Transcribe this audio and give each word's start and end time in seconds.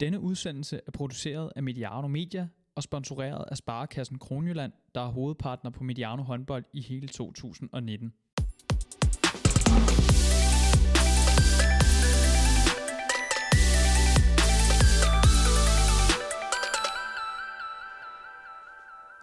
Denne 0.00 0.20
udsendelse 0.20 0.80
er 0.86 0.90
produceret 0.90 1.52
af 1.56 1.62
Mediano 1.62 2.08
Media 2.08 2.48
og 2.74 2.82
sponsoreret 2.82 3.44
af 3.50 3.56
Sparekassen 3.56 4.18
Kronjylland, 4.18 4.72
der 4.94 5.00
er 5.00 5.08
hovedpartner 5.08 5.70
på 5.70 5.84
Mediano 5.84 6.22
håndbold 6.22 6.64
i 6.72 6.80
hele 6.80 7.08
2019. 7.08 8.12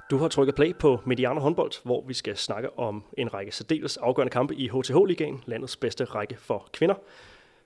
Du 0.09 0.17
har 0.17 0.27
trykket 0.27 0.55
play 0.55 0.75
på 0.75 1.01
Mediano 1.05 1.39
håndbold, 1.39 1.83
hvor 1.83 2.03
vi 2.07 2.13
skal 2.13 2.37
snakke 2.37 2.79
om 2.79 3.03
en 3.17 3.33
række 3.33 3.51
særdeles 3.51 3.97
afgørende 3.97 4.31
kampe 4.31 4.55
i 4.55 4.69
HTH-ligaen, 4.69 5.43
landets 5.45 5.77
bedste 5.77 6.05
række 6.05 6.37
for 6.37 6.69
kvinder. 6.73 6.95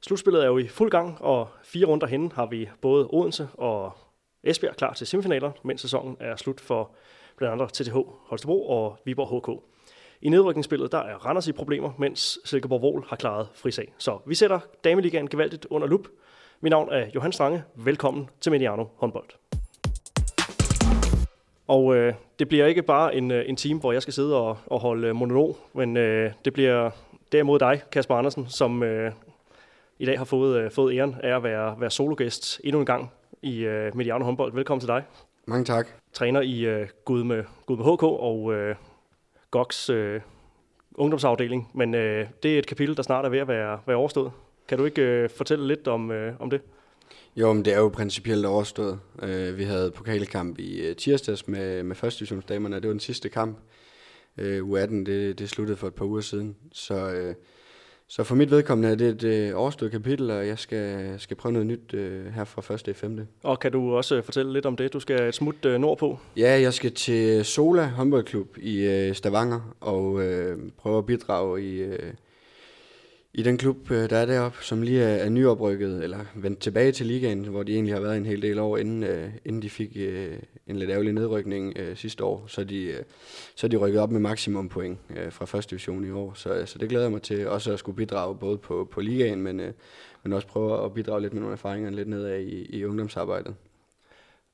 Slutspillet 0.02 0.44
er 0.44 0.48
jo 0.48 0.58
i 0.58 0.68
fuld 0.68 0.92
gang, 0.92 1.22
og 1.22 1.48
fire 1.64 1.86
runder 1.86 2.08
henne 2.08 2.32
har 2.34 2.46
vi 2.46 2.70
både 2.82 3.08
Odense 3.10 3.48
og 3.54 3.92
Esbjerg 4.44 4.76
klar 4.76 4.94
til 4.94 5.08
semifinaler, 5.08 5.52
mens 5.64 5.82
sæsonen 5.82 6.18
er 6.20 6.36
slut 6.36 6.60
for 6.60 6.92
blandt 7.38 7.62
andet 7.62 7.74
TTH 7.74 7.96
Holstebro 8.26 8.70
og 8.70 8.98
Viborg 9.06 9.42
HK. 9.42 9.64
I 10.22 10.30
nedrykningsspillet 10.30 10.92
der 10.92 10.98
er 10.98 11.26
Randers 11.26 11.48
i 11.48 11.52
problemer, 11.52 11.92
mens 11.98 12.40
Silkeborg 12.46 12.82
Vol 12.82 13.06
har 13.08 13.16
klaret 13.16 13.48
frisag. 13.54 13.94
Så 13.98 14.20
vi 14.26 14.36
sætter 14.36 14.60
Dameligaen 14.84 15.28
gevaldigt 15.28 15.68
under 15.70 15.88
lup. 15.88 16.08
Mit 16.62 16.70
navn 16.70 16.90
er 16.92 17.06
Johan 17.16 17.32
Strange. 17.32 17.64
Velkommen 17.76 18.30
til 18.42 18.52
Mediano 18.52 18.86
håndbold. 18.96 19.30
Og 21.68 21.96
øh, 21.96 22.14
det 22.40 22.48
bliver 22.48 22.66
ikke 22.66 22.84
bare 22.84 23.16
en, 23.16 23.32
øh, 23.32 23.50
en 23.50 23.56
time, 23.56 23.80
hvor 23.80 23.92
jeg 23.92 24.02
skal 24.02 24.14
sidde 24.14 24.36
og, 24.36 24.58
og 24.66 24.80
holde 24.80 25.14
monolog, 25.14 25.58
men 25.74 25.98
øh, 25.98 26.32
det 26.46 26.54
bliver 26.54 26.92
derimod 27.32 27.60
dig, 27.60 27.82
Kasper 27.92 28.16
Andersen, 28.16 28.46
som 28.50 28.84
øh, 28.84 29.12
i 30.00 30.06
dag 30.06 30.18
har 30.18 30.26
fået, 30.26 30.58
øh, 30.58 30.72
fået 30.72 30.96
æren 30.96 31.16
af 31.24 31.36
at 31.36 31.44
være, 31.44 31.76
være 31.80 31.92
sologæst 31.92 32.62
endnu 32.64 32.80
en 32.80 32.86
gang 32.86 33.12
i 33.42 33.60
øh, 33.60 33.98
Mediano 33.98 34.26
håndbold. 34.26 34.54
Velkommen 34.54 34.80
til 34.80 34.88
dig. 34.88 35.04
Mange 35.46 35.66
tak. 35.66 35.88
Træner 36.14 36.42
i 36.42 36.66
øh, 36.66 36.88
Gud, 37.06 37.24
med, 37.24 37.44
Gud 37.66 37.78
med 37.78 37.86
HK 37.86 38.04
og 38.04 38.54
øh, 38.54 38.76
GOX 39.52 39.90
øh, 39.90 40.22
ungdomsafdeling, 40.96 41.72
men 41.74 41.96
øh, 41.96 42.28
det 42.44 42.56
er 42.56 42.60
et 42.60 42.68
kapitel, 42.68 42.98
der 42.98 43.04
snart 43.04 43.26
er 43.26 43.30
ved 43.30 43.40
at 43.40 43.48
være, 43.48 43.80
være 43.88 43.98
overstået. 43.98 44.32
Kan 44.68 44.78
du 44.78 44.86
ikke 44.86 45.02
øh, 45.02 45.30
fortælle 45.30 45.68
lidt 45.68 45.88
om, 45.88 46.12
øh, 46.12 46.34
om 46.40 46.50
det? 46.50 46.62
Jo, 47.36 47.54
men 47.54 47.66
det 47.66 47.74
er 47.74 47.80
jo 47.80 47.90
principielt 47.90 48.46
overstået. 48.46 49.00
Uh, 49.24 49.58
vi 49.58 49.64
havde 49.64 49.92
pokalkamp 49.92 50.60
i 50.60 50.90
uh, 50.90 50.96
tirsdags 50.96 51.48
med, 51.48 51.84
med 51.84 51.96
første 51.96 52.20
divisionsdamerne, 52.20 52.76
det 52.76 52.88
var 52.88 52.94
den 52.94 53.00
sidste 53.00 53.30
kamp. 53.30 53.58
Uh, 54.38 54.44
U18, 54.44 54.94
det, 54.94 55.40
det 55.40 55.50
sluttede 55.50 55.78
for 55.78 55.88
et 55.88 55.96
par 55.96 56.06
uger 56.06 56.22
siden. 56.22 56.56
Så, 56.72 57.26
uh, 57.28 57.36
så 58.12 58.24
for 58.24 58.36
mit 58.36 58.52
vedkommende 58.52 58.90
er 58.90 58.96
det 58.96 59.08
et 59.08 59.24
øh, 59.24 59.56
overstået 59.56 59.92
kapitel, 59.92 60.32
og 60.32 60.48
jeg 60.48 60.60
skal, 60.60 61.14
skal 61.18 61.38
prøve 61.38 61.54
noget 61.54 61.68
nyt 61.68 61.94
uh, 61.94 62.26
her 62.26 62.44
fra 62.44 62.74
1. 62.74 62.88
i 62.88 62.94
5. 62.94 63.28
Og 63.44 63.60
kan 63.60 63.72
du 63.72 63.96
også 63.96 64.22
fortælle 64.22 64.54
lidt 64.54 64.66
om 64.66 64.76
det? 64.76 64.94
Du 64.94 65.00
skal 65.00 65.28
et 65.28 65.36
smut 65.36 65.66
uh, 65.66 65.72
nordpå. 65.72 66.20
Ja, 66.38 66.62
jeg 66.62 66.74
skal 66.74 66.92
til 66.92 67.46
Sola 67.46 67.88
håndboldklub 67.88 68.58
i 68.58 69.08
uh, 69.10 69.16
Stavanger 69.16 69.76
og 69.80 70.12
uh, 70.12 70.24
prøve 70.78 70.98
at 70.98 71.06
bidrage 71.06 71.64
i... 71.64 71.84
Uh, 71.84 71.94
i 73.34 73.44
den 73.44 73.58
klub, 73.58 73.92
øh, 73.92 74.10
der 74.10 74.18
er 74.18 74.26
deroppe, 74.26 74.58
som 74.64 74.82
lige 74.82 75.04
er, 75.04 75.16
er 75.26 75.30
nyoprykket, 75.30 76.04
eller 76.04 76.20
vendt 76.36 76.60
tilbage 76.60 76.92
til 76.92 77.06
ligaen, 77.06 77.46
hvor 77.46 77.64
de 77.64 77.74
egentlig 77.74 77.94
har 77.94 78.02
været 78.02 78.18
en 78.18 78.26
hel 78.26 78.42
del 78.42 78.60
år, 78.60 78.78
inden, 78.78 79.04
uh, 79.04 79.30
inden 79.46 79.62
de 79.62 79.70
fik 79.70 79.90
uh, 79.96 80.38
en 80.70 80.76
lidt 80.76 80.90
ærgerlig 80.90 81.14
nedrykning 81.14 81.74
øh, 81.78 81.98
sidste 81.98 82.24
år. 82.24 82.44
Så 82.48 82.64
de, 82.64 82.84
øh, 82.84 83.04
så 83.56 83.68
de 83.68 83.78
rykket 83.78 84.02
op 84.02 84.12
med 84.12 84.20
maksimum 84.20 84.70
point 84.70 85.00
øh, 85.18 85.32
fra 85.32 85.46
første 85.46 85.70
division 85.70 86.06
i 86.06 86.12
år. 86.12 86.34
Så, 86.34 86.54
øh, 86.54 86.68
så 86.68 86.78
det 86.78 86.90
glæder 86.90 87.06
jeg 87.06 87.12
mig 87.12 87.22
til 87.22 87.48
også 87.48 87.74
at 87.74 87.80
skulle 87.80 87.96
bidrage 87.96 88.36
både 88.36 88.58
på, 88.58 88.88
på 88.92 89.02
ligaen, 89.02 89.42
men, 89.42 89.60
øh, 89.60 89.74
men 90.24 90.34
også 90.34 90.48
prøve 90.48 90.86
at 90.86 90.94
bidrage 90.94 91.22
lidt 91.22 91.34
med 91.34 91.42
nogle 91.42 91.54
erfaringer 91.54 91.90
lidt 91.90 92.08
nedad 92.08 92.40
i, 92.40 92.78
i 92.78 92.86
ungdomsarbejdet. 92.86 93.56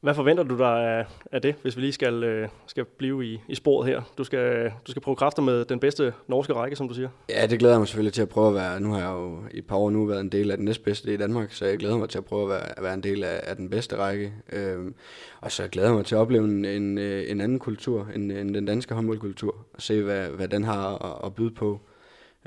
Hvad 0.06 0.16
forventer 0.16 0.44
du 0.44 0.58
dig 0.58 0.98
af, 0.98 1.06
af 1.32 1.42
det, 1.42 1.56
hvis 1.62 1.76
vi 1.76 1.82
lige 1.82 1.92
skal, 1.92 2.24
øh, 2.24 2.50
skal 2.68 2.86
blive 2.86 3.26
i, 3.26 3.42
i 3.48 3.56
sporet 3.56 3.90
her? 3.90 4.02
Du 4.18 4.24
skal, 4.24 4.72
du 4.88 4.92
skal 4.92 5.02
prøve 5.02 5.16
kræfter 5.16 5.42
med 5.42 5.66
den 5.66 5.80
bedste 5.80 6.14
norske 6.28 6.54
række, 6.54 6.76
som 6.76 6.88
du 6.88 6.94
siger. 6.94 7.10
Ja, 7.30 7.48
det 7.48 7.60
glæder 7.60 7.74
jeg 7.74 7.80
mig 7.80 7.88
selvfølgelig 7.88 8.14
til 8.14 8.22
at 8.22 8.30
prøve 8.30 8.48
at 8.48 8.54
være. 8.54 8.80
Nu 8.80 8.92
har 8.92 9.00
jeg 9.00 9.10
jo 9.10 9.38
i 9.52 9.58
et 9.58 9.68
par 9.68 9.76
år 9.76 9.90
nu 9.90 10.06
været 10.06 10.22
en 10.22 10.30
del 10.30 10.52
af 10.52 10.58
den 10.58 10.66
næstbedste 10.66 11.14
i 11.14 11.18
Danmark, 11.18 11.52
så 11.52 11.66
jeg 11.66 11.78
glæder 11.78 11.98
mig 11.98 12.10
til 12.10 12.18
at 12.18 12.26
prøve 12.26 12.44
at 12.44 12.50
være, 12.50 12.78
at 12.78 12.84
være 12.84 12.94
en 12.94 13.04
del 13.04 13.24
af, 13.24 13.40
af 13.44 13.56
den 13.56 13.70
bedste 13.70 13.98
række. 13.98 14.34
Øhm, 14.54 14.96
og 15.42 15.52
så 15.52 15.68
glæder 15.68 15.88
jeg 15.88 15.96
mig 15.96 16.06
til 16.06 16.16
at 16.16 16.20
opleve 16.20 16.46
en, 16.46 16.66
en, 16.66 16.98
øh, 16.98 17.32
en 17.32 17.42
anden 17.42 17.60
kultur 17.60 18.10
end, 18.16 18.32
end 18.32 18.54
den 18.54 18.66
danske 18.66 18.94
håndboldkultur, 18.94 19.56
og 19.74 19.82
se, 19.82 20.02
hvad, 20.02 20.28
hvad 20.30 20.48
den 20.48 20.64
har 20.64 21.06
at, 21.06 21.26
at 21.26 21.36
byde 21.36 21.52
på. 21.52 21.80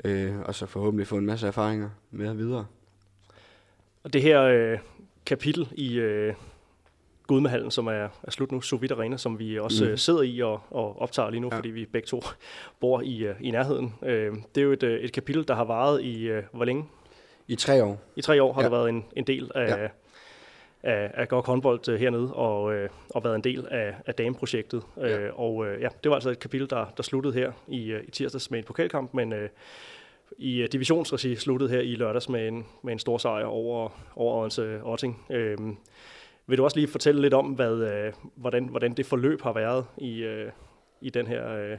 Øh, 0.03 0.33
og 0.45 0.55
så 0.55 0.65
forhåbentlig 0.65 1.07
få 1.07 1.17
en 1.17 1.25
masse 1.25 1.47
erfaringer 1.47 1.89
med 2.11 2.33
videre. 2.33 2.65
Og 4.03 4.13
det 4.13 4.21
her 4.21 4.41
øh, 4.41 4.77
kapitel 5.25 5.67
i... 5.71 5.99
Øh 5.99 6.33
Gudmehallen, 7.29 7.71
som 7.71 7.87
er, 7.87 8.07
er 8.23 8.31
slut 8.31 8.51
nu, 8.51 8.61
Sovit 8.61 8.91
Arena, 8.91 9.17
som 9.17 9.39
vi 9.39 9.59
også 9.59 9.85
mm. 9.85 9.97
sidder 9.97 10.21
i 10.21 10.39
og, 10.41 10.61
og 10.71 11.01
optager 11.01 11.29
lige 11.29 11.39
nu, 11.39 11.49
ja. 11.51 11.57
fordi 11.57 11.69
vi 11.69 11.85
begge 11.85 12.05
to 12.05 12.23
bor 12.81 13.01
i, 13.01 13.29
uh, 13.29 13.35
i 13.41 13.51
nærheden. 13.51 13.93
Uh, 14.01 14.09
det 14.09 14.57
er 14.57 14.61
jo 14.61 14.71
et, 14.71 14.83
et 14.83 15.11
kapitel, 15.11 15.47
der 15.47 15.55
har 15.55 15.63
varet 15.63 16.01
i, 16.01 16.31
hvor 16.51 16.65
længe? 16.65 16.85
I 17.47 17.55
tre 17.55 17.83
år. 17.83 18.01
I 18.15 18.21
tre 18.21 18.43
år 18.43 18.53
har 18.53 18.61
ja. 18.61 18.65
det 18.65 18.71
været 18.71 18.89
en, 18.89 19.05
en 19.15 19.23
del 19.23 19.51
af, 19.55 19.67
ja. 19.69 19.87
af, 20.83 21.11
af 21.13 21.27
GOG 21.27 21.45
håndbold 21.45 21.97
hernede, 21.97 22.33
og, 22.33 22.61
og 23.09 23.23
været 23.23 23.35
en 23.35 23.43
del 23.43 23.67
af, 23.71 23.95
af 24.05 24.15
dameprojektet. 24.15 24.83
Ja. 24.97 25.31
Og 25.31 25.65
ja, 25.81 25.87
det 26.03 26.09
var 26.09 26.15
altså 26.15 26.29
et 26.29 26.39
kapitel, 26.39 26.69
der, 26.69 26.85
der 26.97 27.03
sluttede 27.03 27.33
her 27.33 27.51
i, 27.67 27.95
i 28.07 28.11
tirsdags 28.11 28.51
med 28.51 28.59
en 28.59 28.65
pokalkamp, 28.65 29.13
men 29.13 29.33
i 30.37 30.63
uh, 30.63 30.67
divisionsregi 30.71 31.35
sluttede 31.35 31.69
her 31.69 31.79
i 31.79 31.95
lørdags 31.95 32.29
med 32.29 32.47
en, 32.47 32.65
med 32.83 32.93
en 32.93 32.99
stor 32.99 33.17
sejr 33.17 33.45
over, 33.45 33.89
over 34.15 34.35
Odense 34.35 34.79
Otting. 34.83 35.25
Uh, 35.29 35.75
vil 36.49 36.57
du 36.57 36.63
også 36.63 36.77
lige 36.77 36.87
fortælle 36.87 37.21
lidt 37.21 37.33
om, 37.33 37.45
hvad, 37.45 37.73
øh, 37.73 38.13
hvordan, 38.35 38.65
hvordan 38.65 38.93
det 38.93 39.05
forløb 39.05 39.41
har 39.41 39.53
været 39.53 39.85
i, 39.97 40.23
øh, 40.23 40.51
i 41.01 41.09
den, 41.09 41.27
her, 41.27 41.55
øh, 41.55 41.77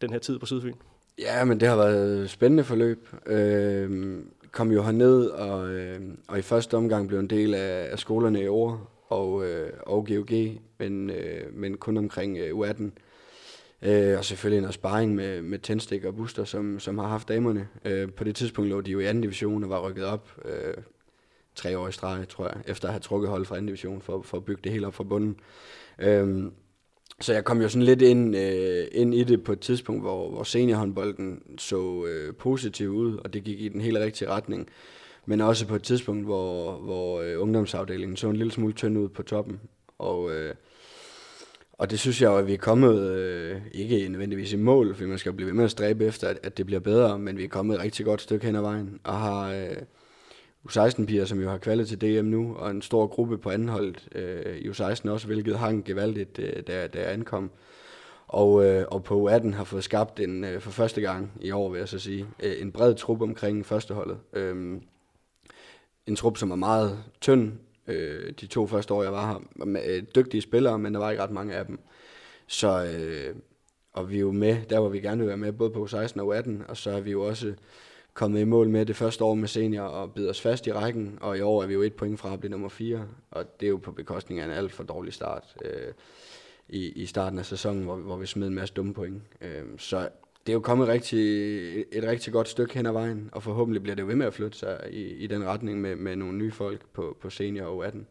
den 0.00 0.10
her 0.10 0.18
tid 0.18 0.38
på 0.38 0.46
Sydfyn? 0.46 0.74
Ja, 1.18 1.44
men 1.44 1.60
det 1.60 1.68
har 1.68 1.76
været 1.76 2.22
et 2.22 2.30
spændende 2.30 2.64
forløb. 2.64 3.08
Øh, 3.26 4.18
kom 4.52 4.72
jo 4.72 4.82
herned, 4.82 5.26
og, 5.26 5.70
øh, 5.70 6.00
og 6.28 6.38
i 6.38 6.42
første 6.42 6.76
omgang 6.76 7.08
blev 7.08 7.18
en 7.20 7.30
del 7.30 7.54
af, 7.54 7.88
af 7.90 7.98
skolerne 7.98 8.42
i 8.42 8.46
år 8.46 8.90
og, 9.08 9.46
øh, 9.46 9.72
og 9.80 10.06
GOG, 10.06 10.30
men, 10.78 11.10
øh, 11.10 11.54
men 11.54 11.76
kun 11.76 11.96
omkring 11.96 12.38
øh, 12.38 12.58
U18. 12.58 12.82
Øh, 13.82 14.18
og 14.18 14.24
selvfølgelig 14.24 14.66
en 14.66 14.72
sparring 14.72 15.14
med, 15.14 15.42
med 15.42 15.58
Tændstik 15.58 16.04
og 16.04 16.16
Buster, 16.16 16.44
som, 16.44 16.78
som 16.78 16.98
har 16.98 17.08
haft 17.08 17.28
damerne. 17.28 17.68
Øh, 17.84 18.12
på 18.12 18.24
det 18.24 18.36
tidspunkt 18.36 18.70
lå 18.70 18.80
de 18.80 18.90
jo 18.90 18.98
i 18.98 19.04
anden 19.04 19.22
division 19.22 19.64
og 19.64 19.70
var 19.70 19.88
rykket 19.88 20.04
op. 20.04 20.28
Øh, 20.44 20.74
tre 21.58 21.78
år 21.78 21.88
i 21.88 21.92
streg, 21.92 22.28
tror 22.28 22.44
jeg, 22.44 22.56
efter 22.66 22.88
at 22.88 22.92
have 22.92 23.00
trukket 23.00 23.30
hold 23.30 23.44
fra 23.44 23.56
anden 23.56 23.66
division, 23.66 24.02
for, 24.02 24.22
for 24.22 24.36
at 24.36 24.44
bygge 24.44 24.60
det 24.64 24.72
hele 24.72 24.86
op 24.86 24.94
fra 24.94 25.04
bunden. 25.04 25.36
Øhm, 25.98 26.52
så 27.20 27.32
jeg 27.32 27.44
kom 27.44 27.60
jo 27.62 27.68
sådan 27.68 27.82
lidt 27.82 28.02
ind, 28.02 28.36
øh, 28.36 28.86
ind 28.92 29.14
i 29.14 29.24
det 29.24 29.44
på 29.44 29.52
et 29.52 29.60
tidspunkt, 29.60 30.02
hvor, 30.02 30.30
hvor 30.30 30.42
seniorhåndbolden 30.42 31.42
så 31.58 32.06
øh, 32.06 32.34
positiv 32.34 32.90
ud, 32.90 33.16
og 33.16 33.32
det 33.32 33.44
gik 33.44 33.60
i 33.60 33.68
den 33.68 33.80
helt 33.80 33.98
rigtige 33.98 34.28
retning. 34.28 34.68
Men 35.26 35.40
også 35.40 35.66
på 35.66 35.74
et 35.74 35.82
tidspunkt, 35.82 36.24
hvor, 36.24 36.72
hvor 36.72 37.20
øh, 37.20 37.42
ungdomsafdelingen 37.42 38.16
så 38.16 38.28
en 38.28 38.36
lille 38.36 38.52
smule 38.52 38.72
tynd 38.72 38.98
ud 38.98 39.08
på 39.08 39.22
toppen. 39.22 39.60
Og, 39.98 40.34
øh, 40.34 40.54
og 41.72 41.90
det 41.90 41.98
synes 41.98 42.22
jeg 42.22 42.28
jo, 42.28 42.36
at 42.36 42.46
vi 42.46 42.52
er 42.52 42.58
kommet, 42.58 43.10
øh, 43.10 43.60
ikke 43.72 44.08
nødvendigvis 44.08 44.52
i 44.52 44.56
mål, 44.56 44.94
for 44.94 45.04
man 45.04 45.18
skal 45.18 45.32
blive 45.32 45.46
ved 45.46 45.54
med 45.54 45.64
at 45.64 45.70
stræbe 45.70 46.06
efter, 46.06 46.28
at, 46.28 46.38
at 46.42 46.58
det 46.58 46.66
bliver 46.66 46.80
bedre, 46.80 47.18
men 47.18 47.38
vi 47.38 47.44
er 47.44 47.48
kommet 47.48 47.74
et 47.74 47.82
rigtig 47.82 48.04
godt 48.04 48.20
stykke 48.20 48.46
hen 48.46 48.56
ad 48.56 48.60
vejen, 48.60 49.00
og 49.04 49.18
har... 49.18 49.52
Øh, 49.52 49.76
U16-piger, 50.68 51.24
som 51.24 51.40
jo 51.40 51.50
har 51.50 51.58
kvalet 51.58 51.88
til 51.88 52.00
DM 52.00 52.26
nu, 52.26 52.54
og 52.56 52.70
en 52.70 52.82
stor 52.82 53.06
gruppe 53.06 53.38
på 53.38 53.50
anholdet 53.50 54.08
øh, 54.14 54.56
i 54.56 54.68
U16 54.68 55.10
også, 55.10 55.26
hvilket 55.26 55.58
hang 55.58 55.84
gevaldigt, 55.84 56.38
øh, 56.38 56.62
da, 56.66 56.86
da 56.86 57.00
jeg 57.00 57.12
ankom. 57.12 57.50
Og, 58.28 58.64
øh, 58.64 58.84
og 58.90 59.04
på 59.04 59.30
U18 59.30 59.54
har 59.54 59.64
fået 59.64 59.84
skabt 59.84 60.20
en, 60.20 60.44
øh, 60.44 60.60
for 60.60 60.70
første 60.70 61.00
gang 61.00 61.32
i 61.40 61.50
år, 61.50 61.70
vil 61.70 61.78
jeg 61.78 61.88
så 61.88 61.98
sige, 61.98 62.26
øh, 62.42 62.62
en 62.62 62.72
bred 62.72 62.94
trup 62.94 63.22
omkring 63.22 63.66
førsteholdet. 63.66 64.18
Øh, 64.32 64.80
en 66.06 66.16
trup, 66.16 66.36
som 66.36 66.50
er 66.50 66.56
meget 66.56 66.98
tynd, 67.20 67.52
øh, 67.86 68.32
de 68.40 68.46
to 68.46 68.66
første 68.66 68.94
år, 68.94 69.02
jeg 69.02 69.12
var 69.12 69.32
her. 69.32 69.64
Med, 69.64 69.80
øh, 69.88 70.02
dygtige 70.14 70.40
spillere, 70.40 70.78
men 70.78 70.94
der 70.94 71.00
var 71.00 71.10
ikke 71.10 71.22
ret 71.22 71.30
mange 71.30 71.54
af 71.54 71.66
dem. 71.66 71.78
Så, 72.46 72.84
øh, 72.84 73.34
og 73.92 74.10
vi 74.10 74.16
er 74.16 74.20
jo 74.20 74.32
med, 74.32 74.56
der 74.70 74.80
hvor 74.80 74.88
vi 74.88 75.00
gerne 75.00 75.18
vil 75.18 75.28
være 75.28 75.36
med, 75.36 75.52
både 75.52 75.70
på 75.70 75.86
U16 75.86 76.20
og 76.20 76.36
U18, 76.36 76.50
og 76.68 76.76
så 76.76 76.90
er 76.90 77.00
vi 77.00 77.10
jo 77.10 77.22
også 77.22 77.54
kommet 78.18 78.40
i 78.40 78.44
mål 78.44 78.68
med 78.68 78.86
det 78.86 78.96
første 78.96 79.24
år 79.24 79.34
med 79.34 79.48
senior 79.48 79.82
og 79.82 80.12
bider 80.12 80.30
os 80.30 80.40
fast 80.40 80.66
i 80.66 80.72
rækken, 80.72 81.18
og 81.20 81.38
i 81.38 81.40
år 81.40 81.62
er 81.62 81.66
vi 81.66 81.74
jo 81.74 81.82
et 81.82 81.94
point 81.94 82.20
fra 82.20 82.32
at 82.32 82.40
blive 82.40 82.50
nummer 82.50 82.68
4, 82.68 83.06
og 83.30 83.60
det 83.60 83.66
er 83.66 83.70
jo 83.70 83.76
på 83.76 83.92
bekostning 83.92 84.40
af 84.40 84.44
en 84.44 84.50
alt 84.50 84.72
for 84.72 84.82
dårlig 84.82 85.12
start 85.12 85.56
øh, 85.64 85.92
i, 86.68 86.88
i 86.88 87.06
starten 87.06 87.38
af 87.38 87.46
sæsonen, 87.46 87.84
hvor, 87.84 87.96
hvor 87.96 88.16
vi 88.16 88.26
smed 88.26 88.46
en 88.46 88.54
masse 88.54 88.74
dumme 88.74 88.94
point. 88.94 89.22
Øh, 89.40 89.64
så 89.76 90.08
det 90.46 90.52
er 90.52 90.54
jo 90.54 90.60
kommet 90.60 90.88
rigtig, 90.88 91.18
et 91.92 92.04
rigtig 92.04 92.32
godt 92.32 92.48
stykke 92.48 92.74
hen 92.74 92.86
ad 92.86 92.92
vejen, 92.92 93.28
og 93.32 93.42
forhåbentlig 93.42 93.82
bliver 93.82 93.96
det 93.96 94.02
jo 94.02 94.06
ved 94.06 94.16
med 94.16 94.26
at 94.26 94.34
flytte 94.34 94.58
sig 94.58 94.80
i, 94.90 95.02
i 95.02 95.26
den 95.26 95.44
retning 95.44 95.80
med, 95.80 95.96
med 95.96 96.16
nogle 96.16 96.38
nye 96.38 96.52
folk 96.52 96.80
på, 96.92 97.16
på 97.20 97.30
senior 97.30 97.66
og 97.66 97.86
18. 97.86 98.06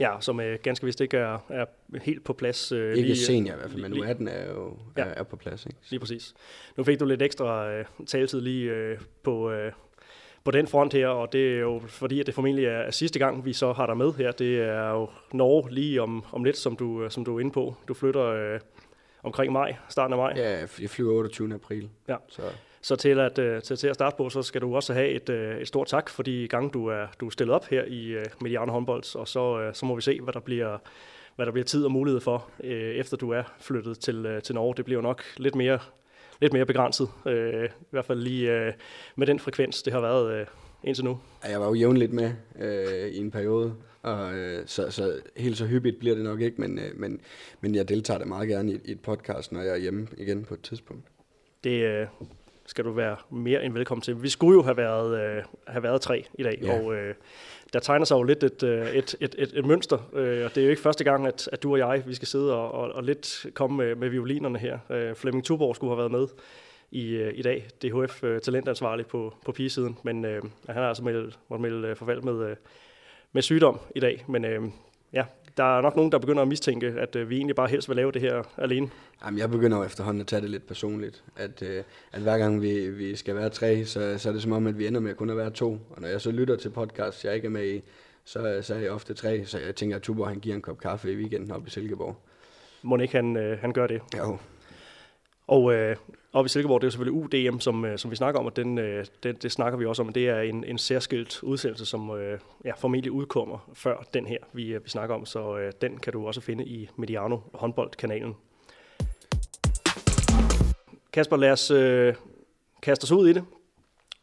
Ja, 0.00 0.16
som 0.20 0.40
øh, 0.40 0.58
ganske 0.62 0.86
vist 0.86 1.00
ikke 1.00 1.16
er, 1.16 1.38
er 1.48 1.64
helt 2.02 2.24
på 2.24 2.32
plads. 2.32 2.72
Øh, 2.72 2.96
ikke 2.96 3.08
lige, 3.08 3.16
senior 3.16 3.54
i 3.54 3.56
hvert 3.56 3.70
fald, 3.70 3.82
men 3.82 3.90
nu 3.90 4.02
18 4.02 4.28
er 4.28 4.46
jo 4.52 4.76
ja, 4.96 5.02
er, 5.02 5.06
er 5.06 5.22
på 5.22 5.36
plads. 5.36 5.66
Ikke? 5.66 5.78
Lige 5.90 6.00
præcis. 6.00 6.34
Nu 6.76 6.84
fik 6.84 7.00
du 7.00 7.04
lidt 7.04 7.22
ekstra 7.22 7.70
øh, 7.70 7.84
taletid 8.06 8.40
lige 8.40 8.70
øh, 8.70 8.98
på, 9.22 9.50
øh, 9.50 9.72
på 10.44 10.50
den 10.50 10.66
front 10.66 10.92
her, 10.92 11.08
og 11.08 11.32
det 11.32 11.54
er 11.54 11.58
jo 11.60 11.82
fordi, 11.86 12.20
at 12.20 12.26
det 12.26 12.34
formentlig 12.34 12.64
er 12.64 12.90
sidste 12.90 13.18
gang, 13.18 13.44
vi 13.44 13.52
så 13.52 13.72
har 13.72 13.86
dig 13.86 13.96
med 13.96 14.12
her. 14.12 14.32
Det 14.32 14.60
er 14.60 14.90
jo 14.90 15.08
Norge 15.32 15.74
lige 15.74 16.02
om, 16.02 16.24
om 16.32 16.44
lidt, 16.44 16.56
som 16.56 16.76
du, 16.76 17.06
som 17.10 17.24
du 17.24 17.36
er 17.36 17.40
inde 17.40 17.52
på. 17.52 17.74
Du 17.88 17.94
flytter 17.94 18.24
øh, 18.24 18.60
omkring 19.22 19.52
maj, 19.52 19.76
starten 19.88 20.12
af 20.12 20.18
maj. 20.18 20.32
Ja, 20.36 20.60
jeg 20.80 20.90
flyver 20.90 21.12
28. 21.12 21.54
april. 21.54 21.88
Ja. 22.08 22.16
Så. 22.28 22.42
Så 22.86 22.96
til 22.96 23.20
at, 23.20 23.38
øh, 23.38 23.62
til, 23.62 23.76
til 23.76 23.88
at 23.88 23.94
starte 23.94 24.16
på, 24.16 24.30
så 24.30 24.42
skal 24.42 24.60
du 24.60 24.76
også 24.76 24.92
have 24.92 25.08
et, 25.08 25.28
øh, 25.28 25.60
et 25.60 25.68
stort 25.68 25.86
tak 25.86 26.10
for 26.10 26.22
de 26.22 26.48
gange, 26.48 26.70
du 26.70 26.86
er, 26.86 27.06
du 27.20 27.26
er 27.26 27.30
stillet 27.30 27.54
op 27.54 27.66
her 27.66 27.84
i 27.84 28.16
uh, 28.16 28.22
Mediano 28.40 28.72
håndbold, 28.72 29.16
og 29.16 29.28
så, 29.28 29.70
så 29.74 29.86
må 29.86 29.94
vi 29.94 30.02
se, 30.02 30.20
hvad 30.20 30.32
der 30.32 30.40
bliver, 30.40 30.78
hvad 31.36 31.46
der 31.46 31.52
bliver 31.52 31.64
tid 31.64 31.84
og 31.84 31.92
mulighed 31.92 32.20
for, 32.20 32.50
efter 32.60 33.16
du 33.16 33.30
er 33.30 33.42
flyttet 33.60 33.98
til, 33.98 34.40
til 34.44 34.54
Norge. 34.54 34.74
Det 34.76 34.84
bliver 34.84 35.00
nok 35.00 35.22
lidt 35.36 35.54
mere 35.54 35.78
lidt 36.40 36.52
mere 36.52 36.66
begrænset. 36.66 37.08
Øh, 37.26 37.64
I 37.64 37.90
hvert 37.90 38.04
fald 38.04 38.20
lige 38.20 38.52
øh, 38.52 38.72
med 39.16 39.26
den 39.26 39.38
frekvens, 39.38 39.82
det 39.82 39.92
har 39.92 40.00
været 40.00 40.40
øh, 40.40 40.46
indtil 40.84 41.04
nu. 41.04 41.18
Jeg 41.48 41.60
var 41.60 41.66
jo 41.66 41.74
jævnligt 41.74 42.12
med 42.12 42.32
øh, 42.60 43.08
i 43.08 43.18
en 43.18 43.30
periode, 43.30 43.74
og, 44.02 44.34
øh, 44.34 44.62
så, 44.66 44.90
så 44.90 45.20
helt 45.36 45.56
så 45.56 45.66
hyppigt 45.66 45.98
bliver 45.98 46.14
det 46.14 46.24
nok 46.24 46.40
ikke, 46.40 46.60
men, 46.60 46.78
øh, 46.78 46.90
men, 46.96 47.20
men 47.60 47.74
jeg 47.74 47.88
deltager 47.88 48.18
da 48.18 48.24
meget 48.24 48.48
gerne 48.48 48.72
i, 48.72 48.78
i 48.84 48.92
et 48.92 49.00
podcast, 49.00 49.52
når 49.52 49.60
jeg 49.60 49.72
er 49.72 49.76
hjemme 49.76 50.08
igen 50.18 50.44
på 50.44 50.54
et 50.54 50.62
tidspunkt. 50.62 51.04
Det 51.64 51.84
øh, 51.84 52.06
skal 52.66 52.84
du 52.84 52.92
være 52.92 53.16
mere 53.30 53.64
end 53.64 53.72
velkommen 53.72 54.02
til. 54.02 54.22
Vi 54.22 54.28
skulle 54.28 54.54
jo 54.54 54.62
have 54.62 54.76
været, 54.76 55.20
øh, 55.20 55.42
have 55.66 55.82
været 55.82 56.00
tre 56.00 56.24
i 56.34 56.42
dag, 56.42 56.58
ja. 56.62 56.80
og 56.80 56.94
øh, 56.94 57.14
der 57.72 57.78
tegner 57.78 58.04
sig 58.04 58.14
jo 58.16 58.22
lidt 58.22 58.42
et, 58.42 58.62
øh, 58.62 58.90
et, 58.90 59.14
et, 59.20 59.34
et, 59.38 59.52
et 59.54 59.66
mønster, 59.66 60.10
øh, 60.12 60.44
og 60.44 60.54
det 60.54 60.58
er 60.58 60.64
jo 60.64 60.70
ikke 60.70 60.82
første 60.82 61.04
gang, 61.04 61.26
at, 61.26 61.48
at 61.52 61.62
du 61.62 61.72
og 61.72 61.78
jeg, 61.78 62.02
vi 62.06 62.14
skal 62.14 62.28
sidde 62.28 62.54
og, 62.54 62.72
og, 62.72 62.92
og 62.92 63.04
lidt 63.04 63.46
komme 63.54 63.76
med, 63.76 63.94
med 63.94 64.08
violinerne 64.08 64.58
her. 64.58 64.78
Øh, 64.90 65.14
Flemming 65.14 65.44
Tuborg 65.44 65.76
skulle 65.76 65.90
have 65.90 65.98
været 65.98 66.10
med 66.10 66.28
i, 66.90 67.30
i 67.30 67.42
dag, 67.42 67.66
DHF 67.82 68.20
talentansvarlig 68.42 69.06
på, 69.06 69.34
på 69.44 69.52
pigesiden, 69.52 69.98
men 70.02 70.24
øh, 70.24 70.42
han 70.66 70.76
har 70.76 70.88
altså 70.88 71.04
meldt, 71.04 71.38
måtte 71.48 71.62
melde 71.62 71.96
forfald 71.96 72.22
med, 72.22 72.56
med 73.32 73.42
sygdom 73.42 73.80
i 73.94 74.00
dag, 74.00 74.24
men 74.28 74.44
øh, 74.44 74.62
ja, 75.12 75.24
der 75.56 75.78
er 75.78 75.82
nok 75.82 75.96
nogen, 75.96 76.12
der 76.12 76.18
begynder 76.18 76.42
at 76.42 76.48
mistænke, 76.48 76.86
at 76.86 77.16
øh, 77.16 77.30
vi 77.30 77.36
egentlig 77.36 77.56
bare 77.56 77.68
helst 77.68 77.88
vil 77.88 77.96
lave 77.96 78.12
det 78.12 78.22
her 78.22 78.42
alene. 78.58 78.90
Jamen, 79.24 79.38
jeg 79.38 79.50
begynder 79.50 79.76
jo 79.78 79.84
efterhånden 79.84 80.20
at 80.20 80.26
tage 80.26 80.42
det 80.42 80.50
lidt 80.50 80.66
personligt. 80.66 81.24
At, 81.36 81.62
øh, 81.62 81.82
at 82.12 82.22
hver 82.22 82.38
gang 82.38 82.62
vi, 82.62 82.90
vi 82.90 83.16
skal 83.16 83.34
være 83.34 83.48
tre, 83.48 83.84
så, 83.84 84.18
så 84.18 84.28
er 84.28 84.32
det 84.32 84.42
som 84.42 84.52
om, 84.52 84.66
at 84.66 84.78
vi 84.78 84.86
ender 84.86 85.00
med 85.00 85.14
kun 85.14 85.30
at 85.30 85.36
være 85.36 85.50
to. 85.50 85.78
Og 85.90 86.00
når 86.00 86.08
jeg 86.08 86.20
så 86.20 86.30
lytter 86.30 86.56
til 86.56 86.70
podcast, 86.70 87.24
jeg 87.24 87.34
ikke 87.34 87.46
er 87.46 87.50
med 87.50 87.74
i, 87.74 87.82
så, 88.24 88.58
så 88.62 88.74
er 88.74 88.78
jeg 88.78 88.90
ofte 88.90 89.14
tre. 89.14 89.44
Så 89.44 89.58
jeg 89.58 89.74
tænker, 89.74 89.96
at 89.96 90.02
Tuborg 90.02 90.28
han 90.28 90.40
giver 90.40 90.54
en 90.54 90.62
kop 90.62 90.78
kaffe 90.78 91.12
i 91.12 91.16
weekenden 91.16 91.52
op 91.52 91.66
i 91.66 91.70
Silkeborg. 91.70 92.16
Må 92.82 92.96
ikke 92.96 93.16
han, 93.16 93.36
øh, 93.36 93.58
han 93.58 93.72
gør 93.72 93.86
det? 93.86 94.00
Jo. 94.18 94.38
Og 95.46 95.74
øh, 95.74 95.96
oppe 96.36 96.46
i 96.46 96.48
Silkeborg, 96.48 96.80
det 96.80 96.84
er 96.84 96.88
jo 96.88 96.90
selvfølgelig 96.90 97.48
UDM, 97.48 97.58
som, 97.60 97.84
øh, 97.84 97.98
som 97.98 98.10
vi 98.10 98.16
snakker 98.16 98.40
om, 98.40 98.46
og 98.46 98.56
den, 98.56 98.78
øh, 98.78 99.06
den, 99.22 99.36
det, 99.36 99.52
snakker 99.52 99.78
vi 99.78 99.86
også 99.86 100.02
om, 100.02 100.12
det 100.12 100.28
er 100.28 100.40
en, 100.40 100.64
en 100.64 100.78
særskilt 100.78 101.42
udsendelse, 101.42 101.86
som 101.86 102.10
øh, 102.10 102.38
ja, 102.64 102.72
formentlig 102.72 103.12
udkommer 103.12 103.70
før 103.74 104.06
den 104.14 104.26
her, 104.26 104.38
vi, 104.52 104.78
vi 104.84 104.88
snakker 104.88 105.14
om, 105.14 105.26
så 105.26 105.70
den 105.80 105.98
kan 105.98 106.12
du 106.12 106.26
også 106.26 106.40
finde 106.40 106.64
i 106.64 106.88
Mediano 106.96 107.38
håndboldkanalen. 107.54 108.34
Kasper, 111.12 111.36
lad 111.36 111.50
os 111.50 111.70
øh, 111.70 112.14
kaste 112.82 113.04
os 113.04 113.12
ud 113.12 113.28
i 113.28 113.32
det, 113.32 113.44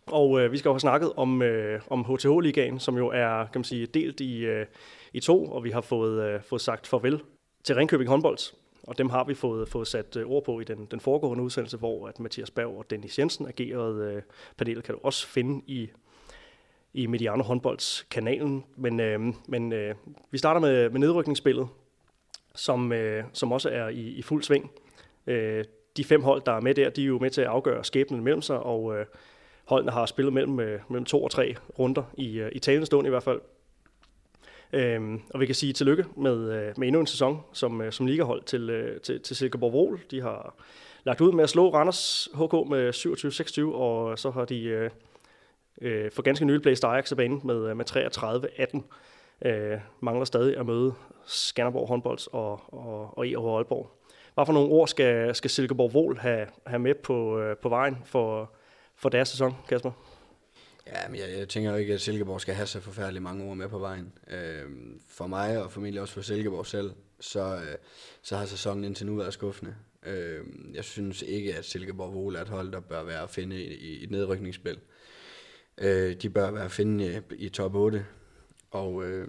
og 0.07 0.41
øh, 0.41 0.51
vi 0.51 0.57
skal 0.57 0.69
jo 0.69 0.73
have 0.73 0.79
snakket 0.79 1.13
om, 1.15 1.41
øh, 1.41 1.81
om 1.89 2.05
HTH-ligaen, 2.05 2.79
som 2.79 2.97
jo 2.97 3.07
er 3.07 3.45
kan 3.45 3.59
man 3.59 3.63
sige, 3.63 3.85
delt 3.85 4.19
i, 4.19 4.45
øh, 4.45 4.65
i 5.13 5.19
to, 5.19 5.45
og 5.45 5.63
vi 5.63 5.69
har 5.69 5.81
fået, 5.81 6.23
øh, 6.23 6.41
fået 6.43 6.61
sagt 6.61 6.87
farvel 6.87 7.21
til 7.63 7.75
Ringkøbing 7.75 8.09
håndbold, 8.09 8.37
og 8.83 8.97
dem 8.97 9.09
har 9.09 9.23
vi 9.23 9.33
fået, 9.33 9.69
fået 9.69 9.87
sat 9.87 10.15
øh, 10.15 10.25
ord 10.27 10.43
på 10.43 10.59
i 10.59 10.63
den, 10.63 10.87
den 10.91 10.99
foregående 10.99 11.43
udsendelse, 11.43 11.77
hvor 11.77 12.07
at 12.07 12.19
Mathias 12.19 12.51
Berg 12.51 12.77
og 12.77 12.89
Dennis 12.89 13.19
Jensen 13.19 13.47
agerede. 13.47 14.13
Øh, 14.13 14.21
panelet 14.57 14.83
kan 14.83 14.95
du 14.95 14.99
også 15.03 15.27
finde 15.27 15.63
i, 15.67 15.89
i 16.93 17.07
Mediano 17.07 17.43
Håndbolds 17.43 18.07
kanalen. 18.11 18.63
Men, 18.75 18.99
øh, 18.99 19.19
men 19.47 19.73
øh, 19.73 19.95
vi 20.31 20.37
starter 20.37 20.61
med, 20.61 20.89
med 20.89 20.99
nedrykningsspillet, 20.99 21.67
som, 22.55 22.91
øh, 22.91 23.23
som 23.33 23.51
også 23.51 23.69
er 23.69 23.87
i, 23.87 24.01
i 24.01 24.21
fuld 24.21 24.43
sving. 24.43 24.71
Øh, 25.27 25.65
de 25.97 26.03
fem 26.03 26.23
hold, 26.23 26.41
der 26.45 26.51
er 26.51 26.61
med 26.61 26.75
der, 26.75 26.89
de 26.89 27.01
er 27.01 27.05
jo 27.05 27.19
med 27.19 27.29
til 27.29 27.41
at 27.41 27.47
afgøre 27.47 27.83
skæbnen 27.83 28.23
mellem 28.23 28.41
sig, 28.41 28.59
og 28.59 28.97
øh, 28.97 29.05
holdene 29.65 29.91
har 29.91 30.05
spillet 30.05 30.33
mellem, 30.33 30.59
øh, 30.59 30.79
mellem 30.89 31.05
to 31.05 31.23
og 31.23 31.31
tre 31.31 31.55
runder 31.79 32.03
i, 32.17 32.39
øh, 32.39 32.51
i 32.51 32.59
talende 32.59 32.85
stund 32.85 33.07
i 33.07 33.09
hvert 33.09 33.23
fald. 33.23 33.41
Øhm, 34.73 35.21
og 35.29 35.39
vi 35.39 35.45
kan 35.45 35.55
sige 35.55 35.73
tillykke 35.73 36.05
med, 36.17 36.51
øh, 36.51 36.73
med 36.77 36.87
endnu 36.87 36.99
en 36.99 37.07
sæson 37.07 37.41
som, 37.53 37.81
øh, 37.81 37.91
som 37.91 38.05
ligahold 38.05 38.43
til, 38.43 38.69
øh, 38.69 39.01
til, 39.01 39.21
til 39.21 39.35
Silkeborg 39.35 39.73
Vrol. 39.73 39.99
De 40.11 40.21
har 40.21 40.55
lagt 41.03 41.21
ud 41.21 41.31
med 41.31 41.43
at 41.43 41.49
slå 41.49 41.73
Randers 41.73 42.29
HK 42.33 42.69
med 42.69 42.93
27-26, 42.93 43.75
og 43.75 44.19
så 44.19 44.31
har 44.31 44.45
de 44.45 44.89
øh, 45.81 46.11
for 46.11 46.21
ganske 46.21 46.45
nylig 46.45 46.61
blæst 46.61 46.83
Ajax 46.83 47.11
af 47.11 47.17
banen 47.17 47.41
med, 47.43 47.75
med 47.75 47.85
33-18. 49.43 49.47
Øh, 49.47 49.79
mangler 49.99 50.25
stadig 50.25 50.57
at 50.57 50.65
møde 50.65 50.93
Skanderborg 51.25 51.87
Håndbolds 51.87 52.27
og, 52.27 52.61
og, 52.67 53.17
og 53.17 53.27
EH 53.27 53.37
Aalborg. 53.37 53.89
Hvad 54.33 54.45
for 54.45 54.53
nogle 54.53 54.69
ord 54.69 54.87
skal, 54.87 55.35
skal 55.35 55.49
Silkeborg 55.49 55.93
Vrol 55.93 56.17
have, 56.17 56.47
have 56.67 56.79
med 56.79 56.95
på, 56.95 57.39
øh, 57.39 57.57
på 57.57 57.69
vejen 57.69 57.97
for, 58.05 58.51
for 58.95 59.09
deres 59.09 59.29
sæson, 59.29 59.55
Kasper? 59.69 59.91
Ja, 60.87 61.09
men 61.09 61.19
jeg, 61.19 61.29
jeg 61.37 61.49
tænker 61.49 61.71
jo 61.71 61.77
ikke, 61.77 61.93
at 61.93 62.01
Silkeborg 62.01 62.41
skal 62.41 62.55
have 62.55 62.67
så 62.67 62.79
forfærdeligt 62.79 63.23
mange 63.23 63.45
ord 63.45 63.57
med 63.57 63.69
på 63.69 63.79
vejen. 63.79 64.13
Øh, 64.27 64.65
for 65.07 65.27
mig, 65.27 65.63
og 65.63 65.71
formentlig 65.71 66.01
også 66.01 66.13
for 66.13 66.21
Silkeborg 66.21 66.65
selv, 66.65 66.91
så, 67.19 67.55
øh, 67.55 67.75
så 68.21 68.37
har 68.37 68.45
sæsonen 68.45 68.83
indtil 68.83 69.05
nu 69.05 69.15
været 69.15 69.33
skuffende. 69.33 69.75
Øh, 70.05 70.45
jeg 70.73 70.83
synes 70.83 71.21
ikke, 71.21 71.55
at 71.55 71.65
Silkeborg 71.65 72.13
Vole 72.13 72.37
er 72.37 72.41
et 72.41 72.49
hold, 72.49 72.71
der 72.71 72.79
bør 72.79 73.03
være 73.03 73.23
at 73.23 73.29
finde 73.29 73.63
i, 73.63 73.73
i 73.73 74.03
et 74.03 74.11
nedrykningsspil. 74.11 74.79
Øh, 75.77 76.15
de 76.15 76.29
bør 76.29 76.51
være 76.51 76.65
at 76.65 76.71
finde 76.71 77.23
i, 77.31 77.35
i 77.45 77.49
top 77.49 77.75
8, 77.75 78.05
og, 78.71 79.03
øh, 79.03 79.27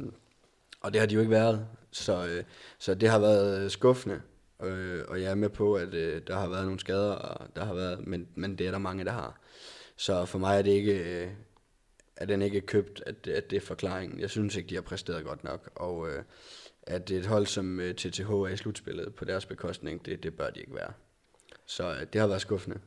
og 0.80 0.92
det 0.92 1.00
har 1.00 1.06
de 1.06 1.14
jo 1.14 1.20
ikke 1.20 1.30
været. 1.30 1.66
Så, 1.90 2.26
øh, 2.26 2.44
så 2.78 2.94
det 2.94 3.08
har 3.08 3.18
været 3.18 3.72
skuffende, 3.72 4.20
øh, 4.62 5.02
og 5.08 5.22
jeg 5.22 5.30
er 5.30 5.34
med 5.34 5.48
på, 5.48 5.74
at 5.74 5.94
øh, 5.94 6.22
der 6.26 6.36
har 6.36 6.48
været 6.48 6.64
nogle 6.64 6.80
skader, 6.80 7.12
og 7.12 7.56
der 7.56 7.64
har 7.64 7.74
været, 7.74 8.06
men, 8.06 8.28
men 8.34 8.58
det 8.58 8.66
er 8.66 8.70
der 8.70 8.78
mange, 8.78 9.04
der 9.04 9.12
har. 9.12 9.40
Så 9.96 10.24
for 10.24 10.38
mig 10.38 10.58
er 10.58 10.62
det 10.62 10.70
ikke, 10.70 11.22
øh, 11.22 11.30
er 12.16 12.26
den 12.26 12.42
ikke 12.42 12.60
købt, 12.60 13.02
at, 13.06 13.26
at 13.26 13.50
det 13.50 13.56
er 13.56 13.60
forklaringen. 13.60 14.20
Jeg 14.20 14.30
synes 14.30 14.56
ikke, 14.56 14.68
de 14.68 14.74
har 14.74 14.82
præsteret 14.82 15.24
godt 15.24 15.44
nok, 15.44 15.70
og 15.74 16.08
øh, 16.08 16.22
at 16.82 17.10
et 17.10 17.26
hold 17.26 17.46
som 17.46 17.80
øh, 17.80 17.94
TTH 17.94 18.30
er 18.30 18.46
i 18.46 18.56
slutspillet 18.56 19.14
på 19.14 19.24
deres 19.24 19.46
bekostning, 19.46 20.06
det, 20.06 20.22
det 20.22 20.36
bør 20.36 20.50
de 20.50 20.60
ikke 20.60 20.74
være. 20.74 20.92
Så 21.66 21.90
øh, 21.90 22.06
det 22.12 22.20
har 22.20 22.28
været 22.28 22.40
skuffende. 22.40 22.78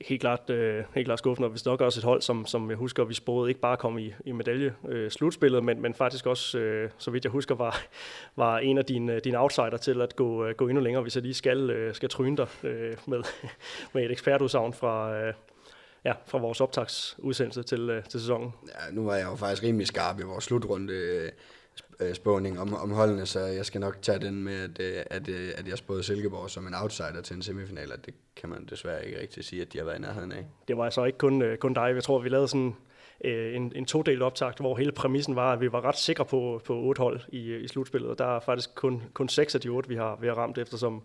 Helt 0.00 0.20
klart, 0.20 0.50
øh, 0.50 0.84
helt 0.94 1.06
klart 1.06 1.18
skuffende, 1.18 1.46
og 1.46 1.50
hvis 1.50 1.64
nok 1.64 1.80
også 1.80 2.00
et 2.00 2.04
hold, 2.04 2.22
som, 2.22 2.46
som 2.46 2.70
jeg 2.70 2.76
husker, 2.76 3.04
vi 3.04 3.14
spåede 3.14 3.50
ikke 3.50 3.60
bare 3.60 3.76
kom 3.76 3.98
i, 3.98 4.12
i 4.24 4.32
medalje 4.32 4.74
øh, 4.88 5.10
slutspillet, 5.10 5.64
men, 5.64 5.82
men 5.82 5.94
faktisk 5.94 6.26
også, 6.26 6.58
øh, 6.58 6.90
så 6.98 7.10
vidt 7.10 7.24
jeg 7.24 7.30
husker, 7.30 7.54
var, 7.54 7.76
var 8.36 8.58
en 8.58 8.78
af 8.78 8.84
dine, 8.84 9.20
dine 9.20 9.38
outsider 9.38 9.76
til 9.76 10.00
at 10.00 10.16
gå, 10.16 10.46
øh, 10.46 10.54
gå 10.54 10.68
endnu 10.68 10.82
længere, 10.82 11.02
hvis 11.02 11.16
jeg 11.16 11.22
lige 11.22 11.34
skal, 11.34 11.70
øh, 11.70 11.94
skal 11.94 12.08
tryne 12.08 12.36
dig 12.36 12.48
øh, 12.62 12.96
med, 13.06 13.22
med 13.92 14.04
et 14.04 14.10
ekspertudsagn 14.10 14.72
fra, 14.72 15.14
øh, 15.16 15.34
ja, 16.04 16.12
fra 16.26 16.38
vores 16.38 16.60
optagsudsendelse 16.60 17.62
til, 17.62 17.90
øh, 17.90 18.04
til 18.04 18.20
sæsonen. 18.20 18.52
Ja, 18.66 18.92
nu 18.92 19.04
var 19.04 19.14
jeg 19.16 19.24
jo 19.24 19.36
faktisk 19.36 19.62
rimelig 19.62 19.86
skarp 19.86 20.20
i 20.20 20.22
vores 20.22 20.44
slutrunde 20.44 20.92
øh, 20.92 21.30
øh, 22.00 22.14
spåning 22.14 22.60
om, 22.60 22.74
om 22.74 22.90
holdene, 22.90 23.26
så 23.26 23.40
jeg 23.40 23.66
skal 23.66 23.80
nok 23.80 24.02
tage 24.02 24.18
den 24.18 24.44
med, 24.44 24.62
at, 24.62 24.80
øh, 24.80 25.02
at, 25.10 25.28
at 25.28 25.68
jeg 25.68 25.78
spåede 25.78 26.02
Silkeborg 26.02 26.50
som 26.50 26.66
en 26.66 26.74
outsider 26.82 27.20
til 27.22 27.36
en 27.36 27.42
semifinal, 27.42 27.92
og 27.92 28.06
det 28.06 28.14
kan 28.36 28.48
man 28.48 28.66
desværre 28.70 29.06
ikke 29.06 29.20
rigtig 29.20 29.44
sige, 29.44 29.62
at 29.62 29.72
de 29.72 29.78
har 29.78 29.84
været 29.84 29.98
i 29.98 30.00
nærheden 30.00 30.32
af. 30.32 30.46
Det 30.68 30.76
var 30.76 30.84
altså 30.84 31.04
ikke 31.04 31.18
kun, 31.18 31.56
kun 31.60 31.74
dig. 31.74 31.92
Jeg 31.94 32.02
tror, 32.02 32.18
vi 32.18 32.28
lavede 32.28 32.48
sådan 32.48 32.76
en, 33.20 33.72
en 33.76 33.84
todelt 33.84 34.22
optakt, 34.22 34.58
hvor 34.58 34.76
hele 34.76 34.92
præmissen 34.92 35.36
var, 35.36 35.52
at 35.52 35.60
vi 35.60 35.72
var 35.72 35.84
ret 35.84 35.96
sikre 35.96 36.24
på, 36.24 36.60
på 36.64 36.74
otte 36.74 36.98
hold 36.98 37.20
i, 37.28 37.54
i 37.56 37.68
slutspillet, 37.68 38.10
og 38.10 38.18
der 38.18 38.36
er 38.36 38.40
faktisk 38.40 38.74
kun, 38.74 39.02
kun 39.14 39.28
seks 39.28 39.54
af 39.54 39.60
de 39.60 39.68
otte, 39.68 39.88
vi 39.88 39.96
har, 39.96 40.18
vi 40.20 40.26
har 40.26 40.34
ramt, 40.34 40.58
eftersom 40.58 41.02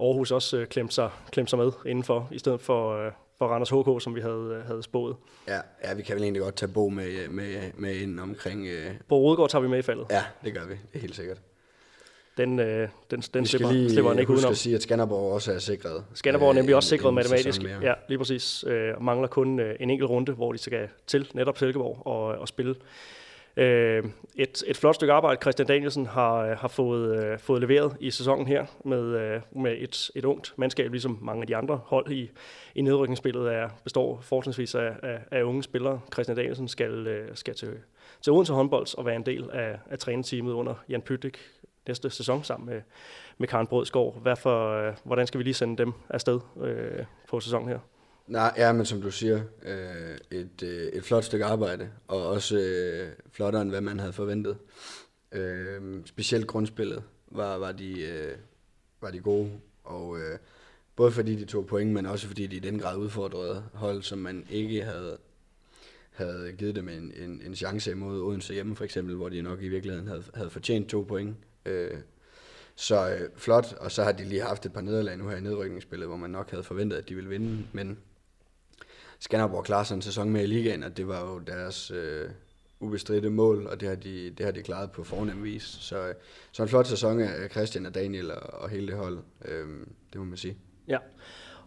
Aarhus 0.00 0.30
også 0.30 0.66
klemte 0.70 0.94
sig, 0.94 1.10
klemte 1.32 1.50
sig 1.50 1.58
med 1.58 1.72
indenfor, 1.86 2.28
i 2.30 2.38
stedet 2.38 2.60
for, 2.60 3.12
for 3.38 3.46
Randers 3.46 3.70
HK, 3.70 4.02
som 4.02 4.14
vi 4.14 4.20
havde, 4.20 4.62
havde 4.66 4.82
spået. 4.82 5.16
Ja, 5.48 5.60
ja, 5.84 5.94
vi 5.94 6.02
kan 6.02 6.14
vel 6.14 6.22
egentlig 6.22 6.42
godt 6.42 6.56
tage 6.56 6.72
Bo 6.72 6.88
med, 6.88 7.28
med, 7.28 7.70
med 7.74 7.94
ind 7.94 8.20
omkring... 8.20 8.66
Øh... 8.66 8.90
Bo 9.08 9.28
Rødgaard 9.28 9.50
tager 9.50 9.62
vi 9.62 9.68
med 9.68 9.78
i 9.78 9.82
faldet. 9.82 10.06
Ja, 10.10 10.22
det 10.44 10.54
gør 10.54 10.66
vi. 10.66 10.72
Det 10.72 10.94
er 10.94 10.98
helt 10.98 11.16
sikkert. 11.16 11.40
Den, 12.36 12.58
øh, 12.58 12.88
den, 13.10 13.20
den 13.20 13.42
vi 13.42 13.48
slipper, 13.48 13.72
lige 13.72 13.90
slipper 13.90 14.10
han 14.10 14.18
ikke 14.18 14.32
udenom. 14.32 14.50
at 14.50 14.56
sige, 14.56 14.76
at 14.76 14.82
Skanderborg 14.82 15.32
også 15.32 15.52
er 15.52 15.58
sikret. 15.58 16.04
Skanderborg 16.14 16.48
er 16.48 16.54
nemlig 16.54 16.72
øh, 16.72 16.76
også 16.76 16.88
sikret 16.88 17.14
matematisk. 17.14 17.62
Ja, 17.82 17.94
lige 18.08 18.18
præcis. 18.18 18.64
Øh, 18.66 19.02
mangler 19.02 19.28
kun 19.28 19.60
øh, 19.60 19.76
en 19.80 19.90
enkelt 19.90 20.10
runde, 20.10 20.32
hvor 20.32 20.52
de 20.52 20.58
skal 20.58 20.88
til 21.06 21.30
netop 21.34 21.58
Silkeborg 21.58 22.06
og, 22.06 22.24
og 22.24 22.48
spille 22.48 22.74
Øh, 23.58 24.04
et, 24.36 24.64
et 24.66 24.76
flot 24.76 24.94
stykke 24.94 25.12
arbejde, 25.12 25.40
Christian 25.40 25.68
Danielsen 25.68 26.06
har, 26.06 26.34
øh, 26.34 26.56
har 26.56 26.68
fået, 26.68 27.24
øh, 27.24 27.38
fået 27.38 27.60
leveret 27.60 27.96
i 28.00 28.10
sæsonen 28.10 28.46
her 28.46 28.66
med, 28.84 29.02
øh, 29.02 29.40
med 29.52 29.76
et, 29.78 30.10
et 30.14 30.24
ungt 30.24 30.54
mandskab, 30.56 30.90
ligesom 30.90 31.18
mange 31.22 31.40
af 31.40 31.46
de 31.46 31.56
andre 31.56 31.80
hold 31.84 32.12
i, 32.12 32.30
i 32.74 32.82
nedrykningsspillet 32.82 33.54
er, 33.54 33.68
består 33.84 34.20
fortrinsvis 34.20 34.74
af, 34.74 34.92
af, 35.02 35.18
af 35.30 35.42
unge 35.42 35.62
spillere. 35.62 36.00
Christian 36.12 36.36
Danielsen 36.36 36.68
skal, 36.68 37.06
øh, 37.06 37.28
skal 37.34 37.54
til, 37.54 37.72
til 38.22 38.32
Odense 38.32 38.52
håndbold 38.52 38.98
og 38.98 39.06
være 39.06 39.16
en 39.16 39.26
del 39.26 39.50
af, 39.52 39.78
af 39.90 39.98
træneteamet 39.98 40.52
under 40.52 40.74
Jan 40.88 41.02
Pytlik 41.02 41.38
næste 41.88 42.10
sæson 42.10 42.44
sammen 42.44 42.68
med, 42.70 42.82
med 43.38 43.48
Karen 43.48 43.66
Brødskov. 43.66 44.18
Hvorfor, 44.22 44.88
øh, 44.88 44.94
hvordan 45.04 45.26
skal 45.26 45.38
vi 45.38 45.44
lige 45.44 45.54
sende 45.54 45.76
dem 45.76 45.92
afsted 46.08 46.40
øh, 46.60 47.04
på 47.28 47.40
sæsonen 47.40 47.68
her? 47.68 47.78
Nej, 48.28 48.54
ja, 48.56 48.72
men 48.72 48.86
som 48.86 49.02
du 49.02 49.10
siger, 49.10 49.40
øh, 49.62 50.18
et, 50.30 50.62
øh, 50.62 50.86
et 50.86 51.04
flot 51.04 51.24
stykke 51.24 51.44
arbejde, 51.44 51.90
og 52.08 52.26
også 52.26 52.58
øh, 52.58 53.12
flottere 53.32 53.62
end 53.62 53.70
hvad 53.70 53.80
man 53.80 53.98
havde 53.98 54.12
forventet. 54.12 54.58
Øh, 55.32 56.02
specielt 56.04 56.46
grundspillet 56.46 57.02
var, 57.26 57.56
var, 57.56 57.72
de, 57.72 58.00
øh, 58.00 58.36
var 59.00 59.10
de 59.10 59.20
gode, 59.20 59.50
og 59.84 60.18
øh, 60.18 60.38
både 60.96 61.12
fordi 61.12 61.36
de 61.36 61.44
tog 61.44 61.66
point, 61.66 61.92
men 61.92 62.06
også 62.06 62.26
fordi 62.26 62.46
de 62.46 62.56
i 62.56 62.58
den 62.58 62.78
grad 62.78 62.96
udfordrede 62.96 63.64
hold, 63.74 64.02
som 64.02 64.18
man 64.18 64.46
ikke 64.50 64.82
havde, 64.82 65.18
havde 66.10 66.52
givet 66.52 66.76
dem 66.76 66.88
en, 66.88 67.12
en, 67.16 67.42
en 67.46 67.54
chance 67.54 67.90
imod 67.90 68.20
Odense 68.20 68.54
hjemme 68.54 68.76
for 68.76 68.84
eksempel, 68.84 69.14
hvor 69.14 69.28
de 69.28 69.42
nok 69.42 69.62
i 69.62 69.68
virkeligheden 69.68 70.08
havde, 70.08 70.24
havde 70.34 70.50
fortjent 70.50 70.88
to 70.88 71.02
point. 71.02 71.36
Øh, 71.66 71.98
så 72.74 73.10
øh, 73.10 73.28
flot, 73.36 73.72
og 73.80 73.92
så 73.92 74.04
har 74.04 74.12
de 74.12 74.24
lige 74.24 74.42
haft 74.42 74.66
et 74.66 74.72
par 74.72 74.80
nederlag 74.80 75.16
nu 75.16 75.28
her 75.28 75.36
i 75.36 75.40
nedrykningsspillet, 75.40 76.08
hvor 76.08 76.16
man 76.16 76.30
nok 76.30 76.50
havde 76.50 76.62
forventet, 76.62 76.96
at 76.96 77.08
de 77.08 77.14
ville 77.14 77.30
vinde, 77.30 77.66
men 77.72 77.98
Skanderborg 79.18 79.64
klarer 79.64 79.84
sig 79.84 79.94
en 79.94 80.02
sæson 80.02 80.30
med 80.30 80.42
i 80.42 80.46
ligaen, 80.46 80.82
og 80.82 80.96
det 80.96 81.08
var 81.08 81.20
jo 81.20 81.38
deres 81.38 81.90
øh, 81.90 82.30
ubestridte 82.80 83.30
mål, 83.30 83.66
og 83.66 83.80
det 83.80 83.88
har, 83.88 83.96
de, 83.96 84.30
det 84.30 84.46
har 84.46 84.52
de 84.52 84.62
klaret 84.62 84.90
på 84.90 85.04
fornem 85.04 85.44
vis. 85.44 85.62
Så, 85.62 86.08
øh, 86.08 86.14
så 86.52 86.62
en 86.62 86.68
flot 86.68 86.86
sæson 86.86 87.20
af 87.20 87.50
Christian 87.50 87.86
og 87.86 87.94
Daniel 87.94 88.30
og, 88.30 88.60
og 88.62 88.68
hele 88.68 88.86
det 88.86 88.96
hold, 88.96 89.18
øh, 89.44 89.68
det 90.12 90.18
må 90.20 90.24
man 90.24 90.36
sige. 90.36 90.56
Ja, 90.88 90.98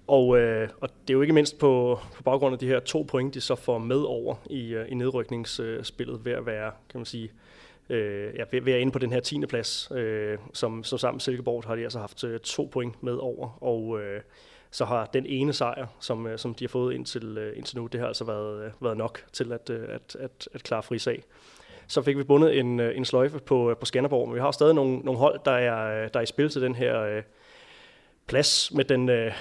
og, 0.08 0.38
øh, 0.38 0.70
og 0.82 0.90
det 0.90 1.10
er 1.10 1.14
jo 1.14 1.22
ikke 1.22 1.34
mindst 1.34 1.58
på, 1.60 2.00
på 2.16 2.24
baggrund 2.24 2.54
af 2.54 2.60
de 2.60 2.68
her 2.68 2.80
to 2.80 3.02
point, 3.02 3.34
de 3.34 3.42
så 3.42 3.56
får 3.56 3.78
med 3.78 4.00
over 4.00 4.36
i, 4.50 4.74
øh, 4.74 4.92
i 4.92 4.94
nedrykningsspillet 4.94 6.26
ved 6.26 6.32
at 6.32 6.46
være, 6.46 6.72
kan 6.90 7.00
man 7.00 7.06
sige, 7.06 7.32
øh, 7.90 8.36
ja, 8.36 8.44
ved, 8.52 8.62
ved 8.62 8.74
at 8.74 8.80
inde 8.80 8.92
på 8.92 9.00
den 9.00 9.12
her 9.12 9.20
10. 9.20 9.46
plads, 9.46 9.92
øh, 9.92 10.38
som, 10.54 10.84
som 10.84 10.98
sammen 10.98 11.16
med 11.16 11.22
Silkeborg 11.22 11.64
har 11.68 11.76
de 11.76 11.84
altså 11.84 12.00
haft 12.00 12.24
øh, 12.24 12.40
to 12.40 12.70
point 12.72 13.04
med 13.04 13.14
over, 13.14 13.64
og 13.64 14.02
øh, 14.02 14.22
så 14.72 14.86
har 14.86 15.06
den 15.06 15.26
ene 15.26 15.54
sejr, 15.54 15.88
som, 16.00 16.28
øh, 16.28 16.38
som 16.40 16.56
de 16.56 16.64
har 16.64 16.70
fået 16.70 16.94
indtil, 16.94 17.38
øh, 17.38 17.58
indtil 17.58 17.78
nu, 17.78 17.88
det 17.88 18.00
har 18.00 18.08
altså 18.08 18.24
været, 18.24 18.66
øh, 18.66 18.72
været 18.82 18.98
nok 18.98 19.26
til 19.34 19.52
at, 19.52 19.70
at, 19.70 20.16
at, 20.20 20.50
at 20.54 20.64
klare 20.64 20.84
fri 20.84 21.00
sag. 21.00 21.24
Så 21.88 22.02
fik 22.02 22.18
vi 22.18 22.24
bundet 22.24 22.60
en, 22.60 22.80
en 22.80 23.06
sløjfe 23.06 23.40
på, 23.40 23.76
på 23.80 23.86
Skanderborg, 23.86 24.28
men 24.28 24.36
vi 24.36 24.40
har 24.40 24.52
stadig 24.52 24.76
nogle, 24.76 25.00
nogle 25.00 25.20
hold, 25.20 25.40
der 25.46 25.52
er, 25.52 26.08
der 26.08 26.20
er 26.20 26.24
i 26.24 26.26
spil 26.26 26.50
til 26.50 26.62
den 26.62 26.76
her 26.76 27.02
øh, 27.02 27.24
plads 28.28 28.72
med 28.74 28.86
den, 28.86 29.10
øh, 29.10 29.34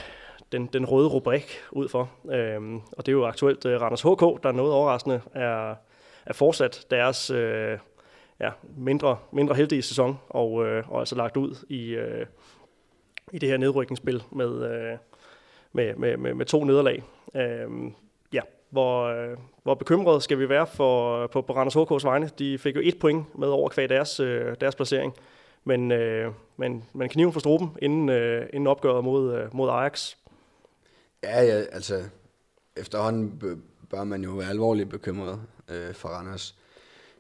den, 0.53 0.67
den 0.67 0.87
røde 0.87 1.09
rubrik 1.09 1.59
ud 1.73 1.89
for. 1.89 2.11
Øhm, 2.33 2.77
og 2.77 3.07
det 3.07 3.09
er 3.09 3.17
jo 3.17 3.27
aktuelt 3.27 3.67
øh, 3.67 3.81
Randers 3.81 4.03
HK, 4.03 4.43
der 4.43 4.53
noget 4.53 4.73
overraskende 4.73 5.21
er, 5.35 5.75
er 6.27 6.33
fortsat 6.33 6.87
deres 6.91 7.31
øh, 7.31 7.79
ja, 8.41 8.51
mindre, 8.77 9.19
mindre 9.33 9.55
heldige 9.55 9.83
sæson, 9.83 10.19
og, 10.29 10.67
øh, 10.67 10.91
og 10.91 10.99
altså 10.99 11.15
lagt 11.15 11.37
ud 11.37 11.67
i, 11.69 11.91
øh, 11.91 12.27
i 13.33 13.39
det 13.39 13.49
her 13.49 13.57
nedrykningsspil 13.57 14.23
med, 14.33 14.73
øh, 14.73 14.99
med, 15.73 15.95
med, 15.95 16.17
med, 16.17 16.35
med 16.35 16.47
to 16.47 16.65
nederlag. 16.65 17.03
Øh, 17.35 17.69
ja, 18.33 18.41
hvor, 18.71 19.05
øh, 19.05 19.37
hvor 19.63 19.75
bekymret 19.75 20.23
skal 20.23 20.39
vi 20.39 20.49
være 20.49 20.67
for, 20.67 21.27
på, 21.27 21.43
på 21.43 21.53
Randers 21.53 21.77
HK's 21.77 22.05
vegne. 22.07 22.31
De 22.39 22.59
fik 22.59 22.77
jo 22.77 22.81
et 22.85 22.99
point 22.99 23.39
med 23.39 23.49
over 23.49 23.69
kvæg 23.69 23.89
deres, 23.89 24.21
øh, 24.21 24.57
deres 24.61 24.75
placering, 24.75 25.15
men, 25.65 25.93
øh, 25.93 26.33
men, 26.57 26.85
men 26.93 27.09
kniven 27.09 27.33
for 27.33 27.41
struben 27.41 27.71
inden, 27.83 28.09
øh, 28.09 28.47
inden 28.53 28.67
opgøret 28.67 29.05
mod, 29.05 29.35
øh, 29.35 29.57
mod 29.57 29.71
Ajax. 29.71 30.15
Ja, 31.23 31.43
ja, 31.43 31.63
altså 31.73 32.03
efterhånden 32.77 33.43
bør 33.91 34.05
man 34.05 34.25
jo 34.25 34.31
være 34.31 34.51
alvorligt 34.51 34.91
bekymret 34.91 35.41
øh, 35.69 35.95
for 35.95 36.09
Randers. 36.09 36.55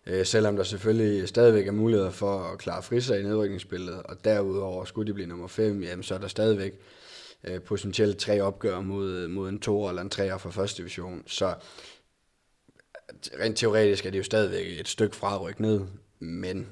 Øh, 0.07 0.27
selvom 0.27 0.57
der 0.57 0.63
selvfølgelig 0.63 1.29
stadigvæk 1.29 1.67
er 1.67 1.73
muligheder 1.73 2.11
for 2.11 2.39
at 2.53 2.59
klare 2.59 2.83
frisag 2.83 3.21
i 3.21 3.23
nedrykningsspillet, 3.23 4.03
og 4.03 4.25
derudover 4.25 4.85
skulle 4.85 5.09
de 5.09 5.15
blive 5.15 5.29
nummer 5.29 5.47
5, 5.47 5.83
jamen 5.83 6.03
så 6.03 6.15
er 6.15 6.19
der 6.19 6.29
stadigvæk 6.29 6.73
øh, 7.45 7.63
potentielt 7.63 8.19
tre 8.19 8.41
opgør 8.41 8.81
mod, 8.81 9.29
mod 9.29 9.49
en 9.49 9.61
to 9.61 9.89
eller 9.89 10.03
en 10.03 10.11
treer 10.11 10.39
fra 10.39 10.51
første 10.51 10.79
division. 10.79 11.23
Så 11.27 11.55
rent 13.41 13.57
teoretisk 13.57 14.07
er 14.07 14.11
det 14.11 14.19
jo 14.19 14.25
stadigvæk 14.25 14.81
et 14.81 14.89
stykke 14.89 15.17
fra 15.17 15.35
at 15.35 15.43
rykke 15.43 15.63
ned, 15.63 15.81
men... 16.19 16.69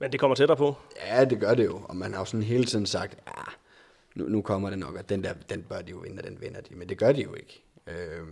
Men 0.00 0.12
det 0.12 0.20
kommer 0.20 0.34
tættere 0.34 0.56
på? 0.56 0.74
Ja, 1.06 1.24
det 1.24 1.40
gør 1.40 1.54
det 1.54 1.64
jo, 1.64 1.80
og 1.84 1.96
man 1.96 2.12
har 2.12 2.20
jo 2.20 2.24
sådan 2.24 2.42
hele 2.42 2.64
tiden 2.64 2.86
sagt, 2.86 3.18
ja, 3.26 3.42
nu, 4.14 4.28
nu 4.28 4.42
kommer 4.42 4.70
det 4.70 4.78
nok, 4.78 4.98
at 4.98 5.08
den 5.08 5.24
der, 5.24 5.32
den 5.50 5.62
bør 5.62 5.82
de 5.82 5.90
jo 5.90 5.98
vinde, 5.98 6.18
og 6.18 6.24
den 6.24 6.40
vinder 6.40 6.60
de, 6.60 6.74
men 6.74 6.88
det 6.88 6.98
gør 6.98 7.12
de 7.12 7.22
jo 7.22 7.34
ikke. 7.34 7.62
Øh, 7.86 8.26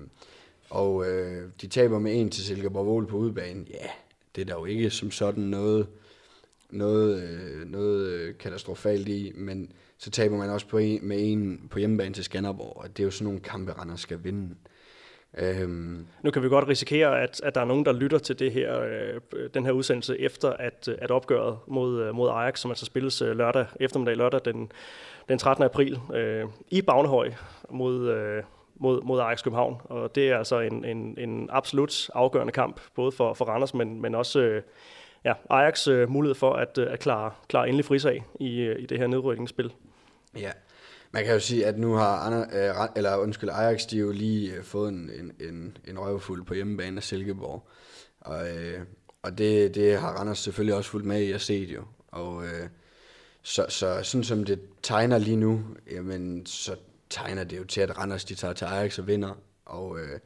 og 0.71 1.07
øh, 1.07 1.49
de 1.61 1.66
taber 1.66 1.99
med 1.99 2.21
en 2.21 2.31
til 2.31 2.45
Silkeborg 2.45 2.87
Vål 2.87 3.07
på 3.07 3.16
udebane. 3.16 3.66
Ja, 3.71 3.87
det 4.35 4.40
er 4.40 4.45
der 4.45 4.55
jo 4.55 4.64
ikke 4.64 4.90
som 4.90 5.11
sådan 5.11 5.45
noget, 5.45 5.87
noget, 6.71 7.23
øh, 7.23 7.66
noget 7.66 8.07
øh, 8.07 8.38
katastrofalt 8.38 9.09
i, 9.09 9.33
men 9.35 9.73
så 9.98 10.10
taber 10.10 10.36
man 10.36 10.50
også 10.50 10.66
på 10.66 10.78
en, 10.78 10.98
med 11.02 11.16
en 11.20 11.68
på 11.70 11.78
hjemmebane 11.78 12.14
til 12.14 12.24
Skanderborg, 12.24 12.76
og 12.76 12.88
det 12.88 13.00
er 13.00 13.04
jo 13.04 13.10
sådan 13.10 13.24
nogle 13.24 13.40
kampe, 13.40 13.72
Randers 13.72 14.00
skal 14.00 14.24
vinde. 14.24 14.54
Øhm. 15.38 16.06
Nu 16.22 16.30
kan 16.30 16.42
vi 16.42 16.48
godt 16.48 16.68
risikere, 16.68 17.20
at, 17.20 17.40
at 17.44 17.54
der 17.54 17.60
er 17.60 17.64
nogen, 17.64 17.84
der 17.84 17.92
lytter 17.92 18.18
til 18.18 18.38
det 18.38 18.52
her, 18.52 18.80
øh, 18.80 19.20
den 19.54 19.64
her 19.64 19.72
udsendelse 19.72 20.20
efter, 20.20 20.50
at, 20.50 20.88
øh, 20.88 20.94
at 20.98 21.10
opgøret 21.10 21.58
mod, 21.66 22.02
øh, 22.02 22.14
mod 22.14 22.30
Ajax, 22.30 22.60
som 22.60 22.70
altså 22.70 22.86
spilles 22.86 23.22
øh, 23.22 23.36
lørdag 23.36 23.66
eftermiddag, 23.80 24.16
lørdag 24.16 24.40
den, 24.44 24.72
den 25.28 25.38
13. 25.38 25.64
april, 25.64 26.00
øh, 26.14 26.44
i 26.68 26.82
Bagnehøj 26.82 27.32
mod, 27.70 28.08
øh, 28.08 28.42
mod, 28.74 29.02
mod 29.02 29.20
Ajax 29.20 29.42
København. 29.44 29.76
Og 29.84 30.14
det 30.14 30.30
er 30.30 30.38
altså 30.38 30.60
en, 30.60 30.84
en, 30.84 31.18
en 31.18 31.48
absolut 31.52 32.10
afgørende 32.14 32.52
kamp, 32.52 32.80
både 32.94 33.12
for, 33.12 33.34
for 33.34 33.44
Randers, 33.44 33.74
men, 33.74 34.02
men 34.02 34.14
også 34.14 34.40
øh, 34.40 34.62
ja, 35.26 35.35
Ajax 35.50 35.88
øh, 35.88 36.11
mulighed 36.11 36.35
for 36.35 36.52
at, 36.52 36.78
øh, 36.78 36.92
at 36.92 36.99
klare, 36.99 37.33
klare 37.49 37.66
endelig 37.66 37.85
frisag 37.85 38.25
i, 38.40 38.61
øh, 38.61 38.83
i 38.83 38.87
det 38.87 38.99
her 38.99 39.06
nedrykningsspil. 39.06 39.73
Ja, 40.38 40.50
man 41.11 41.25
kan 41.25 41.35
jo 41.35 41.40
sige, 41.40 41.66
at 41.66 41.78
nu 41.78 41.95
har 41.95 42.18
Ander, 42.18 42.40
øh, 42.80 42.88
eller 42.97 43.16
undskyld, 43.16 43.50
Ajax 43.50 43.87
de 43.87 43.99
jo 43.99 44.12
lige 44.12 44.54
øh, 44.54 44.64
fået 44.64 44.88
en, 44.88 45.11
en, 45.21 45.33
en, 45.49 45.76
en 45.88 45.99
røvfuld 45.99 46.45
på 46.45 46.54
hjemmebane 46.54 46.97
af 46.97 47.02
Silkeborg. 47.02 47.68
Og, 48.21 48.49
øh, 48.49 48.80
og 49.23 49.38
det, 49.38 49.75
det 49.75 49.99
har 49.99 50.12
Randers 50.12 50.38
selvfølgelig 50.38 50.75
også 50.75 50.90
fulgt 50.90 51.06
med 51.06 51.21
i 51.23 51.33
at 51.33 51.40
se 51.40 51.66
det 51.66 51.75
jo. 51.75 51.85
Og 52.09 52.45
øh, 52.45 52.68
så, 53.42 53.66
så 53.68 54.00
sådan 54.02 54.25
som 54.25 54.45
det 54.45 54.61
tegner 54.83 55.18
lige 55.18 55.37
nu, 55.37 55.64
jamen, 55.90 56.47
så 56.47 56.76
tegner 57.11 57.45
det 57.45 57.59
jo 57.59 57.64
til, 57.64 57.80
at 57.80 57.99
Randers 57.99 58.25
de 58.25 58.35
tager 58.35 58.54
til 58.54 58.64
Ajax 58.64 58.99
og 58.99 59.06
vinder, 59.06 59.38
og, 59.64 59.99
øh, 60.00 60.21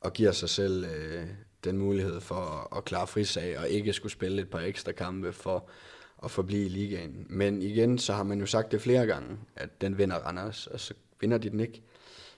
og 0.00 0.12
giver 0.12 0.32
sig 0.32 0.48
selv 0.48 0.84
øh, 0.84 1.26
den 1.64 1.78
mulighed 1.78 2.20
for 2.20 2.34
at, 2.34 2.78
at 2.78 2.84
klare 2.84 3.06
frisag, 3.06 3.58
og 3.58 3.68
ikke 3.68 3.92
skulle 3.92 4.12
spille 4.12 4.42
et 4.42 4.50
par 4.50 4.60
ekstra 4.60 4.92
kampe 4.92 5.32
for 5.32 5.68
at 6.24 6.30
forblive 6.30 6.64
i 6.64 6.68
ligaen. 6.68 7.26
Men 7.28 7.62
igen, 7.62 7.98
så 7.98 8.12
har 8.12 8.22
man 8.22 8.40
jo 8.40 8.46
sagt 8.46 8.72
det 8.72 8.82
flere 8.82 9.06
gange, 9.06 9.38
at 9.56 9.80
den 9.80 9.98
vinder 9.98 10.16
Randers, 10.16 10.66
og 10.66 10.80
så 10.80 10.94
vinder 11.20 11.38
de 11.38 11.50
den 11.50 11.60
ikke. 11.60 11.82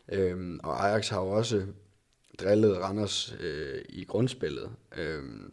Øhm, 0.08 0.60
og 0.62 0.88
Ajax 0.88 1.08
har 1.08 1.20
jo 1.20 1.30
også 1.30 1.66
drillet 2.40 2.78
Randers 2.78 3.36
øh, 3.40 3.82
i 3.88 4.04
grundspillet. 4.04 4.70
Øhm, 4.96 5.52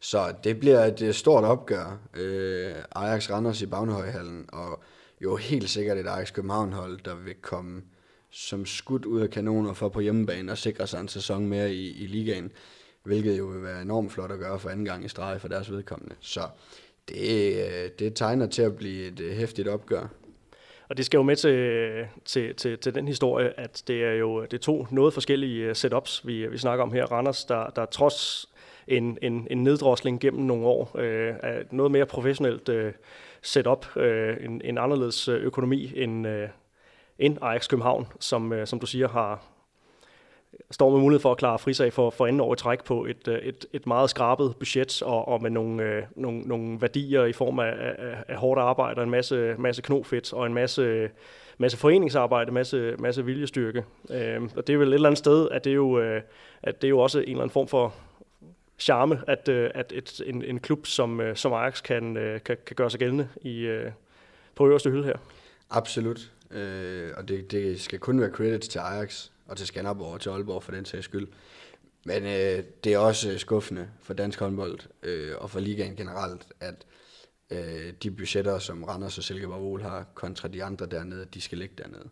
så 0.00 0.34
det 0.44 0.60
bliver 0.60 0.84
et 0.84 1.02
øh, 1.02 1.14
stort 1.14 1.44
opgør. 1.44 1.98
Øh, 2.14 2.74
Ajax 2.94 3.30
Randers 3.30 3.62
i 3.62 3.66
Bagnehøjhallen, 3.66 4.48
og 4.52 4.82
jo 5.20 5.36
helt 5.36 5.70
sikkert 5.70 5.98
et 5.98 6.06
Ajax 6.06 6.32
København-hold, 6.32 7.00
der 7.04 7.14
vil 7.14 7.34
komme 7.34 7.82
som 8.32 8.66
skudt 8.66 9.04
ud 9.04 9.20
af 9.20 9.30
kanoner 9.30 9.72
for 9.72 9.88
på 9.88 10.00
hjemmebane 10.00 10.52
og 10.52 10.58
sikre 10.58 10.86
sig 10.86 11.00
en 11.00 11.08
sæson 11.08 11.46
mere 11.46 11.74
i, 11.74 12.02
i 12.02 12.06
ligaen, 12.06 12.52
hvilket 13.02 13.38
jo 13.38 13.44
vil 13.44 13.62
være 13.62 13.82
enormt 13.82 14.12
flot 14.12 14.32
at 14.32 14.38
gøre 14.38 14.58
for 14.58 14.70
anden 14.70 14.84
gang 14.84 15.04
i 15.04 15.08
streg 15.08 15.40
for 15.40 15.48
deres 15.48 15.70
vedkommende. 15.70 16.14
Så 16.20 16.40
det, 17.08 17.54
øh, 17.56 17.90
det 17.98 18.14
tegner 18.14 18.46
til 18.46 18.62
at 18.62 18.76
blive 18.76 19.06
et 19.06 19.20
øh, 19.20 19.32
hæftigt 19.32 19.68
opgør. 19.68 20.06
Og 20.88 20.96
det 20.96 21.06
skal 21.06 21.18
jo 21.18 21.22
med 21.22 21.36
til, 21.36 22.06
til, 22.24 22.54
til, 22.54 22.78
til 22.78 22.94
den 22.94 23.08
historie, 23.08 23.60
at 23.60 23.82
det 23.86 24.04
er 24.04 24.12
jo 24.12 24.42
det 24.42 24.52
er 24.52 24.58
to 24.58 24.86
noget 24.90 25.14
forskellige 25.14 25.64
øh, 25.64 25.76
setups, 25.76 26.26
vi, 26.26 26.46
vi 26.46 26.58
snakker 26.58 26.82
om 26.82 26.92
her. 26.92 27.04
Randers, 27.04 27.44
der, 27.44 27.66
der 27.66 27.84
trods 27.86 28.48
en, 28.88 29.18
en, 29.22 29.46
en 29.50 29.62
neddrosling 29.62 30.20
gennem 30.20 30.42
nogle 30.42 30.66
år, 30.66 30.98
øh, 30.98 31.34
er 31.42 31.62
noget 31.70 31.92
mere 31.92 32.06
professionelt 32.06 32.68
øh, 32.68 32.92
setup, 33.42 33.96
øh, 33.96 34.36
en, 34.44 34.60
en 34.64 34.78
anderledes 34.78 35.28
økonomi 35.28 35.92
end, 35.96 36.26
øh, 36.26 36.48
end 37.18 37.38
Ajax 37.42 37.68
København, 37.68 38.06
som, 38.20 38.52
øh, 38.52 38.66
som 38.66 38.80
du 38.80 38.86
siger 38.86 39.08
har, 39.08 39.44
står 40.70 40.90
med 40.90 41.00
mulighed 41.00 41.20
for 41.20 41.30
at 41.32 41.38
klare 41.38 41.58
frisag 41.58 41.92
for, 41.92 42.10
for 42.10 42.26
anden 42.26 42.40
år 42.40 42.52
i 42.52 42.56
træk 42.56 42.84
på 42.84 43.04
et, 43.04 43.28
øh, 43.28 43.38
et, 43.38 43.66
et 43.72 43.86
meget 43.86 44.10
skrabet 44.10 44.54
budget 44.58 45.02
og, 45.02 45.28
og 45.28 45.42
med 45.42 45.50
nogle, 45.50 45.82
øh, 45.82 46.02
nogle, 46.16 46.40
nogle 46.40 46.80
værdier 46.80 47.24
i 47.24 47.32
form 47.32 47.58
af, 47.58 47.74
af, 47.98 48.24
af 48.28 48.36
hårdt 48.36 48.60
arbejde, 48.60 49.02
en 49.02 49.10
masse, 49.10 49.54
masse 49.58 49.82
knofedt 49.82 50.32
og 50.32 50.46
en 50.46 50.54
masse, 50.54 51.10
masse 51.58 51.78
foreningsarbejde, 51.78 52.48
en 52.48 52.54
masse, 52.54 52.96
masse 52.98 53.24
viljestyrke. 53.24 53.84
Øh, 54.10 54.42
og 54.56 54.66
det 54.66 54.72
er 54.72 54.78
vel 54.78 54.88
et 54.88 54.94
eller 54.94 55.08
andet 55.08 55.18
sted, 55.18 55.48
at 55.50 55.64
det 55.64 55.70
er 55.70 55.74
jo, 55.74 56.00
øh, 56.00 56.22
at 56.62 56.82
det 56.82 56.88
er 56.88 56.90
jo 56.90 56.98
også 56.98 57.18
en 57.18 57.28
eller 57.28 57.42
anden 57.42 57.52
form 57.52 57.68
for 57.68 57.94
charme, 58.78 59.20
at, 59.26 59.48
øh, 59.48 59.70
at 59.74 59.92
et, 59.96 60.20
en, 60.26 60.44
en 60.44 60.60
klub 60.60 60.86
som, 60.86 61.20
øh, 61.20 61.36
som 61.36 61.52
Ajax 61.52 61.82
kan, 61.82 62.16
øh, 62.16 62.40
kan, 62.42 62.56
kan 62.66 62.76
gøre 62.76 62.90
sig 62.90 63.00
gældende 63.00 63.28
i, 63.40 63.58
øh, 63.58 63.90
på 64.54 64.66
øverste 64.66 64.90
hylde 64.90 65.04
her. 65.04 65.16
Absolut, 65.70 66.30
øh, 66.52 67.12
og 67.16 67.28
det, 67.28 67.50
det 67.50 67.80
skal 67.80 67.98
kun 67.98 68.20
være 68.20 68.30
credits 68.30 68.68
til 68.68 68.78
Ajax 68.78 69.28
og 69.46 69.56
til 69.56 69.66
Skanderborg 69.66 70.12
og 70.12 70.20
til 70.20 70.30
Aalborg 70.30 70.62
for 70.62 70.72
den 70.72 70.84
sags 70.84 71.04
skyld. 71.04 71.28
Men 72.04 72.22
øh, 72.22 72.64
det 72.84 72.92
er 72.92 72.98
også 72.98 73.32
øh, 73.32 73.38
skuffende 73.38 73.88
for 74.00 74.14
dansk 74.14 74.38
håndbold 74.38 74.78
øh, 75.02 75.32
og 75.38 75.50
for 75.50 75.60
ligaen 75.60 75.96
generelt, 75.96 76.46
at 76.60 76.86
øh, 77.50 77.92
de 78.02 78.10
budgetter, 78.10 78.58
som 78.58 78.84
Randers 78.84 79.18
og 79.18 79.24
Silkeborg 79.24 79.80
har 79.80 80.04
kontra 80.14 80.48
de 80.48 80.64
andre 80.64 80.86
dernede, 80.86 81.26
de 81.34 81.40
skal 81.40 81.58
ligge 81.58 81.74
dernede. 81.78 82.08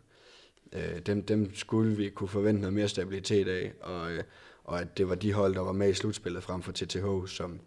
Øh, 0.73 0.99
dem, 0.99 1.25
dem 1.25 1.55
skulle 1.55 1.97
vi 1.97 2.09
kunne 2.09 2.27
forvente 2.27 2.61
noget 2.61 2.73
mere 2.73 2.87
stabilitet 2.87 3.47
af, 3.47 3.73
og, 3.81 4.11
øh, 4.11 4.23
og 4.63 4.81
at 4.81 4.97
det 4.97 5.09
var 5.09 5.15
de 5.15 5.33
hold, 5.33 5.55
der 5.55 5.61
var 5.61 5.71
med 5.71 5.89
i 5.89 5.93
slutspillet 5.93 6.43
frem 6.43 6.61
for 6.61 6.71
TTH, 6.71 7.27
som 7.27 7.59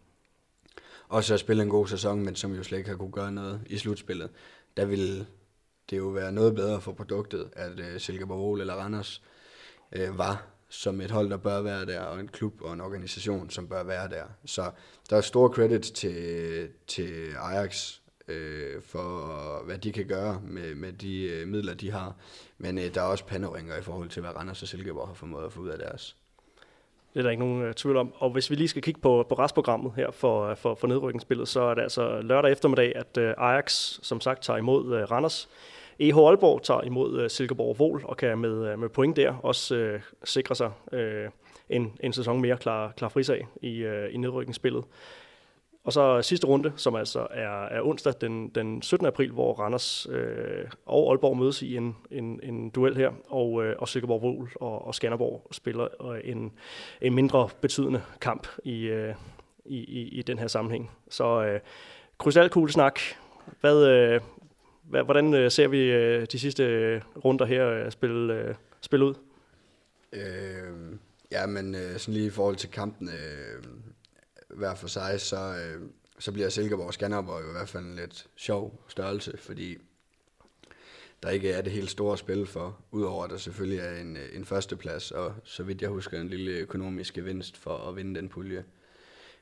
også 1.09 1.33
har 1.33 1.39
spillet 1.39 1.63
en 1.63 1.71
god 1.71 1.87
sæson, 1.87 2.25
men 2.25 2.37
som 2.37 2.55
jo 2.55 2.63
slet 2.63 2.79
ikke 2.79 2.91
har 2.91 2.97
kunne 2.97 3.13
gøre 3.13 3.33
noget 3.33 3.61
i 3.67 3.79
slutspillet. 3.79 4.31
Der 4.77 4.85
ville 4.85 5.27
det 5.91 5.99
jo 5.99 6.05
være 6.05 6.33
noget 6.33 6.55
bedre 6.55 6.81
for 6.81 6.93
produktet, 6.93 7.51
at 7.53 7.81
øh, 7.81 8.01
Silkeborg 8.01 8.61
eller 8.61 8.75
Randers 8.75 9.23
øh, 9.93 10.19
var 10.19 10.47
som 10.69 11.01
et 11.01 11.11
hold, 11.11 11.31
der 11.31 11.37
bør 11.37 11.63
være 11.63 11.87
der, 11.87 12.01
og 12.01 12.21
en 12.21 12.29
klub 12.29 12.63
og 12.63 12.73
en 12.73 12.81
organisation, 12.81 13.51
som 13.51 13.69
bør 13.69 13.83
være 13.83 14.09
der. 14.09 14.25
Så 14.45 14.71
der 15.11 15.17
er 15.17 15.21
stor 15.21 15.49
credit 15.49 15.83
til, 15.83 16.69
til 16.87 17.29
Ajax 17.41 17.99
øh, 18.29 18.83
for, 18.83 19.65
hvad 19.65 19.79
de 19.79 19.93
kan 19.93 20.07
gøre 20.07 20.41
med, 20.45 20.75
med 20.75 20.93
de 20.93 21.23
øh, 21.23 21.49
midler, 21.49 21.75
de 21.75 21.91
har. 21.91 22.15
Men 22.59 22.79
øh, 22.79 22.95
der 22.95 23.01
er 23.01 23.07
også 23.07 23.27
panderinger 23.27 23.77
i 23.77 23.83
forhold 23.83 24.09
til, 24.09 24.23
hvad 24.23 24.37
Randers 24.37 24.63
og 24.63 24.69
Silkeborg 24.69 25.07
har 25.07 25.15
formået 25.15 25.45
at 25.45 25.53
få 25.53 25.61
ud 25.61 25.69
af 25.69 25.79
deres. 25.79 26.17
Det 27.15 27.21
er 27.21 27.23
der 27.23 27.31
ikke 27.31 27.45
nogen 27.45 27.63
øh, 27.63 27.75
tvivl 27.75 27.97
om. 27.97 28.13
Og 28.17 28.31
hvis 28.31 28.51
vi 28.51 28.55
lige 28.55 28.69
skal 28.69 28.83
kigge 28.83 29.01
på, 29.01 29.27
på 29.29 29.35
restprogrammet 29.35 29.93
her 29.97 30.11
for, 30.11 30.47
øh, 30.47 30.57
for, 30.57 30.75
for 30.75 30.87
nedrykningsspillet, 30.87 31.49
så 31.49 31.61
er 31.61 31.75
det 31.75 31.83
altså 31.83 32.21
lørdag 32.21 32.53
eftermiddag, 32.53 32.97
at 32.97 33.17
øh, 33.19 33.35
Ajax 33.39 33.73
som 34.03 34.21
sagt 34.21 34.43
tager 34.43 34.57
imod 34.57 34.97
øh, 34.97 35.11
Randers. 35.11 35.49
EH 36.01 36.17
Aalborg 36.17 36.63
tager 36.63 36.83
imod 36.83 37.21
øh, 37.21 37.31
Silkeborg 37.31 37.79
Vol 37.79 38.03
og 38.05 38.17
kan 38.17 38.39
med, 38.39 38.73
øh, 38.73 38.79
med 38.79 38.89
point 38.89 39.17
der 39.17 39.35
også 39.43 39.75
øh, 39.77 40.01
sikre 40.25 40.55
sig 40.55 40.71
øh, 40.93 41.29
en, 41.69 41.93
en 42.01 42.13
sæson 42.13 42.41
mere 42.41 42.57
klar, 42.57 42.93
klar 42.97 43.09
frisag 43.09 43.47
i, 43.63 43.77
øh, 43.77 44.15
i 44.15 44.17
nedrykningsspillet. 44.17 44.85
Og 45.85 45.93
så 45.93 46.23
sidste 46.23 46.47
runde, 46.47 46.73
som 46.77 46.95
altså 46.95 47.27
er, 47.31 47.65
er 47.65 47.83
onsdag 47.83 48.13
den, 48.21 48.49
den 48.49 48.83
17. 48.83 49.07
april, 49.07 49.31
hvor 49.31 49.55
Randers 49.55 50.07
øh, 50.11 50.65
og 50.87 51.11
Aalborg 51.11 51.37
mødes 51.37 51.63
i 51.63 51.77
en, 51.77 51.97
en, 52.11 52.41
en 52.43 52.71
duel 52.71 52.97
her, 52.97 53.11
og, 53.29 53.65
øh, 53.65 53.77
og 53.79 53.89
Silkeborg 53.89 54.23
Vol 54.23 54.51
og, 54.61 54.87
og 54.87 54.95
Skanderborg 54.95 55.47
spiller 55.51 56.13
øh, 56.13 56.21
en, 56.25 56.53
en 57.01 57.15
mindre 57.15 57.49
betydende 57.61 58.03
kamp 58.21 58.49
i, 58.65 58.81
øh, 58.81 59.15
i, 59.65 59.77
i, 59.77 60.09
i 60.09 60.23
den 60.23 60.39
her 60.39 60.47
sammenhæng. 60.47 60.91
Så 61.09 61.45
øh, 61.45 61.61
krystalkuglesnak. 62.19 63.01
Hvad, 63.61 63.87
øh, 63.87 64.21
hvad, 64.34 64.34
hvordan 65.03 65.35
øh, 65.35 65.51
ser 65.51 65.69
vi 65.69 65.79
øh, 65.79 66.27
de 66.33 66.39
sidste 66.39 66.65
øh, 66.65 67.01
runder 67.25 67.45
her 67.45 67.69
øh, 67.69 67.91
spille, 67.91 68.35
øh, 68.35 68.55
spille 68.81 69.07
ud? 69.07 69.15
Øh, 70.13 70.99
ja, 71.31 71.47
men 71.47 71.75
øh, 71.75 71.99
sådan 71.99 72.15
lige 72.15 72.27
i 72.27 72.31
forhold 72.31 72.57
til 72.57 72.71
kampen, 72.71 73.09
øh, 73.09 73.65
hver 74.49 74.75
for 74.75 74.89
sig, 74.89 75.21
så, 75.21 75.37
øh, 75.37 75.83
så 76.19 76.33
bliver 76.33 76.49
Silkeborg 76.49 76.87
og 76.87 76.95
Skanderborg 76.95 77.43
jo 77.43 77.49
i 77.49 77.53
hvert 77.53 77.69
fald 77.69 77.85
en 77.85 77.95
lidt 77.95 78.27
sjov 78.37 78.85
størrelse, 78.89 79.37
fordi 79.39 79.79
der 81.23 81.31
ikke 81.31 81.53
er 81.53 81.63
det 81.63 81.73
helt 81.73 81.91
store 81.91 82.19
spil 82.19 82.47
for, 82.47 82.81
udover 82.91 83.25
at 83.25 83.31
der 83.31 83.37
selvfølgelig 83.37 83.79
er 83.79 84.01
en, 84.01 84.17
øh, 84.17 84.37
en 84.37 84.45
førsteplads, 84.45 85.11
og 85.11 85.35
så 85.45 85.63
vidt 85.63 85.83
jeg 85.83 85.91
husker 85.91 86.21
en 86.21 86.29
lille 86.29 86.51
økonomisk 86.51 87.15
gevinst 87.15 87.57
for 87.57 87.89
at 87.89 87.97
vinde 87.97 88.21
den 88.21 88.29
pulje. 88.29 88.65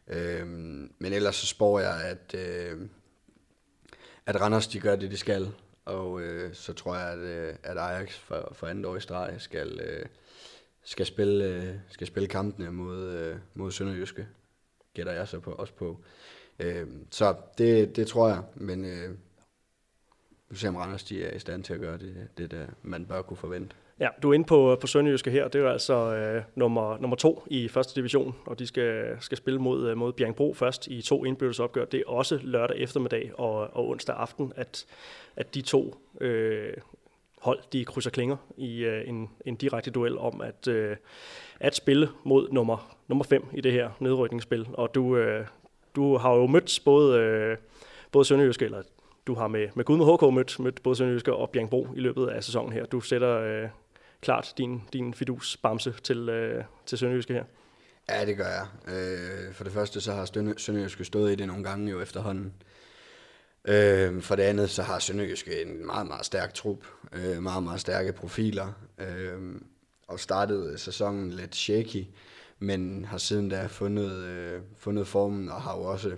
Øh, 0.09 0.47
men 0.99 1.13
ellers 1.13 1.37
så 1.37 1.47
spår 1.47 1.81
jeg, 1.81 2.03
at, 2.05 2.35
øh, 2.35 2.81
at 4.27 4.41
Randers 4.41 4.69
de 4.69 4.81
gør 4.81 4.97
det, 4.97 5.11
de 5.11 5.17
skal, 5.17 5.53
og 5.85 6.21
øh, 6.21 6.55
så 6.55 6.73
tror 6.73 6.97
jeg, 6.97 7.09
at, 7.09 7.19
øh, 7.19 7.55
at 7.63 7.79
Ajax 7.79 8.15
for, 8.15 8.53
for 8.53 8.67
andet 8.67 8.87
år 8.87 8.97
i 8.97 9.01
streg 9.01 9.35
skal, 9.39 9.81
øh, 9.81 10.07
skal, 10.83 11.07
spille, 11.07 11.45
øh, 11.45 11.75
skal 11.89 12.07
spille 12.07 12.29
kampene 12.29 12.73
mod, 12.73 13.03
øh, 13.03 13.37
mod 13.55 13.71
Sønderjyske 13.71 14.29
gætter 14.95 15.13
jeg 15.13 15.29
så 15.29 15.41
på, 15.41 15.53
også 15.53 15.75
på. 15.75 16.01
Øh, 16.59 16.89
så 17.11 17.37
det, 17.59 17.97
det 17.97 18.07
tror 18.07 18.29
jeg, 18.29 18.43
men 18.55 18.85
øh, 18.85 19.15
vi 20.49 20.57
ser 20.57 20.69
om 20.69 20.77
Randers 20.77 21.05
de 21.05 21.25
er 21.25 21.35
i 21.35 21.39
stand 21.39 21.65
til 21.65 21.75
at 21.75 21.81
gøre 21.81 21.99
det, 21.99 22.29
det 22.39 22.51
der 22.51 22.67
man 22.83 23.07
bør 23.07 23.23
kunne 23.23 23.37
forvente. 23.37 23.77
Ja, 24.03 24.09
du 24.23 24.31
er 24.31 24.35
inde 24.35 24.47
på, 24.47 24.79
på 24.81 24.87
Sønderjyske 24.87 25.31
her. 25.31 25.49
Det 25.49 25.55
er 25.59 25.63
jo 25.63 25.69
altså 25.69 25.95
øh, 25.95 26.43
nummer, 26.55 26.99
nummer 26.99 27.17
to 27.17 27.43
i 27.47 27.69
første 27.69 28.01
division, 28.01 28.35
og 28.47 28.59
de 28.59 28.67
skal, 28.67 29.17
skal 29.21 29.39
spille 29.39 29.61
mod, 29.61 29.89
øh, 29.89 29.97
mod 29.97 30.13
Bjergbro 30.13 30.55
først 30.55 30.87
i 30.87 31.03
to 31.03 31.25
indbyttelsesopgør. 31.25 31.85
Det 31.85 32.01
er 32.01 32.11
også 32.11 32.39
lørdag 32.43 32.77
eftermiddag 32.77 33.31
og, 33.35 33.55
og 33.55 33.89
onsdag 33.89 34.17
aften, 34.17 34.53
at, 34.57 34.87
at 35.37 35.55
de 35.55 35.61
to 35.61 35.95
øh, 36.21 36.73
hold 37.41 37.59
de 37.73 37.85
krydser 37.85 38.11
klinger 38.11 38.37
i 38.57 38.85
øh, 38.85 39.09
en, 39.09 39.31
en 39.47 39.57
direkte 39.57 39.91
duel 39.91 40.19
om 40.19 40.41
at, 40.41 40.69
øh, 40.69 40.97
at 41.61 41.75
spille 41.75 42.09
mod 42.25 42.49
nummer, 42.51 42.97
nummer 43.09 43.25
fem 43.25 43.45
i 43.53 43.61
det 43.61 43.73
her 43.73 43.91
nedrykningsspil. 44.01 44.67
Og 44.73 44.95
du, 44.95 45.17
øh, 45.17 45.47
du 45.97 46.17
har 46.17 46.35
jo 46.35 46.47
mødt 46.47 46.81
både, 46.85 47.19
øh, 47.19 47.57
både 48.13 48.25
Sønderjyske, 48.25 48.65
eller 48.65 48.83
du 49.27 49.35
har 49.35 49.49
med, 49.49 49.69
med 49.75 49.85
Gud 49.85 49.97
med 49.97 50.07
HK 50.07 50.35
mødt, 50.35 50.61
mødt 50.61 50.83
både 50.83 50.97
Sønderjyske 50.97 51.35
og 51.35 51.51
Bjergbro 51.51 51.87
i 51.97 52.01
løbet 52.01 52.27
af 52.27 52.45
sæsonen 52.45 52.73
her. 52.73 52.87
Du 52.87 53.01
sætter 53.01 53.39
øh, 53.39 53.69
klart 54.23 54.55
din, 54.59 54.83
din 54.93 55.15
fidus 55.15 55.57
bamse 55.57 55.95
til, 56.03 56.29
øh, 56.29 56.65
til 56.87 56.99
Sønderjyske 56.99 57.33
her. 57.33 57.45
Ja, 58.09 58.27
det 58.27 58.37
gør 58.37 58.47
jeg. 58.47 58.67
Øh, 58.95 59.55
for 59.55 59.65
det 59.65 59.73
første 59.73 60.01
så 60.01 60.13
har 60.13 60.25
Sønderjyske 60.57 61.05
stået 61.05 61.33
i 61.33 61.35
det 61.35 61.47
nogle 61.47 61.65
gange 61.65 61.91
jo 61.91 62.01
efterhånden. 62.01 62.53
Øh, 63.65 64.23
for 64.23 64.37
det 64.37 64.43
andet 64.43 64.71
så 64.71 64.83
har 64.83 64.99
Sønderjyske 64.99 65.63
en 65.63 65.87
meget, 65.87 66.07
meget 66.07 66.27
stærk 66.27 66.55
trup. 66.55 66.87
Øh, 67.13 67.43
meget, 67.43 67.63
meget 67.63 67.81
stærke 67.81 68.13
profiler. 68.13 68.73
Øh, 68.99 69.61
og 70.09 70.21
startede 70.21 70.79
sæsonen 70.79 71.31
lidt 71.31 71.57
shaky, 71.57 72.05
men 72.59 73.05
har 73.05 73.19
siden 73.19 73.49
da 73.49 73.67
fundet, 73.67 74.13
øh, 74.13 74.61
fundet 74.79 75.07
formen 75.07 75.49
og 75.49 75.63
har 75.63 75.77
jo 75.77 75.83
også 75.83 76.17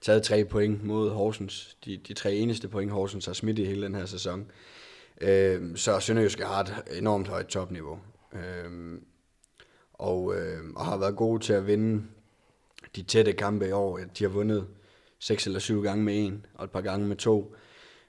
taget 0.00 0.22
tre 0.22 0.44
point 0.44 0.84
mod 0.84 1.10
Horsens. 1.10 1.76
De, 1.84 1.96
de 1.96 2.14
tre 2.14 2.34
eneste 2.34 2.68
point, 2.68 2.92
Horsens 2.92 3.26
har 3.26 3.32
smidt 3.32 3.58
i 3.58 3.64
hele 3.64 3.86
den 3.86 3.94
her 3.94 4.06
sæson. 4.06 4.50
Øh, 5.20 5.76
så 5.76 6.00
Sønderjyske 6.00 6.44
har 6.44 6.60
et 6.60 6.84
enormt 6.98 7.28
højt 7.28 7.46
topniveau. 7.46 7.98
Øh, 8.32 9.00
og, 9.92 10.34
øh, 10.36 10.58
og 10.76 10.84
har 10.84 10.96
været 10.96 11.16
gode 11.16 11.42
til 11.42 11.52
at 11.52 11.66
vinde 11.66 12.04
de 12.96 13.02
tætte 13.02 13.32
kampe 13.32 13.68
i 13.68 13.72
år. 13.72 14.00
De 14.18 14.24
har 14.24 14.28
vundet 14.28 14.66
seks 15.18 15.46
eller 15.46 15.60
syv 15.60 15.82
gange 15.82 16.04
med 16.04 16.26
en, 16.26 16.46
og 16.54 16.64
et 16.64 16.70
par 16.70 16.80
gange 16.80 17.06
med 17.06 17.16
to. 17.16 17.54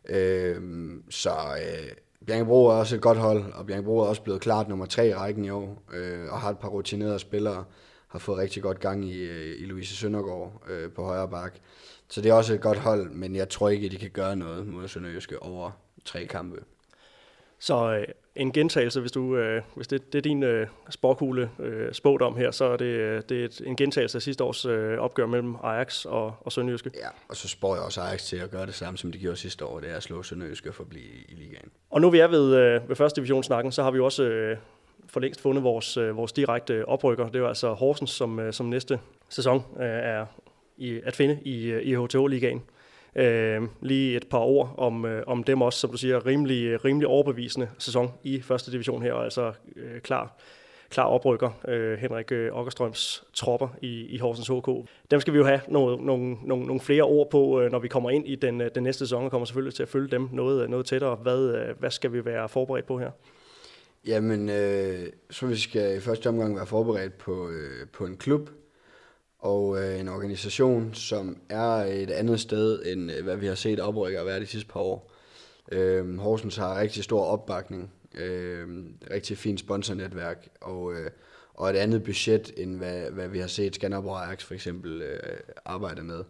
Øh, 0.09 0.61
så 1.09 1.29
øh, 1.29 1.91
Bjergbro 2.27 2.65
er 2.65 2.73
også 2.73 2.95
et 2.95 3.01
godt 3.01 3.17
hold, 3.17 3.53
og 3.53 3.65
Bjergbro 3.65 3.99
er 3.99 4.05
også 4.05 4.21
blevet 4.21 4.41
klart 4.41 4.67
nummer 4.67 4.85
tre 4.85 5.07
i 5.07 5.13
rækken 5.13 5.45
i 5.45 5.49
år, 5.49 5.83
øh, 5.93 6.31
og 6.31 6.39
har 6.41 6.49
et 6.49 6.59
par 6.59 6.67
rutinerede 6.67 7.19
spillere, 7.19 7.65
har 8.07 8.19
fået 8.19 8.37
rigtig 8.37 8.63
godt 8.63 8.79
gang 8.79 9.05
i, 9.05 9.17
øh, 9.17 9.61
i 9.61 9.65
Louise 9.65 9.95
Søndergaard 9.95 10.63
øh, 10.69 10.91
på 10.91 11.03
højre 11.03 11.29
bak. 11.29 11.55
Så 12.07 12.21
det 12.21 12.29
er 12.29 12.33
også 12.33 12.53
et 12.53 12.61
godt 12.61 12.77
hold, 12.77 13.09
men 13.09 13.35
jeg 13.35 13.49
tror 13.49 13.69
ikke, 13.69 13.85
at 13.85 13.91
de 13.91 13.97
kan 13.97 14.11
gøre 14.11 14.35
noget 14.35 14.67
mod 14.67 14.87
Sønderjyske 14.87 15.43
over 15.43 15.71
tre 16.05 16.25
kampe. 16.25 16.63
Så 17.59 17.93
øh, 17.93 18.07
en 18.35 18.51
gentagelse, 18.51 18.99
hvis, 18.99 19.11
du, 19.11 19.37
øh, 19.37 19.61
hvis 19.75 19.87
det, 19.87 20.13
det 20.13 20.17
er 20.19 20.21
din 20.21 20.43
øh, 20.43 20.67
sporkugle 20.89 21.49
øh, 21.59 21.93
spådom 21.93 22.37
her, 22.37 22.51
så 22.51 22.65
er 22.65 22.77
det, 22.77 22.85
øh, 22.85 23.21
det 23.29 23.41
er 23.41 23.45
et, 23.45 23.61
en 23.65 23.75
gentagelse 23.75 24.17
af 24.17 24.21
sidste 24.21 24.43
års 24.43 24.65
øh, 24.65 24.97
opgør 24.99 25.25
mellem 25.25 25.55
Ajax 25.63 26.05
og, 26.05 26.35
og 26.41 26.51
Sønderjyske. 26.51 26.91
Ja, 26.95 27.07
og 27.27 27.35
så 27.35 27.47
spår 27.47 27.75
jeg 27.75 27.83
også 27.83 28.01
Ajax 28.01 28.23
til 28.23 28.37
at 28.37 28.51
gøre 28.51 28.65
det 28.65 28.75
samme, 28.75 28.97
som 28.97 29.11
de 29.11 29.17
gjorde 29.17 29.37
sidste 29.37 29.65
år, 29.65 29.79
det 29.79 29.91
er 29.91 29.95
at 29.95 30.03
slå 30.03 30.23
Sønderjyske 30.23 30.73
for 30.73 30.83
at 30.83 30.89
blive 30.89 31.05
i 31.29 31.35
ligaen. 31.35 31.69
Og 31.89 32.01
nu 32.01 32.09
vi 32.09 32.19
er 32.19 32.27
ved, 32.27 32.55
øh, 32.55 32.89
ved 32.89 32.95
første 32.95 33.15
divisionssnakken, 33.15 33.71
så 33.71 33.83
har 33.83 33.91
vi 33.91 33.99
også 33.99 34.23
øh, 34.23 34.57
for 35.07 35.19
længst 35.19 35.41
fundet 35.41 35.63
vores, 35.63 35.97
øh, 35.97 36.17
vores 36.17 36.31
direkte 36.31 36.85
oprykker. 36.85 37.25
Det 37.25 37.35
er 37.35 37.39
jo 37.39 37.47
altså 37.47 37.73
Horsens, 37.73 38.09
som, 38.09 38.39
øh, 38.39 38.53
som 38.53 38.65
næste 38.65 38.99
sæson 39.29 39.63
øh, 39.79 39.85
er 39.85 40.25
i, 40.77 41.01
at 41.03 41.15
finde 41.15 41.39
i, 41.45 41.65
øh, 41.65 41.81
i 41.83 41.95
HTH-ligaen. 41.95 42.61
Øh, 43.17 43.61
lige 43.81 44.15
et 44.15 44.27
par 44.29 44.39
ord 44.39 44.75
om, 44.77 45.05
øh, 45.05 45.23
om 45.27 45.43
dem 45.43 45.61
også, 45.61 45.79
som 45.79 45.91
du 45.91 45.97
siger, 45.97 46.25
rimelig, 46.25 46.85
rimelig 46.85 47.07
overbevisende 47.07 47.69
sæson 47.77 48.11
i 48.23 48.41
første 48.41 48.71
division 48.71 49.01
her, 49.01 49.13
og 49.13 49.23
altså 49.23 49.53
øh, 49.75 50.01
klar, 50.01 50.37
klar 50.89 51.03
oprykker 51.03 51.49
øh, 51.67 51.97
Henrik 51.97 52.31
øh, 52.31 52.49
Okkerstrøms 52.53 53.23
tropper 53.33 53.67
i, 53.81 54.05
i 54.05 54.17
Horsens 54.17 54.47
HK. 54.47 54.89
Dem 55.11 55.19
skal 55.19 55.33
vi 55.33 55.37
jo 55.37 55.45
have 55.45 55.59
nogle, 55.67 56.05
nogle, 56.05 56.37
nogle, 56.43 56.65
nogle 56.65 56.79
flere 56.79 57.03
ord 57.03 57.29
på, 57.29 57.61
øh, 57.61 57.71
når 57.71 57.79
vi 57.79 57.87
kommer 57.87 58.09
ind 58.09 58.27
i 58.27 58.35
den, 58.35 58.61
øh, 58.61 58.69
den 58.75 58.83
næste 58.83 58.99
sæson, 58.99 59.23
og 59.23 59.31
kommer 59.31 59.45
selvfølgelig 59.45 59.73
til 59.73 59.83
at 59.83 59.89
følge 59.89 60.07
dem 60.07 60.29
noget, 60.31 60.69
noget 60.69 60.85
tættere. 60.85 61.15
Hvad, 61.15 61.39
øh, 61.39 61.79
hvad 61.79 61.91
skal 61.91 62.13
vi 62.13 62.25
være 62.25 62.49
forberedt 62.49 62.85
på 62.85 62.99
her? 62.99 63.11
Jamen, 64.07 64.49
øh, 64.49 65.07
så 65.29 65.47
vi 65.47 65.55
skal 65.55 65.97
i 65.97 65.99
første 65.99 66.27
omgang 66.27 66.55
være 66.55 66.65
forberedt 66.65 67.17
på, 67.17 67.49
øh, 67.49 67.87
på 67.93 68.05
en 68.05 68.17
klub, 68.17 68.49
og 69.39 69.77
øh, 69.83 69.99
en 69.99 70.07
organisation, 70.07 70.93
som 70.93 71.37
er 71.49 71.69
et 71.69 72.11
andet 72.11 72.39
sted, 72.39 72.85
end 72.85 73.11
øh, 73.11 73.23
hvad 73.23 73.37
vi 73.37 73.47
har 73.47 73.55
set 73.55 73.79
oprykker 73.79 74.23
være 74.23 74.39
de 74.39 74.45
sidste 74.45 74.69
par 74.69 74.79
år. 74.79 75.11
Øh, 75.71 76.17
Horsens 76.17 76.55
har 76.55 76.79
rigtig 76.79 77.03
stor 77.03 77.23
opbakning, 77.23 77.91
øh, 78.15 78.67
rigtig 79.11 79.37
fint 79.37 79.59
sponsornetværk, 79.59 80.47
og, 80.61 80.93
øh, 80.93 81.11
og 81.53 81.69
et 81.69 81.75
andet 81.75 82.03
budget, 82.03 82.53
end 82.57 82.77
hvad, 82.77 83.11
hvad 83.11 83.27
vi 83.27 83.39
har 83.39 83.47
set 83.47 83.75
Skanderborg 83.75 84.21
Ajax 84.21 84.43
for 84.43 84.53
eksempel 84.53 85.01
øh, 85.01 85.19
arbejde 85.65 86.03
med. 86.03 86.23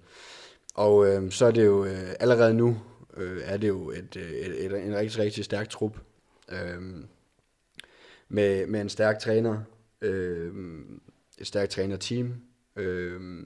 Og 0.74 1.08
øh, 1.08 1.32
så 1.32 1.46
er 1.46 1.52
det 1.52 1.66
jo 1.66 1.86
øh, 1.86 2.14
allerede 2.20 2.54
nu, 2.54 2.78
øh, 3.18 3.42
er 3.44 3.58
det 3.58 3.68
jo 3.68 3.90
et, 3.90 4.16
øh, 4.18 4.32
et, 4.32 4.66
et, 4.66 4.86
en 4.86 4.96
rigtig, 4.96 5.20
rigtig 5.20 5.46
stærk 5.46 5.70
trup, 5.70 5.98
øh, 6.52 6.82
med, 8.30 8.68
med 8.68 8.82
en 8.82 8.90
stærk 8.90 9.20
træner, 9.20 9.62
øh, 10.02 10.52
et 11.38 11.48
stærkt 11.48 11.72
trænerteam, 11.72 12.34
øh, 12.78 13.46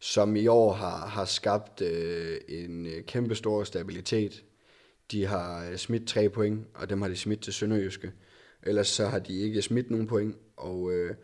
som 0.00 0.36
i 0.36 0.46
år 0.46 0.72
har, 0.72 1.06
har 1.06 1.24
skabt 1.24 1.80
øh, 1.80 2.38
en 2.48 2.86
øh, 2.86 3.04
kæmpe 3.04 3.34
stor 3.34 3.64
stabilitet. 3.64 4.44
de 5.12 5.26
har 5.26 5.68
øh, 5.70 5.76
smidt 5.76 6.08
tre 6.08 6.28
point, 6.28 6.66
og 6.74 6.90
dem 6.90 7.02
har 7.02 7.08
de 7.08 7.16
smidt 7.16 7.40
til 7.40 7.52
Sønderjyske. 7.52 8.12
Ellers 8.62 8.88
så 8.88 9.06
har 9.06 9.18
de 9.18 9.40
ikke 9.40 9.62
smidt 9.62 9.90
nogen 9.90 10.06
point, 10.06 10.36
og, 10.56 10.92
øh, 10.92 11.14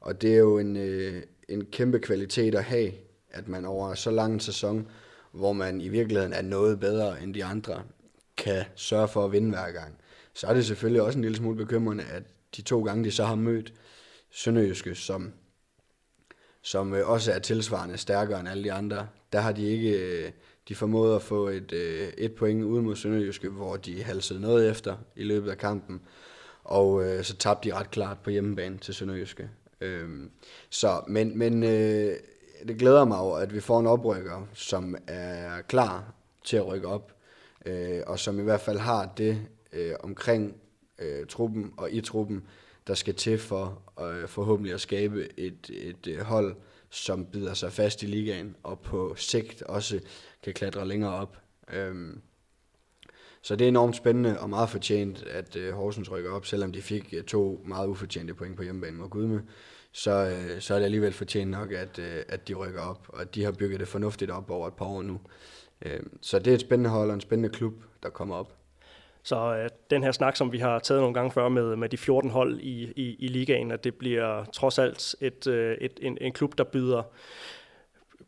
og 0.00 0.22
det 0.22 0.34
er 0.34 0.38
jo 0.38 0.58
en, 0.58 0.76
øh, 0.76 1.22
en 1.48 1.64
kæmpe 1.64 1.98
kvalitet 1.98 2.54
at 2.54 2.64
have, 2.64 2.92
at 3.30 3.48
man 3.48 3.64
over 3.64 3.94
så 3.94 4.10
lang 4.10 4.34
en 4.34 4.40
sæson, 4.40 4.88
hvor 5.32 5.52
man 5.52 5.80
i 5.80 5.88
virkeligheden 5.88 6.32
er 6.32 6.42
noget 6.42 6.80
bedre 6.80 7.22
end 7.22 7.34
de 7.34 7.44
andre, 7.44 7.82
kan 8.36 8.64
sørge 8.74 9.08
for 9.08 9.24
at 9.24 9.32
vinde 9.32 9.48
hver 9.48 9.70
gang. 9.70 9.98
Så 10.34 10.46
er 10.46 10.54
det 10.54 10.66
selvfølgelig 10.66 11.02
også 11.02 11.18
en 11.18 11.22
lille 11.22 11.36
smule 11.36 11.56
bekymrende, 11.56 12.04
at 12.04 12.22
de 12.56 12.62
to 12.62 12.82
gange, 12.82 13.04
de 13.04 13.10
så 13.10 13.24
har 13.24 13.34
mødt 13.34 13.74
Sønderjyske, 14.30 14.94
som, 14.94 15.32
som 16.66 16.94
øh, 16.94 17.08
også 17.08 17.32
er 17.32 17.38
tilsvarende 17.38 17.96
stærkere 17.96 18.40
end 18.40 18.48
alle 18.48 18.64
de 18.64 18.72
andre, 18.72 19.08
der 19.32 19.40
har 19.40 19.52
de 19.52 19.66
ikke 19.66 19.90
øh, 19.90 20.30
de 20.68 20.74
formået 20.74 21.16
at 21.16 21.22
få 21.22 21.48
et, 21.48 21.72
øh, 21.72 22.08
et 22.18 22.34
point 22.34 22.64
ud 22.64 22.80
mod 22.80 22.96
Sønderjyske, 22.96 23.48
hvor 23.48 23.76
de 23.76 24.02
halsede 24.02 24.40
noget 24.40 24.70
efter 24.70 24.96
i 25.16 25.24
løbet 25.24 25.50
af 25.50 25.58
kampen, 25.58 26.00
og 26.64 27.04
øh, 27.04 27.24
så 27.24 27.36
tabte 27.36 27.68
de 27.68 27.74
ret 27.74 27.90
klart 27.90 28.18
på 28.18 28.30
hjemmebane 28.30 28.78
til 28.78 28.94
Sønderjyske. 28.94 29.50
Øhm, 29.80 30.30
så, 30.70 31.00
men 31.08 31.38
men 31.38 31.62
øh, 31.62 32.16
det 32.68 32.78
glæder 32.78 33.04
mig 33.04 33.18
over, 33.18 33.38
at 33.38 33.54
vi 33.54 33.60
får 33.60 33.80
en 33.80 33.86
oprykker, 33.86 34.48
som 34.54 34.96
er 35.06 35.60
klar 35.68 36.12
til 36.44 36.56
at 36.56 36.66
rykke 36.66 36.88
op, 36.88 37.12
øh, 37.66 38.00
og 38.06 38.18
som 38.18 38.40
i 38.40 38.42
hvert 38.42 38.60
fald 38.60 38.78
har 38.78 39.12
det 39.16 39.40
øh, 39.72 39.94
omkring 40.00 40.56
øh, 40.98 41.26
truppen 41.26 41.72
og 41.76 41.90
i 41.92 42.00
truppen, 42.00 42.46
der 42.86 42.94
skal 42.94 43.14
til 43.14 43.38
for 43.38 43.82
øh, 44.00 44.28
forhåbentlig 44.28 44.74
at 44.74 44.80
skabe 44.80 45.28
et, 45.36 45.70
et 45.70 46.06
øh, 46.08 46.20
hold, 46.20 46.56
som 46.90 47.26
bider 47.26 47.54
sig 47.54 47.72
fast 47.72 48.02
i 48.02 48.06
ligaen, 48.06 48.56
og 48.62 48.80
på 48.80 49.14
sigt 49.16 49.62
også 49.62 50.00
kan 50.42 50.54
klatre 50.54 50.88
længere 50.88 51.14
op. 51.14 51.36
Øhm, 51.72 52.20
så 53.42 53.56
det 53.56 53.64
er 53.64 53.68
enormt 53.68 53.96
spændende 53.96 54.40
og 54.40 54.50
meget 54.50 54.70
fortjent, 54.70 55.22
at 55.22 55.56
øh, 55.56 55.74
Horsens 55.74 56.10
rykker 56.10 56.32
op, 56.32 56.46
selvom 56.46 56.72
de 56.72 56.82
fik 56.82 57.14
øh, 57.16 57.24
to 57.24 57.62
meget 57.66 57.88
ufortjente 57.88 58.34
point 58.34 58.56
på 58.56 58.62
hjemmebane 58.62 58.96
mod 58.96 59.08
Gudme. 59.08 59.42
Så, 59.92 60.10
øh, 60.10 60.60
så 60.60 60.74
er 60.74 60.78
det 60.78 60.84
alligevel 60.84 61.12
fortjent 61.12 61.50
nok, 61.50 61.72
at, 61.72 61.98
øh, 61.98 62.22
at 62.28 62.48
de 62.48 62.54
rykker 62.54 62.80
op, 62.80 63.06
og 63.08 63.20
at 63.20 63.34
de 63.34 63.44
har 63.44 63.52
bygget 63.52 63.80
det 63.80 63.88
fornuftigt 63.88 64.30
op 64.30 64.50
over 64.50 64.68
et 64.68 64.74
par 64.74 64.84
år 64.84 65.02
nu. 65.02 65.20
Øh, 65.82 66.00
så 66.20 66.38
det 66.38 66.50
er 66.50 66.54
et 66.54 66.60
spændende 66.60 66.90
hold 66.90 67.08
og 67.08 67.14
en 67.14 67.20
spændende 67.20 67.48
klub, 67.48 67.74
der 68.02 68.08
kommer 68.08 68.34
op. 68.34 68.65
Så 69.26 69.56
øh, 69.56 69.68
den 69.90 70.02
her 70.02 70.12
snak, 70.12 70.36
som 70.36 70.52
vi 70.52 70.58
har 70.58 70.78
taget 70.78 71.00
nogle 71.00 71.14
gange 71.14 71.30
før 71.30 71.48
med, 71.48 71.76
med 71.76 71.88
de 71.88 71.96
14 71.96 72.30
hold 72.30 72.60
i, 72.60 72.92
i, 72.96 73.16
i 73.18 73.28
ligaen, 73.28 73.70
at 73.70 73.84
det 73.84 73.94
bliver 73.94 74.44
trods 74.44 74.78
alt 74.78 75.14
et, 75.20 75.46
øh, 75.46 75.76
et, 75.80 75.98
en, 76.02 76.18
en 76.20 76.32
klub, 76.32 76.58
der 76.58 76.64
byder, 76.64 77.02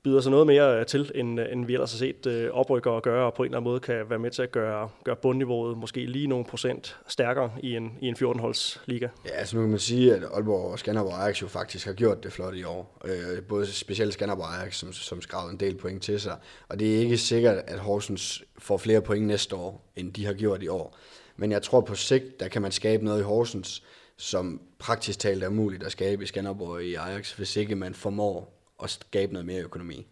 byder 0.05 0.21
sig 0.21 0.31
noget 0.31 0.47
mere 0.47 0.81
øh, 0.81 0.87
til, 0.87 1.13
end, 1.15 1.41
øh, 1.41 1.53
end 1.53 1.67
vi 1.67 1.73
ellers 1.73 1.93
har 1.93 1.99
set 1.99 2.27
øh, 2.27 2.51
oprykker 2.53 2.91
og 2.91 3.03
gøre, 3.03 3.27
og 3.27 3.35
på 3.35 3.43
en 3.43 3.47
eller 3.47 3.59
anden 3.59 3.71
måde 3.71 3.81
kan 3.81 4.11
være 4.11 4.19
med 4.19 4.31
til 4.31 4.43
at 4.43 4.53
gøre, 4.53 4.89
gøre 5.05 5.17
bundniveauet 5.17 5.79
måske 5.79 6.07
lige 6.07 6.27
nogle 6.27 6.45
procent 6.45 6.97
stærkere 7.09 7.51
i 7.63 7.77
en, 7.77 7.93
i 8.01 8.09
en 8.09 8.15
14-holds 8.15 8.81
liga. 8.87 9.09
Ja, 9.25 9.31
altså 9.31 9.57
nu 9.57 9.63
kan 9.63 9.71
man 9.71 9.79
sige, 9.79 10.15
at 10.15 10.23
Aalborg 10.35 10.73
og 10.73 10.79
Skanderborg 10.79 11.15
Ajax 11.15 11.43
jo 11.43 11.47
faktisk 11.47 11.87
har 11.87 11.93
gjort 11.93 12.25
det 12.25 12.33
flot 12.33 12.55
i 12.55 12.65
år. 12.65 12.99
Øh, 13.05 13.43
både 13.43 13.67
specielt 13.67 14.13
Skanderborg 14.13 14.61
Ajax, 14.61 14.77
som, 14.77 14.93
som 14.93 15.23
skravede 15.23 15.53
en 15.53 15.61
del 15.61 15.77
point 15.77 16.03
til 16.03 16.21
sig. 16.21 16.37
Og 16.69 16.79
det 16.79 16.95
er 16.95 16.99
ikke 16.99 17.19
sikkert, 17.19 17.57
at 17.67 17.79
Horsens 17.79 18.45
får 18.59 18.77
flere 18.77 19.03
point 19.03 19.27
næste 19.27 19.57
år, 19.57 19.93
end 19.97 20.13
de 20.13 20.27
har 20.27 20.33
gjort 20.33 20.63
i 20.63 20.69
år. 20.69 20.97
Men 21.37 21.53
jeg 21.53 21.63
tror 21.63 21.81
på 21.81 21.95
sigt, 21.95 22.41
der 22.41 22.49
kan 22.49 22.63
man 22.63 22.73
skabe 22.73 23.05
noget 23.05 23.21
i 23.21 23.23
Horsens, 23.23 23.83
som 24.17 24.61
praktisk 24.79 25.19
talt 25.19 25.45
er 25.45 25.49
muligt 25.49 25.83
at 25.83 25.93
skabe 25.93 26.23
i 26.23 26.27
Skanderborg 26.27 26.69
og 26.69 26.85
i 26.85 26.95
Ajax, 26.95 27.33
hvis 27.33 27.57
ikke 27.57 27.75
man 27.77 27.95
formår 27.95 28.58
at 28.83 28.91
skabe 28.91 29.33
noget 29.33 29.47
mere 29.47 29.63
økonomi. 29.63 30.07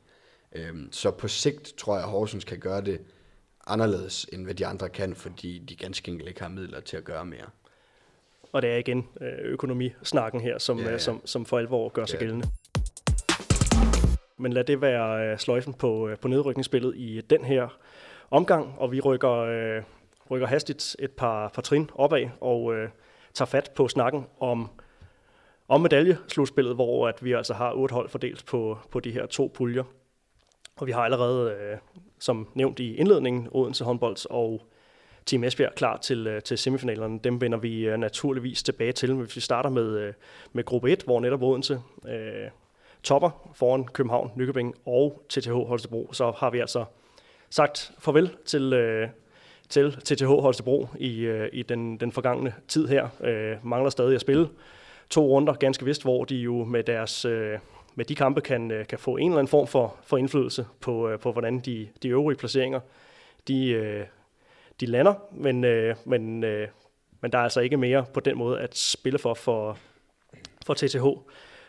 Øhm, 0.52 0.88
så 0.92 1.10
på 1.10 1.28
sigt 1.28 1.74
tror 1.78 1.94
jeg, 1.94 2.04
at 2.04 2.10
Horsens 2.10 2.44
kan 2.44 2.58
gøre 2.58 2.80
det 2.80 3.00
anderledes, 3.66 4.26
end 4.32 4.44
hvad 4.44 4.54
de 4.54 4.66
andre 4.66 4.88
kan, 4.88 5.14
fordi 5.14 5.58
de 5.58 5.76
ganske 5.76 6.10
enkelt 6.10 6.28
ikke 6.28 6.42
har 6.42 6.48
midler 6.48 6.80
til 6.80 6.96
at 6.96 7.04
gøre 7.04 7.24
mere. 7.24 7.46
Og 8.52 8.62
det 8.62 8.70
er 8.70 8.76
igen 8.76 9.08
øh, 9.20 9.28
økonomisnakken 9.38 10.40
her, 10.40 10.58
som, 10.58 10.78
ja, 10.78 10.90
ja. 10.90 10.98
som, 10.98 11.26
som 11.26 11.46
for 11.46 11.58
alvor 11.58 11.88
gør 11.88 12.04
sig 12.04 12.20
ja. 12.20 12.24
gældende. 12.24 12.46
Men 14.36 14.52
lad 14.52 14.64
det 14.64 14.80
være 14.80 15.32
øh, 15.32 15.38
sløjfen 15.38 15.74
på, 15.74 16.10
på 16.20 16.28
nedrykningsspillet 16.28 16.96
i 16.96 17.20
den 17.30 17.44
her 17.44 17.68
omgang, 18.30 18.74
og 18.78 18.92
vi 18.92 19.00
rykker, 19.00 19.82
rykker 20.30 20.46
hastigt 20.46 20.96
et 20.98 21.10
par, 21.10 21.48
par 21.48 21.62
trin 21.62 21.90
opad 21.94 22.28
og 22.40 22.74
øh, 22.74 22.88
tager 23.34 23.46
fat 23.46 23.70
på 23.74 23.88
snakken 23.88 24.26
om 24.40 24.70
om 25.68 25.80
medaljeslutspillet, 25.80 26.74
hvor 26.74 27.08
at 27.08 27.24
vi 27.24 27.32
altså 27.32 27.54
har 27.54 27.72
otte 27.72 27.92
hold 27.92 28.08
fordelt 28.08 28.46
på, 28.46 28.78
på 28.90 29.00
de 29.00 29.10
her 29.10 29.26
to 29.26 29.52
puljer. 29.54 29.84
Og 30.76 30.86
vi 30.86 30.92
har 30.92 31.00
allerede, 31.00 31.50
øh, 31.50 31.78
som 32.18 32.48
nævnt 32.54 32.78
i 32.78 32.94
indledningen, 32.94 33.48
Odense 33.50 33.84
håndbold 33.84 34.30
og 34.30 34.62
Team 35.26 35.44
Esbjerg 35.44 35.74
klar 35.74 35.96
til, 35.96 36.26
øh, 36.26 36.42
til 36.42 36.58
semifinalerne. 36.58 37.18
Dem 37.24 37.40
vender 37.40 37.58
vi 37.58 37.86
øh, 37.86 37.98
naturligvis 37.98 38.62
tilbage 38.62 38.92
til, 38.92 39.14
hvis 39.14 39.36
vi 39.36 39.40
starter 39.40 39.70
med, 39.70 39.98
øh, 39.98 40.12
med 40.52 40.64
gruppe 40.64 40.92
1, 40.92 41.02
hvor 41.02 41.20
netop 41.20 41.42
Odense 41.42 41.80
øh, 42.08 42.50
topper 43.02 43.50
foran 43.54 43.84
København, 43.84 44.32
Nykøbing 44.36 44.74
og 44.86 45.22
TTH 45.28 45.52
Holstebro. 45.52 46.12
Så 46.12 46.30
har 46.30 46.50
vi 46.50 46.58
altså 46.58 46.84
sagt 47.50 47.92
farvel 47.98 48.30
til, 48.44 48.72
øh, 48.72 49.08
til 49.68 49.92
TTH 49.92 50.26
Holstebro 50.26 50.88
i, 50.98 51.20
øh, 51.20 51.48
i 51.52 51.62
den, 51.62 52.00
den 52.00 52.12
forgangne 52.12 52.54
tid 52.68 52.88
her. 52.88 53.08
Øh, 53.20 53.66
mangler 53.66 53.90
stadig 53.90 54.14
at 54.14 54.20
spille 54.20 54.48
to 55.10 55.26
runder, 55.26 55.54
ganske 55.54 55.84
vist, 55.84 56.02
hvor 56.02 56.24
de 56.24 56.36
jo 56.36 56.64
med 56.64 56.82
deres 56.82 57.24
øh, 57.24 57.58
med 57.96 58.04
de 58.04 58.14
kampe 58.14 58.40
kan, 58.40 58.70
øh, 58.70 58.86
kan 58.86 58.98
få 58.98 59.16
en 59.16 59.26
eller 59.26 59.38
anden 59.38 59.50
form 59.50 59.66
for, 59.66 59.96
for 60.02 60.16
indflydelse 60.16 60.66
på, 60.80 61.08
øh, 61.08 61.18
på 61.18 61.32
hvordan 61.32 61.60
de, 61.60 61.88
de 62.02 62.08
øvrige 62.08 62.38
placeringer 62.38 62.80
de, 63.48 63.68
øh, 63.68 64.06
de 64.80 64.86
lander, 64.86 65.14
men, 65.32 65.64
øh, 65.64 65.96
men, 66.04 66.44
øh, 66.44 66.68
men 67.20 67.32
der 67.32 67.38
er 67.38 67.42
altså 67.42 67.60
ikke 67.60 67.76
mere 67.76 68.04
på 68.14 68.20
den 68.20 68.38
måde 68.38 68.60
at 68.60 68.76
spille 68.76 69.18
for 69.18 69.34
for, 69.34 69.78
for 70.66 70.74
TTH 70.74 71.04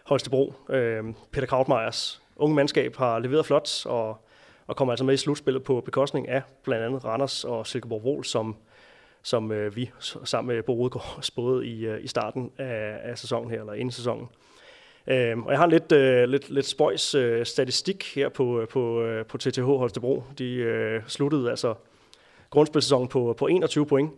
Holstebro. 0.04 0.54
Øh, 0.70 1.04
Peter 1.32 1.48
Krautmeyers 1.48 2.22
unge 2.36 2.56
mandskab 2.56 2.96
har 2.96 3.20
leveret 3.20 3.46
flot 3.46 3.86
og, 3.86 4.18
og 4.68 4.76
kommer 4.76 4.92
altså 4.92 5.06
med 5.06 5.14
i 5.14 5.18
slutspillet 5.18 5.64
på 5.64 5.82
bekostning 5.82 6.30
af 6.30 6.42
blandt 6.64 6.86
andet 6.86 7.06
Randers 7.06 7.44
og 7.44 7.68
Silkeborg 7.68 8.04
Vol, 8.04 8.26
som 8.26 8.56
som 9.24 9.52
øh, 9.52 9.76
vi 9.76 9.92
sammen 10.24 10.56
med 10.56 10.64
Bo 10.64 10.74
Rudgaard 10.74 11.20
spåede 11.22 11.68
i, 11.68 11.86
øh, 11.86 12.04
i 12.04 12.08
starten 12.08 12.52
af, 12.58 13.00
af 13.04 13.18
sæsonen 13.18 13.52
her, 13.52 13.60
eller 13.60 13.74
inden 13.74 13.92
sæsonen. 13.92 14.28
Øh, 15.08 15.38
og 15.38 15.52
jeg 15.52 15.60
har 15.60 15.66
en 15.66 15.72
lidt, 15.72 15.92
øh, 15.92 16.30
lidt, 16.30 16.50
lidt 16.50 16.66
spøjs 16.66 17.16
øh, 17.16 17.46
statistik 17.46 18.16
her 18.16 18.30
på, 18.30 18.62
øh, 18.62 18.68
på, 18.68 19.02
øh, 19.02 19.26
på 19.26 19.38
TTH 19.38 19.64
Holstebro. 19.64 20.24
De 20.38 20.54
øh, 20.54 21.02
sluttede 21.08 21.50
altså 21.50 21.74
grundspilsæsonen 22.50 23.08
på, 23.08 23.36
på 23.38 23.48
21 23.48 23.86
point. 23.86 24.12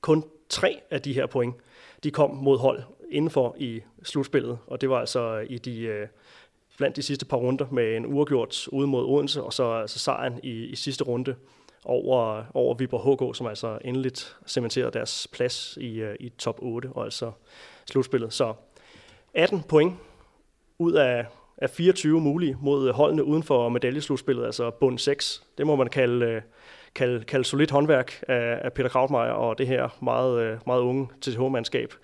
Kun 0.00 0.24
tre 0.48 0.80
af 0.90 1.02
de 1.02 1.12
her 1.12 1.26
point, 1.26 1.54
de 2.04 2.10
kom 2.10 2.30
mod 2.30 2.58
hold 2.58 2.82
indenfor 3.10 3.56
i 3.58 3.80
slutspillet, 4.02 4.58
og 4.66 4.80
det 4.80 4.90
var 4.90 5.00
altså 5.00 5.38
i 5.48 5.58
de, 5.58 5.80
øh, 5.80 6.08
blandt 6.76 6.96
de 6.96 7.02
sidste 7.02 7.26
par 7.26 7.36
runder 7.36 7.66
med 7.70 7.96
en 7.96 8.06
uafgjort 8.06 8.68
ude 8.68 8.86
mod 8.86 9.04
Odense, 9.04 9.42
og 9.42 9.52
så 9.52 9.72
altså 9.72 9.98
sejren 9.98 10.40
i, 10.42 10.64
i 10.64 10.76
sidste 10.76 11.04
runde 11.04 11.34
over, 11.88 12.44
over 12.54 12.74
Viborg 12.74 13.30
HK, 13.30 13.36
som 13.36 13.46
altså 13.46 13.78
endeligt 13.84 14.36
cementerede 14.46 14.90
deres 14.90 15.28
plads 15.32 15.78
i, 15.80 16.00
øh, 16.00 16.16
i 16.20 16.28
top 16.28 16.58
8, 16.62 16.88
og 16.92 17.04
altså 17.04 17.32
slutspillet. 17.90 18.32
Så 18.32 18.54
18 19.34 19.62
point 19.68 19.94
ud 20.78 20.92
af, 20.92 21.26
af 21.58 21.70
24 21.70 22.20
mulige 22.20 22.56
mod 22.60 22.88
øh, 22.88 22.94
holdene 22.94 23.24
uden 23.24 23.42
for 23.42 23.68
medaljeslutspillet, 23.68 24.44
altså 24.44 24.70
bund 24.70 24.98
6. 24.98 25.42
Det 25.58 25.66
må 25.66 25.76
man 25.76 25.86
kalde, 25.86 26.26
øh, 26.26 26.42
kalde, 26.94 27.24
kalde 27.24 27.44
solidt 27.44 27.70
håndværk 27.70 28.24
af, 28.28 28.60
af 28.64 28.72
Peter 28.72 28.88
Krautmeier 28.88 29.32
og 29.32 29.58
det 29.58 29.66
her 29.66 29.98
meget, 30.02 30.58
meget 30.66 30.80
unge 30.80 31.08
TTH-mandskab. 31.20 31.94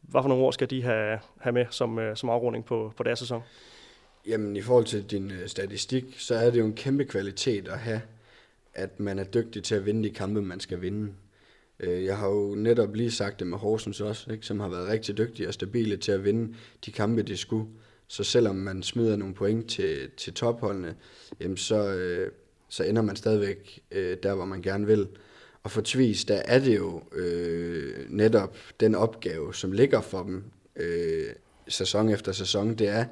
Hvad 0.00 0.22
for 0.22 0.28
nogle 0.28 0.44
ord 0.44 0.52
skal 0.52 0.70
de 0.70 0.82
have, 0.82 1.18
have 1.40 1.52
med 1.52 1.66
som, 1.70 2.00
som 2.14 2.28
afrunding 2.28 2.64
på, 2.64 2.92
på 2.96 3.02
deres 3.02 3.18
sæson? 3.18 3.42
Jamen, 4.28 4.56
i 4.56 4.62
forhold 4.62 4.84
til 4.84 5.10
din 5.10 5.32
statistik, 5.46 6.04
så 6.18 6.34
er 6.34 6.50
det 6.50 6.58
jo 6.58 6.64
en 6.64 6.74
kæmpe 6.74 7.04
kvalitet 7.04 7.68
at 7.68 7.78
have 7.78 8.00
at 8.76 9.00
man 9.00 9.18
er 9.18 9.24
dygtig 9.24 9.62
til 9.62 9.74
at 9.74 9.86
vinde 9.86 10.08
de 10.08 10.14
kampe, 10.14 10.42
man 10.42 10.60
skal 10.60 10.80
vinde. 10.82 11.12
Øh, 11.80 12.04
jeg 12.04 12.18
har 12.18 12.28
jo 12.28 12.54
netop 12.54 12.94
lige 12.94 13.10
sagt 13.10 13.38
det 13.38 13.46
med 13.46 13.58
Horsens 13.58 14.00
også, 14.00 14.32
ikke, 14.32 14.46
som 14.46 14.60
har 14.60 14.68
været 14.68 14.88
rigtig 14.88 15.18
dygtige 15.18 15.48
og 15.48 15.54
stabile 15.54 15.96
til 15.96 16.12
at 16.12 16.24
vinde 16.24 16.54
de 16.86 16.92
kampe, 16.92 17.22
de 17.22 17.36
skulle. 17.36 17.66
Så 18.08 18.24
selvom 18.24 18.56
man 18.56 18.82
smider 18.82 19.16
nogle 19.16 19.34
point 19.34 19.70
til, 19.70 20.10
til 20.16 20.34
topholdene, 20.34 20.94
jamen 21.40 21.56
så, 21.56 21.94
øh, 21.94 22.30
så 22.68 22.84
ender 22.84 23.02
man 23.02 23.16
stadigvæk 23.16 23.80
øh, 23.90 24.16
der, 24.22 24.34
hvor 24.34 24.44
man 24.44 24.62
gerne 24.62 24.86
vil. 24.86 25.08
Og 25.62 25.70
for 25.70 25.82
Tvis, 25.84 26.24
der 26.24 26.42
er 26.44 26.58
det 26.58 26.76
jo 26.76 27.02
øh, 27.12 27.94
netop 28.08 28.56
den 28.80 28.94
opgave, 28.94 29.54
som 29.54 29.72
ligger 29.72 30.00
for 30.00 30.22
dem 30.22 30.44
øh, 30.76 31.26
sæson 31.68 32.08
efter 32.08 32.32
sæson, 32.32 32.74
det 32.74 32.88
er, 32.88 33.04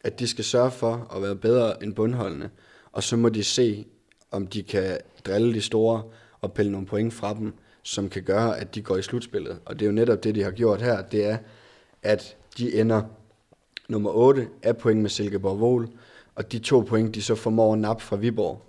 at 0.00 0.20
de 0.20 0.28
skal 0.28 0.44
sørge 0.44 0.70
for 0.70 1.12
at 1.16 1.22
være 1.22 1.36
bedre 1.36 1.82
end 1.82 1.94
bundholdene, 1.94 2.50
og 2.92 3.02
så 3.02 3.16
må 3.16 3.28
de 3.28 3.44
se, 3.44 3.86
om 4.34 4.46
de 4.46 4.62
kan 4.62 4.98
drille 5.26 5.54
de 5.54 5.60
store 5.60 6.02
og 6.40 6.52
pille 6.52 6.72
nogle 6.72 6.86
point 6.86 7.14
fra 7.14 7.34
dem, 7.34 7.52
som 7.82 8.08
kan 8.08 8.22
gøre, 8.22 8.58
at 8.58 8.74
de 8.74 8.82
går 8.82 8.96
i 8.96 9.02
slutspillet. 9.02 9.58
Og 9.64 9.74
det 9.74 9.82
er 9.82 9.86
jo 9.86 9.92
netop 9.92 10.24
det, 10.24 10.34
de 10.34 10.42
har 10.42 10.50
gjort 10.50 10.82
her, 10.82 11.02
det 11.02 11.24
er, 11.24 11.38
at 12.02 12.36
de 12.58 12.80
ender 12.80 13.02
nummer 13.88 14.10
8 14.10 14.48
af 14.62 14.76
point 14.76 15.00
med 15.00 15.10
Silkeborg 15.10 15.60
Vol, 15.60 15.88
og 16.34 16.52
de 16.52 16.58
to 16.58 16.80
point, 16.80 17.14
de 17.14 17.22
så 17.22 17.34
formår 17.34 17.72
at 17.72 17.78
nappe 17.78 18.02
fra 18.02 18.16
Viborg, 18.16 18.62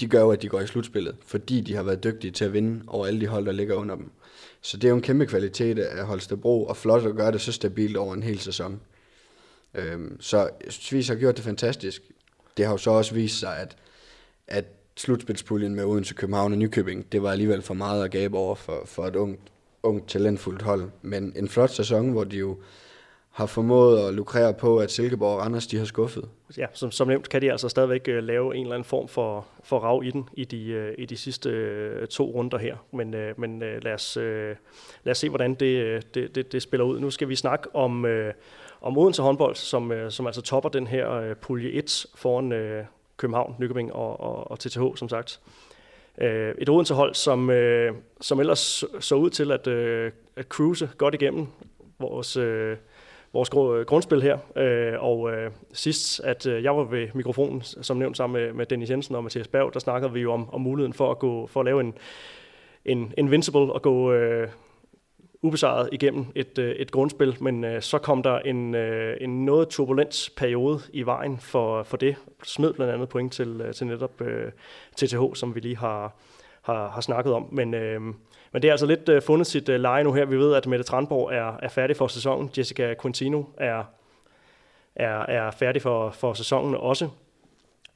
de 0.00 0.08
gør 0.08 0.20
jo, 0.20 0.30
at 0.30 0.42
de 0.42 0.48
går 0.48 0.60
i 0.60 0.66
slutspillet, 0.66 1.16
fordi 1.26 1.60
de 1.60 1.74
har 1.74 1.82
været 1.82 2.04
dygtige 2.04 2.30
til 2.30 2.44
at 2.44 2.52
vinde 2.52 2.84
over 2.86 3.06
alle 3.06 3.20
de 3.20 3.26
hold, 3.26 3.46
der 3.46 3.52
ligger 3.52 3.74
under 3.74 3.94
dem. 3.94 4.10
Så 4.60 4.76
det 4.76 4.84
er 4.84 4.88
jo 4.88 4.96
en 4.96 5.02
kæmpe 5.02 5.26
kvalitet 5.26 5.78
af 5.78 6.06
Holstebro, 6.06 6.66
og 6.66 6.76
flot 6.76 7.06
at 7.06 7.16
gøre 7.16 7.32
det 7.32 7.40
så 7.40 7.52
stabilt 7.52 7.96
over 7.96 8.14
en 8.14 8.22
hel 8.22 8.38
sæson. 8.38 8.80
Øhm, 9.74 10.20
så 10.20 10.50
Svis 10.68 11.08
har 11.08 11.14
gjort 11.14 11.36
det 11.36 11.44
fantastisk. 11.44 12.02
Det 12.56 12.64
har 12.64 12.72
jo 12.72 12.78
så 12.78 12.90
også 12.90 13.14
vist 13.14 13.38
sig, 13.38 13.58
at, 13.58 13.76
at 14.48 14.64
slutspilspuljen 14.96 15.74
med 15.74 15.84
Odense, 15.84 16.14
København 16.14 16.52
og 16.52 16.58
Nykøbing, 16.58 17.12
det 17.12 17.22
var 17.22 17.30
alligevel 17.30 17.62
for 17.62 17.74
meget 17.74 18.04
at 18.04 18.10
gabe 18.10 18.38
over 18.38 18.54
for, 18.54 18.82
for 18.84 19.06
et 19.06 19.16
ungt, 19.16 19.40
ungt 19.82 20.08
talentfuldt 20.08 20.62
hold. 20.62 20.90
Men 21.02 21.32
en 21.36 21.48
flot 21.48 21.70
sæson, 21.70 22.10
hvor 22.10 22.24
de 22.24 22.36
jo 22.36 22.56
har 23.30 23.46
formået 23.46 24.08
at 24.08 24.14
lukrere 24.14 24.54
på, 24.54 24.78
at 24.78 24.90
Silkeborg 24.90 25.34
og 25.34 25.40
Randers 25.40 25.66
de 25.66 25.78
har 25.78 25.84
skuffet. 25.84 26.28
Ja, 26.56 26.66
som, 26.72 26.90
som 26.90 27.08
nævnt 27.08 27.28
kan 27.28 27.42
de 27.42 27.50
altså 27.50 27.68
stadigvæk 27.68 28.08
øh, 28.08 28.22
lave 28.22 28.56
en 28.56 28.62
eller 28.62 28.74
anden 28.74 28.84
form 28.84 29.08
for, 29.08 29.46
for 29.64 29.78
rav 29.78 30.02
i 30.04 30.10
den 30.10 30.28
i 30.32 30.44
de, 30.44 30.66
øh, 30.66 30.94
i 30.98 31.06
de 31.06 31.16
sidste 31.16 31.50
øh, 31.50 32.06
to 32.06 32.24
runder 32.24 32.58
her. 32.58 32.76
Men, 32.92 33.14
men 33.36 33.58
lad, 33.58 33.94
os, 33.94 34.16
lad 35.04 35.10
os 35.10 35.18
se, 35.18 35.28
hvordan 35.28 35.54
det, 35.54 36.14
det, 36.14 36.34
det, 36.34 36.52
det 36.52 36.62
spiller 36.62 36.84
ud. 36.84 37.00
Nu 37.00 37.10
skal 37.10 37.28
vi 37.28 37.36
snakke 37.36 37.76
om, 37.76 38.06
om 38.80 38.98
Odense 38.98 39.22
håndbold, 39.22 39.54
som, 39.54 39.92
som 40.08 40.26
altså 40.26 40.42
topper 40.42 40.68
den 40.68 40.86
her 40.86 41.34
pulje 41.34 41.70
1 41.70 42.06
foran 42.14 42.52
København, 43.18 43.56
Nykøbing 43.58 43.92
og, 43.92 44.20
og, 44.20 44.50
og 44.50 44.58
TTH, 44.58 44.80
som 44.96 45.08
sagt. 45.08 45.40
Øh, 46.20 46.54
et 46.58 46.68
Odense-hold, 46.68 47.14
som, 47.14 47.50
øh, 47.50 47.94
som 48.20 48.40
ellers 48.40 48.84
så 49.00 49.14
ud 49.14 49.30
til 49.30 49.52
at, 49.52 49.66
øh, 49.66 50.12
at 50.36 50.46
cruise 50.46 50.90
godt 50.98 51.14
igennem 51.14 51.46
vores... 51.98 52.36
øh, 52.36 52.76
vores 53.32 53.50
øh, 53.78 53.86
grundspil 53.86 54.22
her. 54.22 54.38
Øh, 54.56 55.02
og 55.02 55.32
øh, 55.32 55.50
sidst, 55.72 56.20
at 56.20 56.46
øh, 56.46 56.62
jeg 56.62 56.76
var 56.76 56.84
ved 56.84 57.08
mikrofonen, 57.14 57.62
som 57.62 57.96
nævnt 57.96 58.16
sammen 58.16 58.42
med, 58.42 58.52
med 58.52 58.66
Dennis 58.66 58.90
Jensen 58.90 59.14
og 59.14 59.22
Mathias 59.22 59.48
Berg, 59.48 59.74
der 59.74 59.80
snakkede 59.80 60.12
vi 60.12 60.20
jo 60.20 60.32
om, 60.32 60.54
om 60.54 60.60
muligheden 60.60 60.92
for 60.92 61.10
at, 61.10 61.18
gå, 61.18 61.46
for 61.46 61.60
at 61.60 61.64
lave 61.64 61.80
en, 61.80 61.94
en 62.84 63.14
Invincible 63.16 63.72
og 63.72 63.82
gå 63.82 64.12
øh, 64.12 64.48
ubesejret 65.42 65.88
igennem 65.92 66.26
et, 66.34 66.58
øh, 66.58 66.70
et 66.70 66.90
grundspil, 66.90 67.36
men 67.40 67.64
øh, 67.64 67.82
så 67.82 67.98
kom 67.98 68.22
der 68.22 68.38
en, 68.38 68.74
øh, 68.74 69.16
en 69.20 69.44
noget 69.44 69.68
turbulent 69.68 70.30
periode 70.36 70.80
i 70.92 71.02
vejen 71.02 71.38
for, 71.38 71.82
for 71.82 71.96
det. 71.96 72.16
Smed 72.42 72.72
blandt 72.72 72.92
andet 72.92 73.08
point 73.08 73.32
til, 73.32 73.60
øh, 73.60 73.74
til 73.74 73.86
netop 73.86 74.20
øh, 74.20 74.52
TTH, 74.96 75.34
som 75.34 75.54
vi 75.54 75.60
lige 75.60 75.76
har, 75.76 76.12
har, 76.62 76.88
har 76.88 77.00
snakket 77.00 77.32
om. 77.32 77.48
Men 77.52 77.74
øh, 77.74 78.00
men 78.52 78.62
det 78.62 78.68
er 78.68 78.72
altså 78.72 78.86
lidt 78.86 79.08
øh, 79.08 79.22
fundet 79.22 79.46
sit 79.46 79.68
øh, 79.68 79.80
leje 79.80 80.04
nu 80.04 80.12
her. 80.12 80.24
Vi 80.24 80.36
ved, 80.36 80.54
at 80.54 80.66
Mette 80.66 80.84
Tranborg 80.84 81.32
er, 81.32 81.56
er 81.62 81.68
færdig 81.68 81.96
for 81.96 82.06
sæsonen. 82.06 82.50
Jessica 82.58 82.94
Quintino 83.02 83.44
er, 83.56 83.84
er, 84.96 85.18
er 85.18 85.50
færdig 85.50 85.82
for, 85.82 86.10
for 86.10 86.34
sæsonen 86.34 86.74
også. 86.74 87.08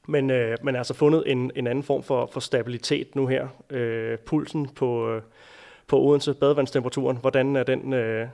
Men, 0.07 0.29
øh, 0.29 0.57
man 0.63 0.73
har 0.73 0.79
altså 0.79 0.93
fundet 0.93 1.23
en, 1.25 1.51
en 1.55 1.67
anden 1.67 1.83
form 1.83 2.03
for, 2.03 2.29
for 2.33 2.39
stabilitet 2.39 3.15
nu 3.15 3.27
her. 3.27 3.47
Øh, 3.69 4.17
pulsen 4.17 4.69
på, 4.69 5.09
Øh, 5.09 5.21
på 5.93 6.01
Odense, 6.01 6.33
badevandstemperaturen, 6.33 7.17
hvordan 7.17 7.55
er 7.55 7.63
den... 7.63 7.93
Uh, 7.93 8.29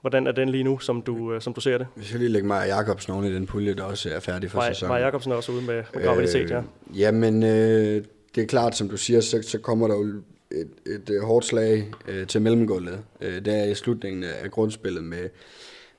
Hvordan 0.00 0.26
er 0.26 0.32
den 0.32 0.48
lige 0.48 0.64
nu, 0.64 0.78
som 0.78 1.02
du, 1.02 1.40
som 1.40 1.52
du 1.52 1.60
ser 1.60 1.78
det? 1.78 1.86
Vi 1.96 2.04
skal 2.04 2.20
lige 2.20 2.28
lægge 2.28 2.48
Maja 2.48 2.76
Jacobsen 2.76 3.12
oven 3.12 3.24
i 3.24 3.34
den 3.34 3.46
pulje, 3.46 3.74
der 3.74 3.82
også 3.82 4.10
er 4.10 4.20
færdig 4.20 4.50
for 4.50 4.58
Maja, 4.58 4.72
sæsonen. 4.72 4.88
Maja 4.88 5.04
Jacobsen 5.04 5.32
er 5.32 5.36
også 5.36 5.52
ude 5.52 5.62
med, 5.62 5.82
med 5.94 6.04
graviditet, 6.04 6.42
øh, 6.42 6.50
ja. 6.50 6.62
Jamen, 6.94 7.42
øh, 7.42 8.04
det 8.34 8.42
er 8.42 8.46
klart, 8.46 8.76
som 8.76 8.88
du 8.88 8.96
siger, 8.96 9.20
så, 9.20 9.42
så 9.42 9.58
kommer 9.58 9.88
der 9.88 9.94
jo 9.94 10.02
et, 10.02 10.68
et, 10.86 11.10
et 11.10 11.22
hårdt 11.22 11.44
slag 11.44 11.90
øh, 12.08 12.26
til 12.26 12.42
mellemgulvet. 12.42 12.98
Øh, 13.20 13.44
der 13.44 13.64
i 13.64 13.74
slutningen 13.74 14.24
af 14.24 14.50
grundspillet 14.50 15.04
med, 15.04 15.28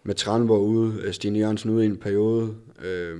med 0.03 0.15
Tranborg 0.15 0.61
ude, 0.61 1.01
øh, 1.03 1.13
Stine 1.13 1.39
Jørgensen 1.39 1.69
ude 1.69 1.83
i 1.83 1.87
en 1.87 1.97
periode, 1.97 2.55
øh, 2.83 3.17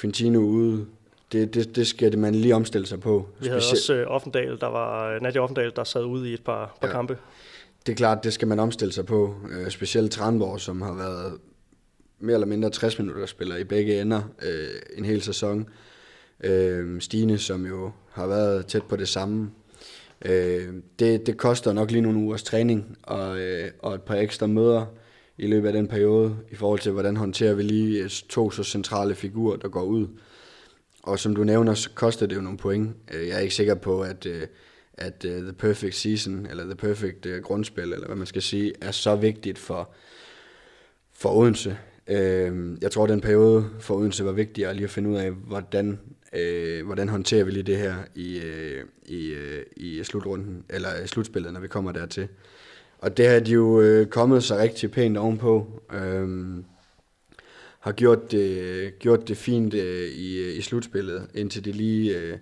Quintino 0.00 0.38
ude. 0.38 0.86
Det, 1.32 1.54
det, 1.54 1.76
det 1.76 1.86
skal 1.86 2.18
man 2.18 2.34
lige 2.34 2.54
omstille 2.54 2.86
sig 2.86 3.00
på. 3.00 3.28
Vi 3.40 3.46
havde 3.46 3.60
Speci- 3.60 3.72
også 3.72 3.94
øh, 3.94 4.06
Offendal, 4.06 4.60
der 4.60 4.66
var, 4.66 5.18
Nadia 5.20 5.40
Offendal, 5.40 5.72
der 5.76 5.84
sad 5.84 6.04
ude 6.04 6.30
i 6.30 6.34
et 6.34 6.44
par, 6.44 6.76
par 6.80 6.88
ja. 6.88 6.92
kampe. 6.92 7.18
Det 7.86 7.92
er 7.92 7.96
klart, 7.96 8.24
det 8.24 8.32
skal 8.32 8.48
man 8.48 8.58
omstille 8.58 8.92
sig 8.92 9.06
på. 9.06 9.34
Øh, 9.50 9.70
specielt 9.70 10.12
Tranborg, 10.12 10.60
som 10.60 10.82
har 10.82 10.94
været 10.94 11.38
mere 12.18 12.34
eller 12.34 12.46
mindre 12.46 12.70
60 12.70 12.98
minutter 12.98 13.26
spiller 13.26 13.56
i 13.56 13.64
begge 13.64 14.00
ender 14.00 14.22
øh, 14.42 14.98
en 14.98 15.04
hel 15.04 15.22
sæson. 15.22 15.68
Øh, 16.44 17.00
Stine, 17.00 17.38
som 17.38 17.66
jo 17.66 17.90
har 18.10 18.26
været 18.26 18.66
tæt 18.66 18.82
på 18.82 18.96
det 18.96 19.08
samme, 19.08 19.50
Øh, 20.24 20.74
det, 20.98 21.26
det 21.26 21.36
koster 21.36 21.72
nok 21.72 21.90
lige 21.90 22.02
nogle 22.02 22.18
ugers 22.18 22.42
træning 22.42 22.96
og, 23.02 23.40
øh, 23.40 23.70
og 23.78 23.94
et 23.94 24.02
par 24.02 24.14
ekstra 24.14 24.46
møder 24.46 24.86
i 25.38 25.46
løbet 25.46 25.66
af 25.66 25.72
den 25.72 25.88
periode, 25.88 26.36
i 26.50 26.54
forhold 26.54 26.80
til, 26.80 26.92
hvordan 26.92 27.16
håndterer 27.16 27.54
vi 27.54 27.62
lige 27.62 28.08
to 28.08 28.50
så 28.50 28.64
centrale 28.64 29.14
figurer, 29.14 29.56
der 29.56 29.68
går 29.68 29.82
ud. 29.82 30.06
Og 31.02 31.18
som 31.18 31.34
du 31.34 31.44
nævner, 31.44 31.74
så 31.74 31.90
koster 31.94 32.26
det 32.26 32.36
jo 32.36 32.40
nogle 32.40 32.58
point. 32.58 32.96
Øh, 33.14 33.28
jeg 33.28 33.36
er 33.36 33.40
ikke 33.40 33.54
sikker 33.54 33.74
på, 33.74 34.02
at, 34.02 34.26
øh, 34.26 34.42
at 34.94 35.24
øh, 35.24 35.42
the 35.42 35.52
perfect 35.52 35.94
season, 35.94 36.46
eller 36.50 36.64
the 36.64 36.74
perfect 36.74 37.26
grundspil, 37.42 37.92
eller 37.92 38.06
hvad 38.06 38.16
man 38.16 38.26
skal 38.26 38.42
sige, 38.42 38.72
er 38.80 38.90
så 38.90 39.16
vigtigt 39.16 39.58
for, 39.58 39.90
for 41.12 41.28
Odense. 41.28 41.78
Jeg 42.82 42.90
tror, 42.90 43.04
at 43.04 43.10
den 43.10 43.20
periode 43.20 43.70
for 43.80 43.94
Odense 43.94 44.24
var 44.24 44.32
vigtigere 44.32 44.74
lige 44.74 44.84
at 44.84 44.90
finde 44.90 45.10
ud 45.10 45.16
af, 45.16 45.30
hvordan 45.30 45.98
hvordan 46.84 47.08
håndterer 47.08 47.44
vi 47.44 47.50
lige 47.50 47.62
det 47.62 47.76
her 47.76 47.94
i, 48.14 48.40
i, 49.06 49.34
i 49.76 50.04
slutrunden, 50.04 50.64
eller 50.70 50.88
slutspillet, 51.06 51.52
når 51.52 51.60
vi 51.60 51.68
kommer 51.68 51.92
dertil. 51.92 52.28
Og 52.98 53.16
det 53.16 53.28
har 53.28 53.40
de 53.40 53.50
jo 53.50 54.06
kommet 54.10 54.44
så 54.44 54.56
rigtig 54.56 54.90
pænt 54.90 55.16
ovenpå. 55.18 55.82
Øh, 55.94 56.28
har 57.82 57.92
gjort 57.92 58.30
det, 58.30 58.98
gjort 58.98 59.28
det 59.28 59.36
fint 59.36 59.74
øh, 59.74 60.08
i, 60.08 60.38
øh, 60.38 60.56
i 60.56 60.60
slutspillet, 60.60 61.28
indtil 61.34 61.64
de 61.64 61.72
lige 61.72 62.18
øh, 62.18 62.38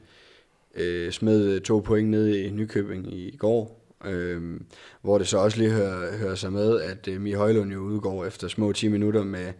øh, 0.75 1.13
smed 1.13 1.45
øh, 1.45 1.61
to 1.61 1.79
point 1.79 2.09
ned 2.09 2.35
i 2.35 2.51
Nykøbing 2.51 3.15
i 3.15 3.37
går. 3.37 3.77
Øh, 4.07 4.61
hvor 5.03 5.19
det 5.19 5.29
så 5.29 5.39
også 5.39 5.59
lige 5.59 5.71
hører, 5.71 6.19
hører 6.19 6.35
sig 6.35 6.53
med, 6.53 6.81
at 6.81 7.09
øh, 7.09 7.21
Mie 7.21 7.37
Højlund 7.37 7.73
jo 7.73 7.79
udgår 7.79 8.25
efter 8.25 8.49
små 8.49 8.73
10 8.73 8.89
minutter 8.89 9.25
med 9.25 9.53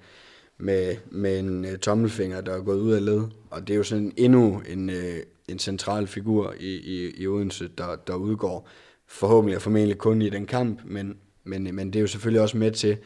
med, 0.61 0.97
med 1.11 1.39
en 1.39 1.65
øh, 1.65 1.79
tommelfinger, 1.79 2.41
der 2.41 2.55
er 2.55 2.61
gået 2.61 2.81
ud 2.81 2.93
af 2.93 3.05
led. 3.05 3.23
Og 3.51 3.69
det 3.69 3.75
er 3.75 3.77
jo 3.77 3.83
sådan 3.83 4.13
endnu 4.17 4.63
en, 4.69 4.91
øh, 4.91 5.17
en 5.49 5.59
central 5.59 6.07
figur 6.07 6.55
i, 6.61 6.75
i, 6.75 7.23
i 7.23 7.27
Odense, 7.27 7.69
der, 7.79 7.97
der 7.97 8.15
udgår 8.15 8.69
forhåbentlig 9.07 9.57
og 9.57 9.63
formentlig 9.63 9.99
kun 9.99 10.23
i 10.23 10.31
den 10.31 10.47
kamp, 10.47 10.81
men, 10.85 11.17
men, 11.45 11.75
men 11.75 11.87
det 11.87 11.97
er 11.97 12.01
jo 12.01 12.07
selvfølgelig 12.07 12.43
også 12.43 12.57
med 12.57 12.73
til 12.73 12.97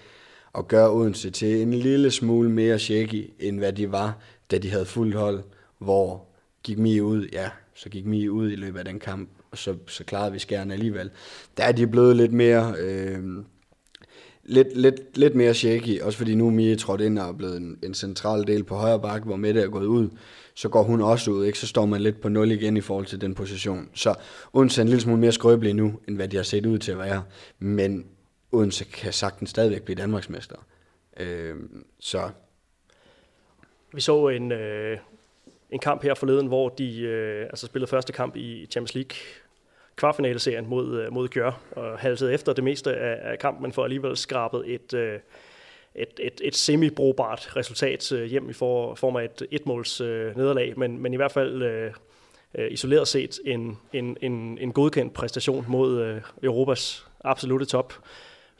at 0.58 0.68
gøre 0.68 0.90
Odense 0.90 1.30
til 1.30 1.62
en 1.62 1.74
lille 1.74 2.10
smule 2.10 2.50
mere 2.50 2.78
shaky, 2.78 3.30
end 3.40 3.58
hvad 3.58 3.72
de 3.72 3.92
var, 3.92 4.18
da 4.50 4.58
de 4.58 4.70
havde 4.70 4.84
fuldt 4.84 5.14
hold, 5.14 5.42
hvor 5.78 6.26
gik 6.62 6.78
Mie 6.78 7.02
ud, 7.02 7.28
ja, 7.32 7.50
så 7.74 7.88
gik 7.88 8.06
Mie 8.06 8.32
ud 8.32 8.50
i 8.50 8.56
løbet 8.56 8.78
af 8.78 8.84
den 8.84 8.98
kamp, 8.98 9.28
og 9.50 9.58
så, 9.58 9.74
så 9.86 10.04
klarede 10.04 10.32
vi 10.32 10.38
skærne 10.38 10.74
alligevel. 10.74 11.10
Der 11.56 11.64
er 11.64 11.72
de 11.72 11.86
blevet 11.86 12.16
lidt 12.16 12.32
mere... 12.32 12.74
Øh, 12.78 13.22
lidt, 14.46 14.76
lidt, 14.76 15.18
lidt 15.18 15.34
mere 15.34 15.54
shaky, 15.54 16.00
også 16.00 16.18
fordi 16.18 16.34
nu 16.34 16.50
Mie 16.50 16.76
trådt 16.76 17.00
ind 17.00 17.18
og 17.18 17.28
er 17.28 17.32
blevet 17.32 17.56
en, 17.56 17.78
en 17.82 17.94
central 17.94 18.46
del 18.46 18.64
på 18.64 18.74
højre 18.74 19.00
bakke, 19.00 19.26
hvor 19.26 19.36
Mette 19.36 19.60
er 19.60 19.68
gået 19.68 19.86
ud, 19.86 20.08
så 20.54 20.68
går 20.68 20.82
hun 20.82 21.00
også 21.00 21.30
ud, 21.30 21.44
ikke? 21.44 21.58
så 21.58 21.66
står 21.66 21.86
man 21.86 22.00
lidt 22.00 22.20
på 22.20 22.28
nul 22.28 22.50
igen 22.50 22.76
i 22.76 22.80
forhold 22.80 23.06
til 23.06 23.20
den 23.20 23.34
position. 23.34 23.88
Så 23.94 24.14
Odense 24.52 24.80
er 24.80 24.82
en 24.82 24.88
lille 24.88 25.02
smule 25.02 25.20
mere 25.20 25.32
skrøbelig 25.32 25.74
nu, 25.74 25.92
end 26.08 26.16
hvad 26.16 26.28
de 26.28 26.36
har 26.36 26.44
set 26.44 26.66
ud 26.66 26.78
til 26.78 26.92
at 26.92 26.98
være, 26.98 27.22
men 27.58 28.04
Odense 28.54 28.84
kan 28.84 29.12
sagtens 29.12 29.50
stadigvæk 29.50 29.82
blive 29.82 29.96
Danmarksmester. 29.96 30.56
Øh, 31.16 31.56
så. 32.00 32.30
Vi 33.92 34.00
så 34.00 34.28
en, 34.28 34.52
øh, 34.52 34.98
en 35.70 35.78
kamp 35.78 36.02
her 36.02 36.14
forleden, 36.14 36.46
hvor 36.46 36.68
de 36.68 37.00
øh, 37.00 37.42
altså 37.42 37.66
spillede 37.66 37.90
første 37.90 38.12
kamp 38.12 38.36
i 38.36 38.66
Champions 38.70 38.94
League 38.94 39.16
kvartfinaleserien 39.96 40.66
mod, 40.66 41.00
øh, 41.00 41.12
mod 41.12 41.28
Gjør, 41.28 41.60
og 41.70 41.98
haltede 41.98 42.32
efter 42.32 42.52
det 42.52 42.64
meste 42.64 42.94
af, 42.96 43.32
af 43.32 43.38
kampen, 43.38 43.62
men 43.62 43.72
får 43.72 43.84
alligevel 43.84 44.16
skrabet 44.16 44.74
et, 44.74 44.94
øh, 44.94 45.20
et, 45.94 46.20
et, 46.20 46.40
et 46.44 46.56
semi-brugbart 46.56 47.56
resultat 47.56 48.12
øh, 48.12 48.24
hjem 48.24 48.50
i 48.50 48.52
for, 48.52 48.94
form 48.94 49.16
af 49.16 49.24
et 49.24 49.46
etmåls 49.50 50.00
øh, 50.00 50.36
nederlag, 50.36 50.78
men, 50.78 50.98
men 50.98 51.12
i 51.12 51.16
hvert 51.16 51.32
fald 51.32 51.62
øh, 51.62 51.92
øh 52.54 52.72
isoleret 52.72 53.08
set 53.08 53.40
en, 53.44 53.78
en, 53.92 54.16
en, 54.20 54.58
en 54.58 54.72
godkendt 54.72 55.14
præstation 55.14 55.64
mod 55.68 56.02
øh, 56.02 56.20
Europas 56.42 57.06
absolute 57.24 57.64
top. 57.64 57.94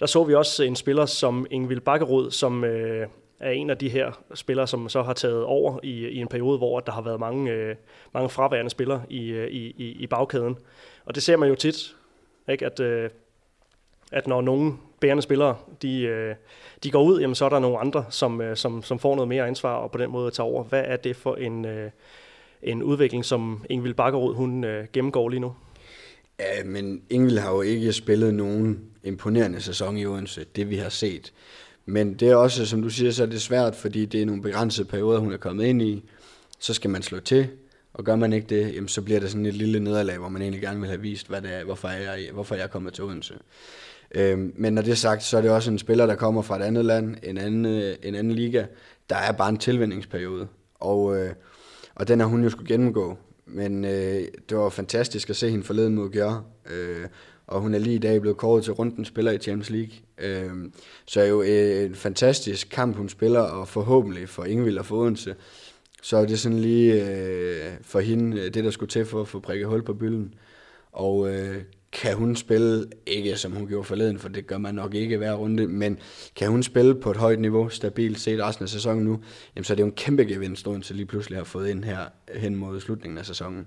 Der 0.01 0.07
så 0.07 0.25
vi 0.25 0.35
også 0.35 0.63
en 0.63 0.77
spiller 0.77 1.07
som 1.07 1.47
Ingvild 1.51 1.81
Bakkerud, 1.81 2.31
som 2.31 2.65
øh, 2.65 3.07
er 3.41 3.51
en 3.51 3.71
af 3.71 3.79
de 3.79 3.89
her 3.89 4.21
spillere, 4.35 4.67
som 4.67 4.89
så 4.89 5.03
har 5.03 5.13
taget 5.13 5.45
over 5.45 5.79
i, 5.83 6.07
i 6.07 6.21
en 6.21 6.29
periode, 6.29 6.59
hvor 6.59 6.81
der 6.81 6.93
har 6.93 7.03
været 7.03 7.21
mange, 7.21 7.53
øh, 7.53 7.77
mange 8.15 8.29
fraværende 8.29 8.71
spillere 8.71 9.03
øh, 9.11 9.49
i, 9.49 9.75
i, 9.79 9.97
i 10.01 10.07
bagkæden. 10.07 10.57
Og 11.05 11.15
det 11.15 11.23
ser 11.23 11.37
man 11.37 11.49
jo 11.49 11.55
tit, 11.55 11.97
ikke? 12.49 12.67
At, 12.67 12.81
øh, 12.81 13.11
at 14.13 14.27
når 14.27 14.41
nogle 14.41 14.73
bærende 15.01 15.23
spillere, 15.23 15.57
de, 15.83 16.01
øh, 16.01 16.35
de 16.83 16.91
går 16.91 17.03
ud, 17.03 17.21
jamen, 17.21 17.35
så 17.35 17.45
er 17.45 17.49
der 17.49 17.59
nogle 17.59 17.79
andre, 17.79 18.05
som, 18.11 18.41
øh, 18.41 18.57
som, 18.57 18.83
som 18.83 18.99
får 18.99 19.15
noget 19.15 19.29
mere 19.29 19.47
ansvar 19.47 19.75
og 19.77 19.91
på 19.91 19.99
den 19.99 20.11
måde 20.11 20.31
tager 20.31 20.47
over. 20.47 20.65
Hvad 20.65 20.83
er 20.87 20.97
det 20.97 21.17
for 21.17 21.35
en, 21.35 21.65
øh, 21.65 21.91
en 22.63 22.83
udvikling, 22.83 23.25
som 23.25 23.65
Ingvild 23.71 23.95
Bakkerud, 23.95 24.35
hun 24.35 24.65
øh, 24.65 24.87
gennemgår 24.93 25.29
lige 25.29 25.41
nu? 25.41 25.55
Ja, 26.39 26.65
men 26.65 27.03
Ingvild 27.11 27.39
har 27.39 27.53
jo 27.53 27.61
ikke 27.61 27.93
spillet 27.93 28.35
nogen 28.35 28.94
imponerende 29.05 29.61
sæson 29.61 29.97
i 29.97 30.07
Odense, 30.07 30.45
det 30.57 30.71
vi 30.71 30.77
har 30.77 30.89
set. 30.89 31.33
Men 31.87 32.15
det 32.15 32.29
er 32.29 32.37
også, 32.37 32.67
som 32.67 32.83
du 32.83 32.91
siger, 32.91 33.11
så 33.11 33.23
er 33.23 33.27
det 33.27 33.43
svært, 33.43 33.77
fordi 33.77 34.05
det 34.05 34.23
er 34.23 34.27
nogle 34.27 34.43
begrænsede 34.43 34.89
perioder, 34.89 35.19
hun 35.19 35.33
er 35.33 35.37
kommet 35.37 35.65
ind 35.65 35.83
i. 35.83 36.05
Så 36.59 36.75
skal 36.75 36.91
man 36.91 37.03
slå 37.03 37.21
til, 37.21 37.49
Og 37.93 38.05
gør 38.05 38.17
man 38.17 38.33
ikke 38.33 38.47
det, 38.47 38.75
jamen, 38.75 38.89
så 38.89 39.03
bliver 39.03 39.21
det 39.21 39.31
sådan 39.31 39.47
et 39.47 39.55
lille 39.55 39.81
nederlag, 39.81 40.19
hvor 40.19 40.29
man 40.29 40.43
egentlig 40.43 40.63
gerne 40.63 40.81
vil 40.81 40.89
have 40.89 41.01
vist, 41.01 41.29
hvad 41.29 41.43
det 41.43 41.55
er, 41.55 41.65
hvorfor, 41.65 41.89
er 41.89 42.13
jeg, 42.13 42.31
hvorfor 42.33 42.55
jeg 42.55 42.65
er 42.65 42.69
kommet 42.69 42.95
til 42.95 43.05
Odense. 43.05 43.35
Øhm, 44.15 44.53
men 44.57 44.73
når 44.73 44.83
det 44.83 44.91
er 44.91 44.97
sagt, 44.97 45.23
så 45.23 45.37
er 45.37 45.41
det 45.41 45.51
også 45.51 45.71
en 45.71 45.79
spiller, 45.79 46.07
der 46.07 46.15
kommer 46.15 46.43
fra 46.43 46.57
et 46.57 46.63
andet 46.63 46.85
land, 46.85 47.17
en 47.23 47.39
anden, 47.39 47.65
øh, 47.65 47.97
en 48.03 48.15
anden 48.15 48.33
liga. 48.33 48.65
Der 49.11 49.17
er 49.17 49.33
bare 49.33 49.49
en 49.49 49.57
tilvændingsperiode, 49.57 50.47
og, 50.75 51.17
øh, 51.17 51.33
og 51.95 52.09
den 52.09 52.21
har 52.21 52.27
hun 52.27 52.43
jo 52.43 52.51
skulle 52.51 52.69
gennemgå. 52.69 53.17
Men 53.47 53.85
øh, 53.85 54.25
det 54.49 54.57
var 54.57 54.69
fantastisk 54.69 55.31
at 55.31 55.37
se 55.37 55.51
hende 55.51 55.65
forleden 55.65 55.95
mod 55.95 56.11
Gjør, 56.11 56.45
øh, 56.71 57.07
og 57.47 57.61
hun 57.61 57.75
er 57.75 57.79
lige 57.79 57.97
i 57.97 57.99
dag 57.99 58.21
blevet 58.21 58.37
kåret 58.37 58.65
til 58.65 58.73
runden 58.73 59.05
spiller 59.05 59.33
i 59.33 59.39
Champions 59.39 59.71
League. 59.71 59.95
Øh, 60.19 60.71
så 61.07 61.21
er 61.21 61.27
jo 61.27 61.43
øh, 61.43 61.85
en 61.85 61.95
fantastisk 61.95 62.69
kamp, 62.71 62.97
hun 62.97 63.09
spiller, 63.09 63.41
og 63.41 63.69
forhåbentlig 63.69 64.29
for 64.29 64.45
Ingvild 64.45 64.79
og 64.79 64.87
for 64.87 64.97
Odense, 64.97 65.35
så 66.03 66.17
er 66.17 66.27
det 66.27 66.41
sådan 66.41 66.59
lige 66.59 67.11
øh, 67.11 67.73
for 67.83 68.01
hende 68.01 68.41
øh, 68.41 68.55
det, 68.55 68.65
der 68.65 68.71
skulle 68.71 68.91
til 68.91 69.05
for 69.05 69.21
at 69.21 69.29
få 69.29 69.41
prikket 69.41 69.69
hul 69.69 69.83
på 69.83 69.95
bylden. 69.95 70.35
Og 70.93 71.35
øh, 71.35 71.63
kan 71.93 72.15
hun 72.17 72.37
spille, 72.37 72.87
ikke 73.07 73.37
som 73.37 73.53
hun 73.53 73.67
gjorde 73.67 73.85
forleden, 73.85 74.19
for 74.19 74.29
det 74.29 74.47
gør 74.47 74.59
man 74.59 74.75
nok 74.75 74.95
ikke 74.95 75.17
hver 75.17 75.33
runde, 75.33 75.67
men 75.67 75.99
kan 76.37 76.49
hun 76.49 76.63
spille 76.63 76.95
på 76.95 77.11
et 77.11 77.17
højt 77.17 77.41
niveau, 77.41 77.69
stabilt 77.69 78.21
set 78.21 78.43
resten 78.43 78.63
af 78.63 78.69
sæsonen 78.69 79.05
nu, 79.05 79.21
jamen 79.57 79.65
så 79.65 79.73
er 79.73 79.75
det 79.75 79.83
jo 79.83 79.87
en 79.87 79.93
kæmpe 79.93 80.25
gevinst, 80.25 80.69
Odense 80.69 80.95
lige 80.95 81.07
pludselig 81.07 81.39
har 81.39 81.45
fået 81.45 81.69
ind 81.69 81.85
her 81.85 81.99
hen 82.35 82.57
mod 82.57 82.81
slutningen 82.81 83.19
af 83.19 83.27
sæsonen. 83.27 83.67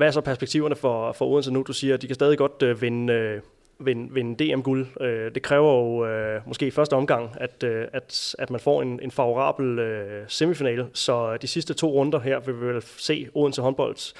Hvad 0.00 0.08
er 0.08 0.12
så 0.12 0.20
perspektiverne 0.20 0.76
for, 0.76 1.12
for 1.12 1.26
Odense 1.26 1.52
nu? 1.52 1.62
Du 1.66 1.72
siger, 1.72 1.94
at 1.94 2.02
de 2.02 2.06
kan 2.06 2.14
stadig 2.14 2.38
godt 2.38 2.62
øh, 2.62 2.82
vinde, 2.82 3.12
øh, 3.12 3.40
vinde, 3.78 4.14
vinde 4.14 4.44
DM-guld. 4.44 4.86
Øh, 5.00 5.34
det 5.34 5.42
kræver 5.42 5.72
jo 5.72 6.06
øh, 6.06 6.40
måske 6.46 6.66
i 6.66 6.70
første 6.70 6.94
omgang, 6.94 7.30
at, 7.40 7.62
øh, 7.62 7.86
at, 7.92 8.34
at 8.38 8.50
man 8.50 8.60
får 8.60 8.82
en, 8.82 9.00
en 9.02 9.10
favorabel 9.10 9.78
øh, 9.78 10.24
semifinale. 10.28 10.86
Så 10.92 11.32
øh, 11.32 11.38
de 11.42 11.46
sidste 11.46 11.74
to 11.74 11.92
runder 11.92 12.20
her 12.20 12.40
vil 12.40 12.60
vi 12.60 12.66
vel 12.66 12.82
se 12.82 13.28
Odense 13.34 13.62
håndbold. 13.62 14.14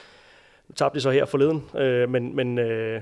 Tabte 0.76 0.96
de 0.96 1.00
så 1.00 1.10
her 1.10 1.24
forleden, 1.24 1.62
øh, 1.78 2.10
men, 2.10 2.36
men 2.36 2.58
øh, 2.58 3.00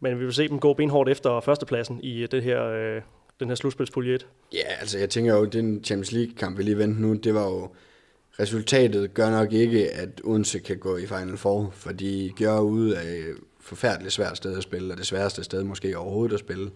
men 0.00 0.18
vi 0.18 0.24
vil 0.24 0.34
se 0.34 0.48
dem 0.48 0.58
gå 0.58 0.74
benhårdt 0.74 1.08
efter 1.08 1.40
førstepladsen 1.40 2.00
i 2.02 2.22
øh, 2.22 2.28
det 2.30 2.42
her, 2.42 2.64
øh, 2.64 3.02
den 3.40 3.48
her 3.48 3.54
slutspilspulje 3.54 4.14
1. 4.14 4.26
Ja, 4.52 4.66
altså 4.80 4.98
jeg 4.98 5.10
tænker 5.10 5.34
jo, 5.34 5.44
den 5.44 5.84
Champions 5.84 6.12
League-kamp, 6.12 6.58
vi 6.58 6.62
lige 6.62 6.78
vendte 6.78 7.02
nu, 7.02 7.14
det 7.14 7.34
var 7.34 7.44
jo, 7.44 7.68
resultatet 8.40 9.14
gør 9.14 9.30
nok 9.30 9.52
ikke, 9.52 9.90
at 9.90 10.20
Odense 10.24 10.58
kan 10.58 10.78
gå 10.78 10.96
i 10.96 11.06
Final 11.06 11.36
Four, 11.36 11.70
fordi 11.72 12.32
gør 12.38 12.58
ud 12.60 12.90
af 12.90 13.24
forfærdeligt 13.60 14.12
svært 14.12 14.36
sted 14.36 14.56
at 14.56 14.62
spille, 14.62 14.94
og 14.94 14.98
det 14.98 15.06
sværeste 15.06 15.44
sted 15.44 15.64
måske 15.64 15.98
overhovedet 15.98 16.34
at 16.34 16.40
spille. 16.40 16.70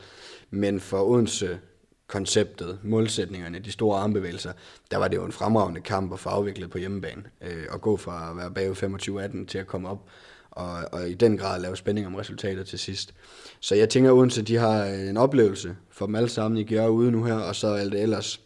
Men 0.51 0.81
for 0.81 1.03
Odense 1.03 1.59
konceptet, 2.07 2.79
målsætningerne, 2.83 3.59
de 3.59 3.73
store 3.73 3.99
armbevægelser, 3.99 4.53
der 4.91 4.97
var 4.97 5.09
det 5.09 5.17
jo 5.17 5.25
en 5.25 5.33
fremragende 5.33 5.81
kamp 5.81 6.13
at 6.13 6.21
få 6.21 6.29
afviklet 6.29 6.71
på 6.71 6.79
hjemmebane. 6.79 7.23
Øh, 7.41 7.65
og 7.71 7.81
gå 7.81 7.97
fra 7.97 8.31
at 8.31 8.37
være 8.37 8.51
bag 8.51 8.71
25-18 8.71 9.47
til 9.47 9.59
at 9.59 9.67
komme 9.67 9.89
op 9.89 10.09
og, 10.51 10.85
og 10.93 11.09
i 11.09 11.15
den 11.15 11.39
grad 11.39 11.61
lave 11.61 11.77
spænding 11.77 12.07
om 12.07 12.15
resultatet 12.15 12.67
til 12.67 12.79
sidst. 12.79 13.15
Så 13.61 13.75
jeg 13.75 13.89
tænker, 13.89 14.13
Odense 14.13 14.43
de 14.43 14.57
har 14.57 14.85
en 14.85 15.17
oplevelse 15.17 15.77
for 15.91 16.07
dem 16.07 16.15
alle 16.15 16.29
sammen 16.29 16.59
i 16.59 16.65
gør 16.65 16.87
ude 16.87 17.11
nu 17.11 17.25
her, 17.25 17.35
og 17.35 17.57
så 17.57 17.69
alt 17.69 17.93
det 17.93 18.03
ellers 18.03 18.41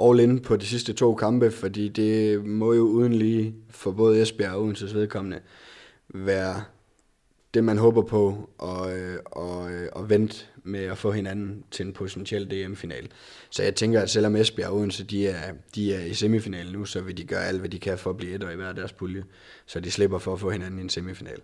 all 0.00 0.20
in 0.20 0.40
på 0.40 0.56
de 0.56 0.66
sidste 0.66 0.92
to 0.92 1.14
kampe, 1.14 1.50
fordi 1.50 1.88
det 1.88 2.44
må 2.44 2.72
jo 2.72 2.82
uden 2.82 3.12
lige 3.12 3.54
for 3.70 3.92
både 3.92 4.22
Esbjerg 4.22 4.52
og 4.52 4.62
Odenses 4.62 4.94
vedkommende 4.94 5.40
være 6.08 6.62
det, 7.54 7.64
man 7.64 7.78
håber 7.78 8.02
på, 8.02 8.50
og, 8.58 8.98
øh, 8.98 9.18
og, 9.24 9.72
øh, 9.72 9.88
og 9.92 10.10
vente 10.10 10.44
med 10.64 10.80
at 10.84 10.98
få 10.98 11.10
hinanden 11.10 11.64
til 11.70 11.86
en 11.86 11.92
potentiel 11.92 12.50
DM-final. 12.50 13.08
Så 13.50 13.62
jeg 13.62 13.74
tænker, 13.74 14.00
at 14.00 14.10
selvom 14.10 14.36
Esbjerg 14.36 14.70
og 14.70 14.76
Odense 14.76 15.04
de 15.04 15.28
er, 15.28 15.52
de 15.74 15.94
er 15.94 16.04
i 16.04 16.14
semifinalen 16.14 16.72
nu, 16.72 16.84
så 16.84 17.00
vil 17.00 17.16
de 17.16 17.24
gøre 17.24 17.46
alt, 17.46 17.60
hvad 17.60 17.68
de 17.68 17.78
kan 17.78 17.98
for 17.98 18.10
at 18.10 18.16
blive 18.16 18.34
et 18.34 18.44
og 18.44 18.52
i 18.52 18.56
hver 18.56 18.72
deres 18.72 18.92
pulje, 18.92 19.24
så 19.66 19.80
de 19.80 19.90
slipper 19.90 20.18
for 20.18 20.32
at 20.32 20.40
få 20.40 20.50
hinanden 20.50 20.78
i 20.78 20.82
en 20.82 20.88
semifinal. 20.88 21.40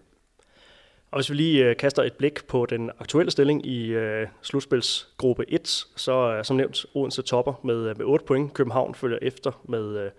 Og 1.14 1.18
hvis 1.18 1.31
vi 1.31 1.35
lige 1.35 1.64
øh, 1.64 1.77
kaster 1.77 2.03
et 2.03 2.12
blik 2.12 2.46
på 2.46 2.66
den 2.66 2.90
aktuelle 2.98 3.31
stilling 3.31 3.66
i 3.66 3.87
øh, 3.87 4.27
slutspilsgruppe 4.42 5.44
1, 5.48 5.87
så 5.96 6.12
er 6.12 6.42
som 6.42 6.57
nævnt 6.57 6.87
Odense 6.94 7.22
topper 7.22 7.55
med, 7.64 7.77
øh, 7.77 7.98
med 7.98 8.07
8 8.07 8.24
point. 8.24 8.55
København 8.55 8.94
følger 8.94 9.18
efter 9.22 9.62
med, 9.64 9.98
øh, 9.98 10.11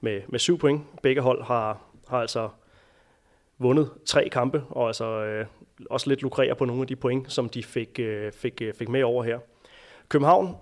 med, 0.00 0.20
med 0.28 0.38
7 0.38 0.58
point. 0.58 0.82
Begge 1.02 1.22
hold 1.22 1.42
har, 1.42 1.80
har 2.08 2.18
altså 2.18 2.48
vundet 3.58 3.90
tre 4.06 4.28
kampe, 4.28 4.62
og 4.70 4.86
altså 4.86 5.04
øh, 5.04 5.46
også 5.90 6.08
lidt 6.08 6.22
lukrerer 6.22 6.54
på 6.54 6.64
nogle 6.64 6.82
af 6.82 6.88
de 6.88 6.96
point, 6.96 7.32
som 7.32 7.48
de 7.48 7.62
fik, 7.62 7.98
øh, 7.98 8.32
fik, 8.32 8.62
øh, 8.62 8.74
fik 8.74 8.88
med 8.88 9.02
over 9.02 9.24
her. 9.24 9.38
København 10.08 10.56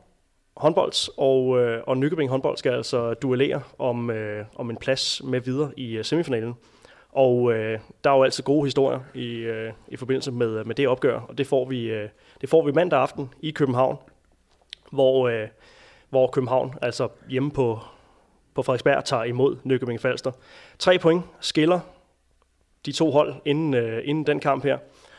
håndbold 0.57 1.11
og, 1.19 1.61
øh, 1.61 1.83
og 1.87 1.99
Nykøbing 1.99 2.31
håndbold 2.31 2.57
skal 2.57 2.73
altså 2.73 3.15
duellere 3.15 3.63
om, 3.79 4.11
øh, 4.11 4.45
om 4.55 4.71
en 4.71 4.77
plads 4.77 5.23
med 5.25 5.41
videre 5.41 5.73
i 5.77 5.97
øh, 5.97 6.05
semifinalen. 6.05 6.55
Og 7.13 7.53
øh, 7.53 7.79
der 8.05 8.11
er 8.11 8.17
jo 8.17 8.23
altid 8.23 8.45
gode 8.45 8.67
historier 8.67 9.01
i, 9.15 9.35
øh, 9.35 9.73
i 9.89 9.97
forbindelse 9.97 10.33
med, 10.33 10.59
øh, 10.59 10.67
med 10.67 10.75
det 10.75 10.89
opgør, 10.89 11.21
og 11.21 11.39
det 11.39 11.47
får, 11.47 11.65
vi, 11.65 11.85
øh, 11.85 12.09
det 12.41 12.49
får 12.49 12.65
vi 12.65 12.73
mandag 12.73 13.01
aften 13.01 13.31
i 13.41 13.51
København, 13.51 13.97
hvor, 14.91 15.29
øh, 15.29 15.49
hvor 16.11 16.27
København, 16.27 16.75
altså 16.83 17.09
hjemme 17.29 17.51
på, 17.51 17.79
på 18.55 18.63
Frederiksberg, 18.63 19.05
tager 19.05 19.25
imod 19.25 19.57
Nykøbing 19.65 20.01
Falster. 20.01 20.33
Tre 20.79 20.99
point 20.99 21.23
skiller 21.41 21.81
de 22.87 22.93
to 22.93 23.11
hold 23.11 23.35
inden, 23.45 23.75
øh, 23.75 24.03
inden 24.05 24.27
den 24.27 24.41
kamp 24.41 24.65
her. 24.65 24.79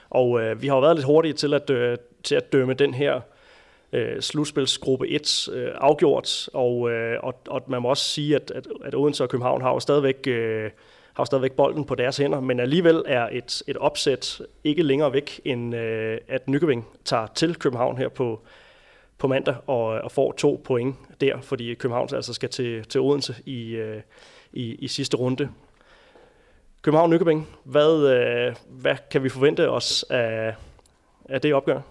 Og 0.09 0.41
øh, 0.41 0.61
vi 0.61 0.67
har 0.67 0.75
jo 0.75 0.81
været 0.81 0.95
lidt 0.95 1.05
hurtige 1.05 1.33
til 1.33 1.53
at, 1.53 1.69
øh, 1.69 1.97
til 2.23 2.35
at 2.35 2.53
dømme 2.53 2.73
den 2.73 2.93
her 2.93 3.21
øh, 3.93 4.21
slutspilsgruppe 4.21 5.07
1 5.07 5.49
øh, 5.53 5.71
afgjort, 5.75 6.49
og, 6.53 6.91
øh, 6.91 7.19
og, 7.23 7.35
og 7.47 7.63
man 7.67 7.81
må 7.81 7.89
også 7.89 8.03
sige, 8.03 8.35
at, 8.35 8.51
at, 8.51 8.67
at 8.85 8.95
Odense 8.95 9.23
og 9.23 9.29
København 9.29 9.61
har 9.61 9.69
jo 9.69 9.79
stadigvæk, 9.79 10.27
øh, 10.27 10.71
har 11.13 11.25
stadigvæk 11.25 11.51
bolden 11.51 11.85
på 11.85 11.95
deres 11.95 12.17
hænder, 12.17 12.39
men 12.39 12.59
alligevel 12.59 13.03
er 13.05 13.29
et, 13.31 13.61
et 13.67 13.77
opsæt 13.77 14.41
ikke 14.63 14.83
længere 14.83 15.13
væk, 15.13 15.41
end 15.45 15.75
øh, 15.75 16.17
at 16.27 16.49
Nykøbing 16.49 16.87
tager 17.05 17.27
til 17.35 17.55
København 17.55 17.97
her 17.97 18.09
på, 18.09 18.41
på 19.17 19.27
mandag 19.27 19.55
og, 19.67 19.95
øh, 19.95 20.03
og 20.03 20.11
får 20.11 20.31
to 20.31 20.61
point 20.65 20.95
der, 21.21 21.41
fordi 21.41 21.73
København 21.73 22.09
altså 22.15 22.33
skal 22.33 22.49
til, 22.49 22.83
til 22.83 23.01
Odense 23.01 23.35
i, 23.45 23.69
øh, 23.69 24.01
i, 24.53 24.75
i 24.75 24.87
sidste 24.87 25.17
runde. 25.17 25.49
København 26.81 27.09
Nykøbing, 27.09 27.49
hvad, 27.63 28.07
øh, 28.15 28.55
hvad 28.69 28.95
kan 29.11 29.23
vi 29.23 29.29
forvente 29.29 29.69
os 29.69 30.05
af, 30.09 30.55
af 31.29 31.41
det 31.41 31.53
opgør? 31.53 31.81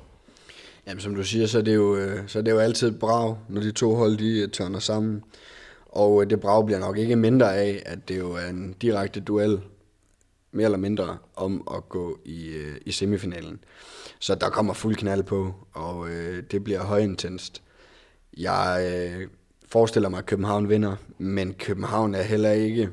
Jamen, 0.87 1.01
som 1.01 1.15
du 1.15 1.25
siger, 1.25 1.47
så 1.47 1.59
er 1.59 1.63
det 1.63 1.75
jo, 1.75 1.97
øh, 1.97 2.29
så 2.29 2.39
er 2.39 2.43
det 2.43 2.51
jo 2.51 2.59
altid 2.59 2.99
brav, 2.99 3.39
når 3.49 3.61
de 3.61 3.73
to 3.73 3.95
hold 3.95 4.17
de 4.17 4.43
øh, 4.43 4.49
tørner 4.49 4.79
sammen. 4.79 5.25
Og 5.93 6.23
øh, 6.23 6.31
det 6.31 6.41
brag 6.41 6.67
bliver 6.67 6.79
nok 6.79 6.99
ikke 6.99 7.17
mindre 7.17 7.57
af, 7.57 7.83
at 7.87 8.09
det 8.09 8.19
jo 8.19 8.33
er 8.33 8.47
en 8.47 8.73
direkte 8.73 9.21
duel, 9.21 9.61
mere 10.53 10.65
eller 10.65 10.79
mindre, 10.79 11.19
om 11.37 11.69
at 11.75 11.89
gå 11.89 12.19
i, 12.25 12.49
øh, 12.49 12.77
i 12.87 12.93
semifinalen. 12.93 13.65
Så 14.19 14.35
der 14.35 14.51
kommer 14.51 14.73
fuld 14.73 14.97
knald 14.97 15.23
på, 15.23 15.55
og 15.73 16.11
øh, 16.11 16.43
det 16.51 16.65
bliver 16.65 16.83
højintenst. 16.83 17.63
Jeg 18.37 18.93
øh, 18.93 19.29
forestiller 19.69 20.09
mig, 20.09 20.19
at 20.19 20.27
København 20.27 20.69
vinder, 20.69 20.97
men 21.19 21.55
København 21.55 22.15
er 22.15 22.23
heller 22.23 22.51
ikke 22.51 22.91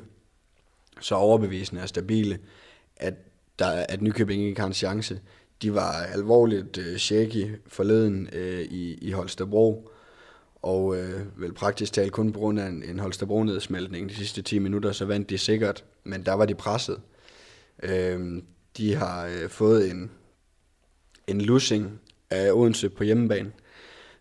så 1.01 1.15
overbevisende 1.15 1.81
og 1.81 1.89
stabile, 1.89 2.39
at, 2.95 3.13
der, 3.59 3.85
at 3.89 4.01
Nykøbing 4.01 4.43
ikke 4.43 4.59
har 4.59 4.67
en 4.67 4.73
chance. 4.73 5.19
De 5.61 5.73
var 5.73 5.91
alvorligt 5.91 6.77
øh, 6.77 6.97
shaky 6.97 7.55
forleden 7.67 8.29
øh, 8.33 8.61
i, 8.61 8.93
i 8.93 9.11
Holstebro, 9.11 9.89
og 10.61 10.97
øh, 10.97 11.41
vel 11.41 11.53
praktisk 11.53 11.93
talt 11.93 12.11
kun 12.11 12.33
på 12.33 12.39
grund 12.39 12.59
af 12.59 12.67
en, 12.67 12.83
en 12.83 12.99
Holstebro-nedsmeltning 12.99 14.09
de 14.09 14.15
sidste 14.15 14.41
10 14.41 14.59
minutter, 14.59 14.91
så 14.91 15.05
vandt 15.05 15.29
de 15.29 15.37
sikkert, 15.37 15.83
men 16.03 16.25
der 16.25 16.33
var 16.33 16.45
de 16.45 16.55
presset. 16.55 16.99
Øh, 17.83 18.41
de 18.77 18.95
har 18.95 19.25
øh, 19.25 19.49
fået 19.49 19.91
en, 19.91 20.11
en 21.27 21.41
losing 21.41 21.99
af 22.29 22.51
Odense 22.51 22.89
på 22.89 23.03
hjemmebane, 23.03 23.51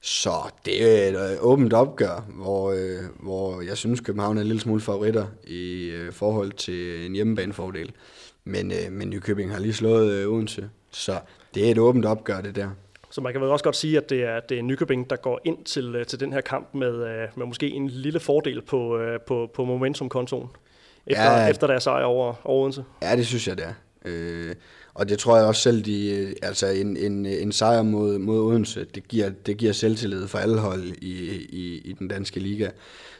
så 0.01 0.31
det 0.65 0.85
er 0.85 1.09
et 1.09 1.33
øh, 1.33 1.39
åbent 1.41 1.73
opgør, 1.73 2.27
hvor, 2.29 2.71
øh, 2.71 3.05
hvor 3.21 3.61
jeg 3.61 3.77
synes, 3.77 4.01
København 4.01 4.37
er 4.37 4.41
en 4.41 4.47
lille 4.47 4.61
smule 4.61 4.81
favoritter 4.81 5.27
i 5.47 5.85
øh, 5.85 6.13
forhold 6.13 6.53
til 6.53 7.07
en 7.07 7.13
hjemmebanefordel. 7.13 7.93
Men, 8.45 8.73
øh, 8.73 8.93
men 8.93 9.11
Nykøbing 9.11 9.51
har 9.53 9.59
lige 9.59 9.73
slået 9.73 10.13
øh, 10.13 10.29
Odense, 10.29 10.71
så 10.91 11.21
det 11.55 11.67
er 11.67 11.71
et 11.71 11.79
åbent 11.79 12.05
opgør, 12.05 12.41
det 12.41 12.57
der. 12.57 12.71
Så 13.19 13.23
man 13.23 13.33
kan 13.33 13.43
vel 13.43 13.51
også 13.51 13.65
godt 13.65 13.77
sige, 13.77 13.97
at 13.97 14.11
det 14.11 14.23
er, 14.23 14.41
det 14.41 14.59
er 14.59 14.63
Nykøbing, 14.63 15.11
der 15.11 15.17
går 15.17 15.41
ind 15.45 15.65
til, 15.65 15.95
øh, 15.95 16.07
til 16.07 16.21
den 16.21 16.33
her 16.33 16.41
kamp 16.41 16.75
med, 16.75 16.95
øh, 16.95 17.29
med 17.37 17.47
måske 17.47 17.71
en 17.71 17.89
lille 17.89 18.21
fordel 18.21 18.63
på, 18.63 19.01
på, 19.27 19.51
på 19.55 19.65
momentum-kontoen, 19.65 20.49
efter, 21.07 21.41
ja, 21.41 21.49
efter 21.49 21.67
deres 21.67 21.83
sejr 21.83 22.05
over, 22.05 22.35
over 22.45 22.63
Odense. 22.63 22.85
Ja, 23.03 23.17
det 23.17 23.27
synes 23.27 23.49
jeg, 23.49 23.57
det 23.57 23.65
er. 23.65 23.73
Øh, 24.05 24.55
og 24.95 25.09
det 25.09 25.19
tror 25.19 25.37
jeg 25.37 25.47
også 25.47 25.63
selv, 25.63 25.85
de, 25.85 26.35
altså 26.43 26.67
en, 26.67 26.97
en, 26.97 27.27
en 27.27 27.53
sejr 27.53 27.83
mod, 27.83 28.19
mod 28.19 28.39
Odense, 28.39 28.85
det 28.85 29.09
giver, 29.09 29.31
det 29.47 29.57
giver 29.57 29.73
selvtillid 29.73 30.29
for 30.29 30.39
alle 30.39 30.59
hold 30.59 30.83
i, 30.83 31.47
i, 31.49 31.83
i 31.85 31.93
den 31.93 32.09
danske 32.09 32.41
liga. 32.41 32.71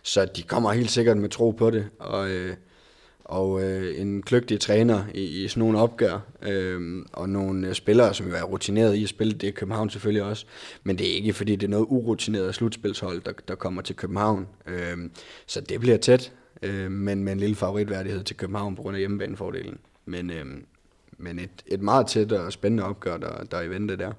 Så 0.03 0.25
de 0.37 0.43
kommer 0.43 0.73
helt 0.73 0.91
sikkert 0.91 1.17
med 1.17 1.29
tro 1.29 1.51
på 1.51 1.71
det, 1.71 1.87
og, 1.99 2.31
øh, 2.31 2.55
og 3.29 3.63
øh, 3.63 4.01
en 4.01 4.23
kløgtig 4.23 4.61
træner 4.61 5.05
i, 5.15 5.45
i 5.45 5.49
sådan 5.49 5.61
nogle 5.61 5.79
opgør, 5.79 6.19
øh, 6.43 7.05
og 7.13 7.29
nogle 7.29 7.69
øh, 7.69 7.75
spillere, 7.75 8.15
som 8.15 8.29
jo 8.29 8.35
er 8.35 8.43
rutineret 8.43 8.95
i 8.95 9.03
at 9.03 9.09
spille, 9.09 9.33
det 9.33 9.49
er 9.49 9.53
København 9.53 9.91
selvfølgelig 9.91 10.23
også, 10.23 10.47
men 10.83 10.99
det 10.99 11.11
er 11.11 11.15
ikke, 11.15 11.33
fordi 11.33 11.57
det 11.57 11.67
er 11.67 11.71
noget 11.71 11.87
urutineret 11.89 12.55
slutspilshold, 12.55 13.21
der, 13.21 13.33
der 13.49 13.55
kommer 13.55 13.83
til 13.83 13.97
København. 13.97 14.49
Øh, 14.67 14.97
så 15.47 15.61
det 15.61 15.81
bliver 15.81 15.97
tæt. 15.97 16.33
øh, 16.63 16.91
men 16.91 17.25
med 17.25 17.33
en 17.33 17.41
lille 17.41 17.57
favoritværdighed 17.57 18.25
til 18.25 18.37
København 18.37 18.77
på 18.77 18.83
grund 18.83 18.97
af 18.97 19.01
hjemmebanefordelen. 19.01 19.79
Men, 20.05 20.31
øh, 20.31 20.47
men 21.19 21.39
et, 21.39 21.51
et 21.67 21.81
meget 21.81 22.07
tæt 22.07 22.33
og 22.33 22.53
spændende 22.53 22.85
opgør, 22.85 23.17
der, 23.17 23.45
der 23.45 23.57
er 23.57 23.63
i 23.63 23.71
vente 23.71 23.97
der. 23.97 24.13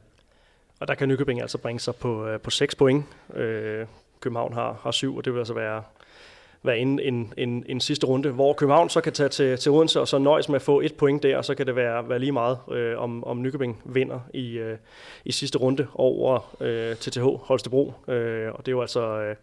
Og 0.79 0.87
der 0.87 0.95
kan 0.95 1.07
Nykøbing 1.07 1.41
altså 1.41 1.57
bringe 1.57 1.79
sig 1.79 1.95
på, 1.95 2.27
øh, 2.27 2.39
på 2.39 2.49
6 2.49 2.75
point. 2.75 3.05
Øh, 3.35 3.85
København 4.21 4.53
har, 4.53 4.79
har 4.83 4.91
7, 4.91 5.15
og 5.15 5.25
det 5.25 5.33
vil 5.33 5.39
altså 5.39 5.53
være, 5.53 5.83
være 6.63 6.77
en, 6.77 6.99
en, 6.99 7.33
en, 7.37 7.65
en 7.69 7.79
sidste 7.79 8.07
runde, 8.07 8.29
hvor 8.29 8.53
København 8.53 8.89
så 8.89 9.01
kan 9.01 9.13
tage 9.13 9.29
til, 9.29 9.57
til 9.57 9.71
Odense 9.71 9.99
og 9.99 10.07
så 10.07 10.17
nøjes 10.17 10.49
med 10.49 10.55
at 10.55 10.61
få 10.61 10.81
et 10.81 10.95
point 10.95 11.23
der, 11.23 11.37
og 11.37 11.45
så 11.45 11.55
kan 11.55 11.67
det 11.67 11.75
være, 11.75 12.09
være 12.09 12.19
lige 12.19 12.31
meget, 12.31 12.57
øh, 12.71 12.99
om, 12.99 13.23
om 13.23 13.41
Nykøbing 13.41 13.81
vinder 13.85 14.19
i, 14.33 14.57
øh, 14.57 14.77
i 15.25 15.31
sidste 15.31 15.57
runde 15.57 15.87
over 15.95 16.55
øh, 16.61 16.95
TTH 16.95 17.23
Holstebro. 17.23 17.93
Øh, 18.07 18.51
og 18.53 18.65
det 18.65 18.67
er 18.67 18.71
jo 18.71 18.81
altså, 18.81 19.01
øh, 19.01 19.35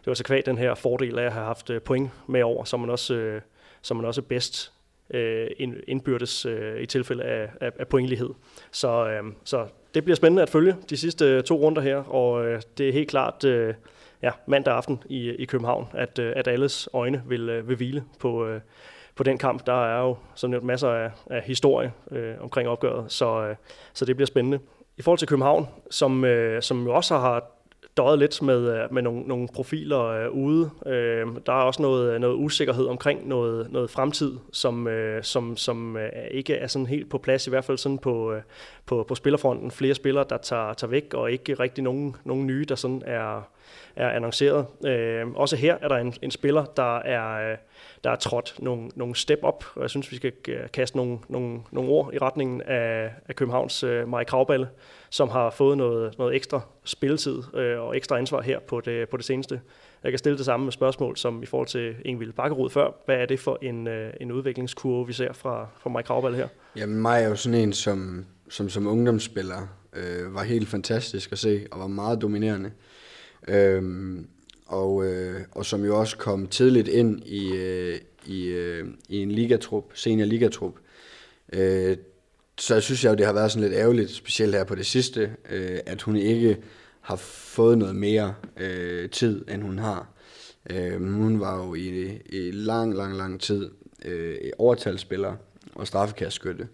det 0.00 0.06
er 0.06 0.10
altså 0.10 0.24
kvad 0.24 0.42
den 0.42 0.58
her 0.58 0.74
fordel 0.74 1.18
af 1.18 1.24
at 1.24 1.32
have 1.32 1.44
haft 1.44 1.70
øh, 1.70 1.80
point 1.80 2.10
med 2.26 2.42
over, 2.42 2.64
så 2.64 2.76
man 2.76 2.90
også, 2.90 3.14
øh, 3.14 3.40
så 3.82 3.94
man 3.94 4.04
også 4.04 4.22
bedst 4.22 4.72
øh, 5.10 5.46
indbyrdes 5.88 6.46
øh, 6.46 6.80
i 6.80 6.86
tilfælde 6.86 7.24
af, 7.24 7.48
af, 7.60 7.72
af 7.78 7.88
pointlighed. 7.88 8.30
Så, 8.70 9.08
øh, 9.08 9.32
så 9.44 9.66
det 9.94 10.04
bliver 10.04 10.16
spændende 10.16 10.42
at 10.42 10.50
følge 10.50 10.76
de 10.90 10.96
sidste 10.96 11.24
øh, 11.24 11.42
to 11.42 11.56
runder 11.56 11.82
her, 11.82 11.96
og 11.96 12.46
øh, 12.46 12.62
det 12.78 12.88
er 12.88 12.92
helt 12.92 13.10
klart 13.10 13.44
øh, 13.44 13.74
ja, 14.22 14.30
mandag 14.46 14.74
aften 14.74 15.02
i, 15.06 15.30
i 15.30 15.44
København, 15.44 15.88
at, 15.92 16.18
øh, 16.18 16.32
at 16.36 16.48
alles 16.48 16.88
øjne 16.92 17.22
vil, 17.26 17.48
øh, 17.48 17.68
vil 17.68 17.76
hvile 17.76 18.04
på, 18.20 18.46
øh, 18.46 18.60
på 19.16 19.22
den 19.22 19.38
kamp. 19.38 19.66
Der 19.66 19.86
er 19.86 20.00
jo 20.00 20.16
som 20.34 20.50
nævnt 20.50 20.66
masser 20.66 20.88
af, 20.88 21.10
af 21.30 21.42
historie 21.42 21.92
øh, 22.10 22.34
omkring 22.40 22.68
opgøret, 22.68 23.12
så, 23.12 23.42
øh, 23.42 23.56
så 23.92 24.04
det 24.04 24.16
bliver 24.16 24.26
spændende. 24.26 24.58
I 24.96 25.02
forhold 25.02 25.18
til 25.18 25.28
København, 25.28 25.68
som, 25.90 26.24
øh, 26.24 26.62
som 26.62 26.84
jo 26.84 26.94
også 26.94 27.18
har 27.18 27.58
døjet 27.96 28.18
lidt 28.18 28.42
med, 28.42 28.88
med 28.90 29.02
nogle, 29.02 29.20
nogle 29.22 29.48
profiler 29.54 30.04
øh, 30.04 30.30
ude. 30.30 30.70
Øh, 30.86 31.26
der 31.46 31.52
er 31.52 31.62
også 31.62 31.82
noget, 31.82 32.20
noget 32.20 32.34
usikkerhed 32.34 32.86
omkring 32.86 33.28
noget, 33.28 33.72
noget 33.72 33.90
fremtid, 33.90 34.36
som, 34.52 34.88
øh, 34.88 35.22
som, 35.22 35.56
som 35.56 35.96
øh, 35.96 36.10
ikke 36.30 36.54
er 36.54 36.66
sådan 36.66 36.86
helt 36.86 37.10
på 37.10 37.18
plads, 37.18 37.46
i 37.46 37.50
hvert 37.50 37.64
fald 37.64 37.78
sådan 37.78 37.98
på, 37.98 38.32
øh, 38.32 38.42
på, 38.86 39.04
på 39.08 39.14
spillerfronten. 39.14 39.70
Flere 39.70 39.94
spillere, 39.94 40.24
der 40.30 40.36
tager, 40.36 40.72
tager 40.72 40.90
væk, 40.90 41.14
og 41.14 41.32
ikke 41.32 41.54
rigtig 41.54 41.84
nogen, 41.84 42.16
nogen 42.24 42.46
nye, 42.46 42.64
der 42.68 42.74
sådan 42.74 43.02
er, 43.06 43.48
er 43.98 44.10
annonceret. 44.10 44.66
Øh, 44.86 45.26
også 45.26 45.56
her 45.56 45.76
er 45.80 45.88
der 45.88 45.96
en, 45.96 46.14
en 46.22 46.30
spiller, 46.30 46.64
der 46.64 46.96
er, 46.96 47.50
øh, 47.50 47.56
der 48.04 48.10
er 48.10 48.16
trådt 48.16 48.54
nogle, 48.58 48.90
nogle 48.94 49.16
step 49.16 49.38
op, 49.42 49.64
og 49.74 49.82
jeg 49.82 49.90
synes, 49.90 50.12
vi 50.12 50.16
skal 50.16 50.32
øh, 50.48 50.70
kaste 50.72 50.96
nogle, 50.96 51.18
nogle, 51.28 51.60
nogle 51.70 51.90
ord 51.90 52.14
i 52.14 52.18
retningen 52.18 52.62
af, 52.62 53.12
af 53.28 53.36
Københavns 53.36 53.82
øh, 53.82 54.08
Marie 54.08 54.24
Kravballe, 54.24 54.68
som 55.10 55.28
har 55.28 55.50
fået 55.50 55.78
noget, 55.78 56.18
noget 56.18 56.36
ekstra 56.36 56.60
spilletid 56.84 57.42
øh, 57.54 57.80
og 57.80 57.96
ekstra 57.96 58.18
ansvar 58.18 58.40
her 58.40 58.58
på 58.58 58.80
det, 58.80 59.08
på 59.08 59.16
det 59.16 59.24
seneste. 59.24 59.60
Jeg 60.04 60.12
kan 60.12 60.18
stille 60.18 60.38
det 60.38 60.44
samme 60.44 60.72
spørgsmål 60.72 61.16
som 61.16 61.42
i 61.42 61.46
forhold 61.46 61.68
til 61.68 61.94
Ingvild 62.04 62.32
Bakkerud 62.32 62.70
før. 62.70 62.90
Hvad 63.06 63.16
er 63.16 63.26
det 63.26 63.40
for 63.40 63.58
en, 63.62 63.86
øh, 63.86 64.12
en 64.20 64.32
udviklingskurve, 64.32 65.06
vi 65.06 65.12
ser 65.12 65.32
fra, 65.32 65.68
fra 65.80 65.90
Mike 65.90 66.06
Kravballe 66.06 66.36
her? 66.36 66.48
Jamen 66.76 67.02
mig 67.02 67.22
er 67.22 67.28
jo 67.28 67.36
sådan 67.36 67.58
en, 67.58 67.72
som 67.72 68.26
som, 68.48 68.68
som 68.68 68.86
ungdomsspiller 68.86 69.66
øh, 69.92 70.34
var 70.34 70.42
helt 70.42 70.68
fantastisk 70.68 71.32
at 71.32 71.38
se 71.38 71.66
og 71.70 71.80
var 71.80 71.86
meget 71.86 72.22
dominerende. 72.22 72.70
Øhm, 73.48 74.26
og, 74.66 75.06
øh, 75.06 75.40
og 75.50 75.66
som 75.66 75.84
jo 75.84 75.98
også 76.00 76.16
kom 76.16 76.46
tidligt 76.46 76.88
ind 76.88 77.22
i, 77.26 77.56
øh, 77.56 77.98
i, 78.26 78.46
øh, 78.46 78.86
i 79.08 79.16
en 79.16 79.30
ligatrup, 79.30 79.84
senior 79.94 80.26
ligatrup. 80.26 80.74
Øh, 81.52 81.96
så 82.58 82.74
jeg 82.74 82.82
synes 82.82 83.04
jo, 83.04 83.14
det 83.14 83.26
har 83.26 83.32
været 83.32 83.52
sådan 83.52 83.68
lidt 83.68 83.80
ærgerligt, 83.80 84.10
specielt 84.10 84.54
her 84.54 84.64
på 84.64 84.74
det 84.74 84.86
sidste, 84.86 85.30
øh, 85.50 85.78
at 85.86 86.02
hun 86.02 86.16
ikke 86.16 86.56
har 87.00 87.16
fået 87.16 87.78
noget 87.78 87.96
mere 87.96 88.34
øh, 88.56 89.10
tid, 89.10 89.44
end 89.48 89.62
hun 89.62 89.78
har. 89.78 90.08
Øh, 90.70 91.12
hun 91.12 91.40
var 91.40 91.66
jo 91.66 91.74
i, 91.74 92.18
i 92.26 92.50
lang, 92.50 92.94
lang, 92.94 93.16
lang 93.16 93.40
tid 93.40 93.70
øh, 94.04 94.36
overtalsspiller 94.58 95.36
og 95.74 95.86
straffekastskytte. 95.86 96.68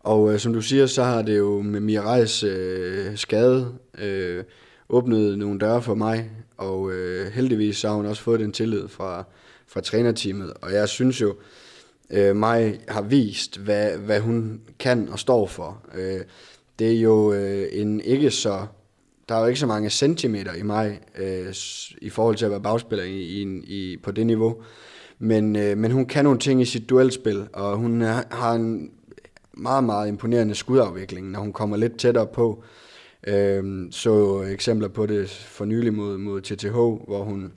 Og 0.00 0.32
øh, 0.32 0.38
som 0.38 0.52
du 0.52 0.60
siger, 0.60 0.86
så 0.86 1.02
har 1.02 1.22
det 1.22 1.38
jo 1.38 1.62
med 1.62 1.80
Mirais 1.80 2.42
øh, 2.42 3.16
skade 3.16 3.74
øh, 3.98 4.44
åbnede 4.88 5.36
nogle 5.36 5.58
døre 5.58 5.82
for 5.82 5.94
mig, 5.94 6.30
og 6.56 6.92
øh, 6.92 7.32
heldigvis 7.32 7.76
så 7.76 7.88
har 7.88 7.94
hun 7.94 8.06
også 8.06 8.22
fået 8.22 8.40
den 8.40 8.52
tillid 8.52 8.88
fra, 8.88 9.24
fra 9.66 9.80
trænerteamet. 9.80 10.52
Og 10.62 10.72
jeg 10.72 10.88
synes 10.88 11.20
jo, 11.20 11.34
øh, 12.10 12.36
mig 12.36 12.80
har 12.88 13.02
vist, 13.02 13.58
hvad, 13.58 13.96
hvad 13.98 14.20
hun 14.20 14.60
kan 14.78 15.08
og 15.08 15.18
står 15.18 15.46
for. 15.46 15.82
Øh, 15.94 16.20
det 16.78 16.92
er 16.92 17.00
jo 17.00 17.32
øh, 17.32 17.66
en 17.72 18.00
ikke 18.00 18.30
så... 18.30 18.66
Der 19.28 19.34
er 19.34 19.40
jo 19.40 19.46
ikke 19.46 19.60
så 19.60 19.66
mange 19.66 19.90
centimeter 19.90 20.54
i 20.54 20.62
mig, 20.62 21.00
øh, 21.18 21.54
i 22.02 22.10
forhold 22.10 22.36
til 22.36 22.44
at 22.44 22.50
være 22.50 22.60
bagspiller 22.60 23.04
i, 23.04 23.20
i, 23.20 23.42
i, 23.66 23.96
på 23.96 24.10
det 24.10 24.26
niveau. 24.26 24.56
Men, 25.18 25.56
øh, 25.56 25.78
men 25.78 25.90
hun 25.90 26.06
kan 26.06 26.24
nogle 26.24 26.38
ting 26.38 26.62
i 26.62 26.64
sit 26.64 26.90
duelspil, 26.90 27.46
og 27.52 27.76
hun 27.76 28.00
har 28.30 28.52
en 28.52 28.90
meget, 29.52 29.84
meget 29.84 30.08
imponerende 30.08 30.54
skudafvikling, 30.54 31.30
når 31.30 31.40
hun 31.40 31.52
kommer 31.52 31.76
lidt 31.76 31.98
tættere 31.98 32.26
på. 32.26 32.64
Øh, 33.26 33.86
så 33.90 34.42
eksempler 34.42 34.88
på 34.88 35.06
det 35.06 35.30
for 35.30 35.64
nylig 35.64 35.94
mod, 35.94 36.18
mod 36.18 36.40
TTH, 36.40 36.72
hvor 36.72 37.22
hun, 37.22 37.52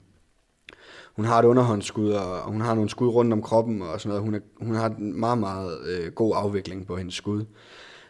hun 1.16 1.24
har 1.24 1.38
et 1.38 1.44
underhåndsskud, 1.44 2.10
og 2.10 2.52
hun 2.52 2.60
har 2.60 2.74
nogle 2.74 2.90
skud 2.90 3.08
rundt 3.08 3.32
om 3.32 3.42
kroppen 3.42 3.82
og 3.82 4.00
sådan 4.00 4.08
noget. 4.08 4.22
Hun, 4.22 4.34
er, 4.34 4.40
hun 4.60 4.74
har 4.74 4.88
en 4.88 5.20
meget, 5.20 5.38
meget 5.38 5.78
øh, 5.86 6.12
god 6.12 6.32
afvikling 6.36 6.86
på 6.86 6.96
hendes 6.96 7.14
skud. 7.14 7.44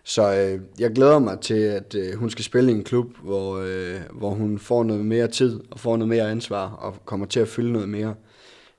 Så 0.05 0.35
øh, 0.35 0.61
jeg 0.79 0.93
glæder 0.93 1.19
mig 1.19 1.41
til, 1.41 1.55
at 1.55 1.95
øh, 1.95 2.15
hun 2.15 2.31
skal 2.31 2.45
spille 2.45 2.73
i 2.73 2.75
en 2.75 2.85
klub, 2.85 3.07
hvor, 3.23 3.59
øh, 3.65 4.01
hvor 4.13 4.31
hun 4.31 4.59
får 4.59 4.85
noget 4.85 5.05
mere 5.05 5.29
tid 5.29 5.61
og 5.71 5.81
får 5.81 5.97
noget 5.97 6.09
mere 6.09 6.31
ansvar 6.31 6.71
og 6.71 6.95
kommer 7.05 7.27
til 7.27 7.41
at 7.41 7.49
fylde 7.49 7.73
noget 7.73 7.89
mere 7.89 8.15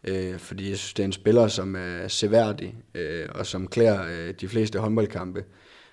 øh, 0.03 0.37
fordi 0.37 0.69
jeg 0.69 0.77
synes, 0.77 0.93
det 0.93 1.03
er 1.03 1.07
en 1.07 1.11
spiller, 1.11 1.47
som 1.47 1.75
er 1.75 2.07
seværdig, 2.07 2.75
øh, 2.95 3.25
og 3.35 3.45
som 3.45 3.67
klæder 3.67 4.01
øh, 4.11 4.33
de 4.41 4.47
fleste 4.47 4.79
håndboldkampe, 4.79 5.43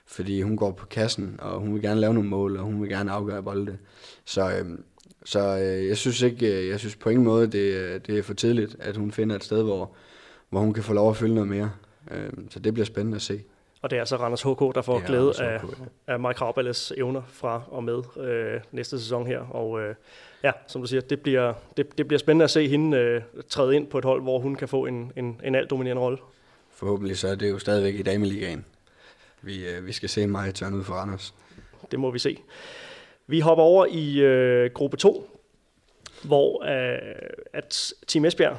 fordi 0.06 0.42
hun 0.42 0.56
går 0.56 0.72
på 0.72 0.86
kassen, 0.86 1.36
og 1.38 1.60
hun 1.60 1.74
vil 1.74 1.82
gerne 1.82 2.00
lave 2.00 2.14
nogle 2.14 2.28
mål, 2.28 2.56
og 2.56 2.62
hun 2.62 2.82
vil 2.82 2.90
gerne 2.90 3.12
afgøre 3.12 3.42
bolde. 3.42 3.78
Så, 4.24 4.50
øh, 4.50 4.78
så 5.24 5.58
øh, 5.58 5.88
jeg 5.88 5.96
synes 5.96 6.22
ikke, 6.22 6.62
øh, 6.62 6.68
jeg 6.68 6.78
synes 6.78 6.96
på 6.96 7.10
ingen 7.10 7.24
måde, 7.24 7.46
det, 7.46 8.06
det 8.06 8.18
er 8.18 8.22
for 8.22 8.34
tidligt, 8.34 8.76
at 8.78 8.96
hun 8.96 9.12
finder 9.12 9.36
et 9.36 9.44
sted, 9.44 9.62
hvor, 9.62 9.90
hvor 10.50 10.60
hun 10.60 10.74
kan 10.74 10.82
få 10.82 10.92
lov 10.92 11.10
at 11.10 11.16
fylde 11.16 11.34
noget 11.34 11.48
mere. 11.48 11.70
Øh, 12.10 12.30
så 12.50 12.58
det 12.58 12.74
bliver 12.74 12.86
spændende 12.86 13.16
at 13.16 13.22
se. 13.22 13.42
Og 13.82 13.90
det 13.90 13.96
er 13.96 14.00
altså 14.00 14.16
Randers 14.16 14.42
HK, 14.42 14.74
der 14.74 14.82
får 14.82 15.06
glæde 15.06 15.32
af, 15.40 15.60
af 16.06 16.20
Mike 16.20 16.40
Rauballes 16.40 16.92
evner 16.96 17.22
fra 17.28 17.62
og 17.70 17.84
med 17.84 18.02
øh, 18.20 18.60
næste 18.72 18.98
sæson 18.98 19.26
her. 19.26 19.40
Og 19.40 19.80
øh, 19.80 19.94
ja, 20.44 20.52
som 20.66 20.80
du 20.80 20.86
siger, 20.86 21.00
det 21.00 21.20
bliver, 21.20 21.54
det, 21.76 21.98
det 21.98 22.08
bliver 22.08 22.18
spændende 22.18 22.44
at 22.44 22.50
se 22.50 22.68
hende 22.68 22.96
øh, 22.96 23.22
træde 23.48 23.76
ind 23.76 23.86
på 23.86 23.98
et 23.98 24.04
hold, 24.04 24.22
hvor 24.22 24.38
hun 24.38 24.54
kan 24.54 24.68
få 24.68 24.86
en, 24.86 25.12
en, 25.16 25.40
en 25.44 25.54
alt 25.54 25.70
dominerende 25.70 26.02
rolle. 26.02 26.18
Forhåbentlig 26.70 27.18
så 27.18 27.28
er 27.28 27.34
det 27.34 27.50
jo 27.50 27.58
stadigvæk 27.58 27.94
i 27.94 28.02
Dameligaen. 28.02 28.64
Vi, 29.46 29.68
øh, 29.68 29.86
vi 29.86 29.92
skal 29.92 30.08
se 30.08 30.26
mig 30.26 30.54
tørne 30.54 30.76
ud 30.76 30.84
for 30.84 30.94
Randers. 30.94 31.34
Det 31.90 32.00
må 32.00 32.10
vi 32.10 32.18
se. 32.18 32.38
Vi 33.26 33.40
hopper 33.40 33.64
over 33.64 33.86
i 33.90 34.20
øh, 34.20 34.70
gruppe 34.70 34.96
2, 34.96 35.30
hvor 36.24 36.64
øh, 36.64 36.98
at 37.52 37.92
Team 38.06 38.24
Esbjerg, 38.24 38.56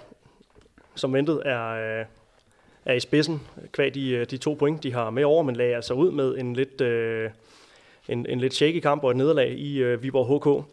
som 0.95 1.13
ventet, 1.13 1.41
er, 1.45 1.67
øh, 1.69 2.05
er 2.85 2.93
i 2.93 2.99
spidsen, 2.99 3.41
kvad 3.71 3.91
de, 3.91 4.09
øh, 4.09 4.25
de 4.25 4.37
to 4.37 4.53
point, 4.53 4.83
de 4.83 4.93
har 4.93 5.09
med 5.09 5.23
over, 5.23 5.43
men 5.43 5.55
lagde 5.55 5.75
altså 5.75 5.93
ud 5.93 6.11
med 6.11 6.37
en 6.37 6.53
lidt, 6.53 6.81
øh, 6.81 7.29
en, 8.07 8.25
en 8.25 8.39
lidt 8.39 8.53
shaky 8.53 8.79
kamp 8.79 9.03
og 9.03 9.11
et 9.11 9.17
nederlag 9.17 9.51
i 9.51 9.77
øh, 9.77 10.03
Viborg 10.03 10.39
HK. 10.39 10.67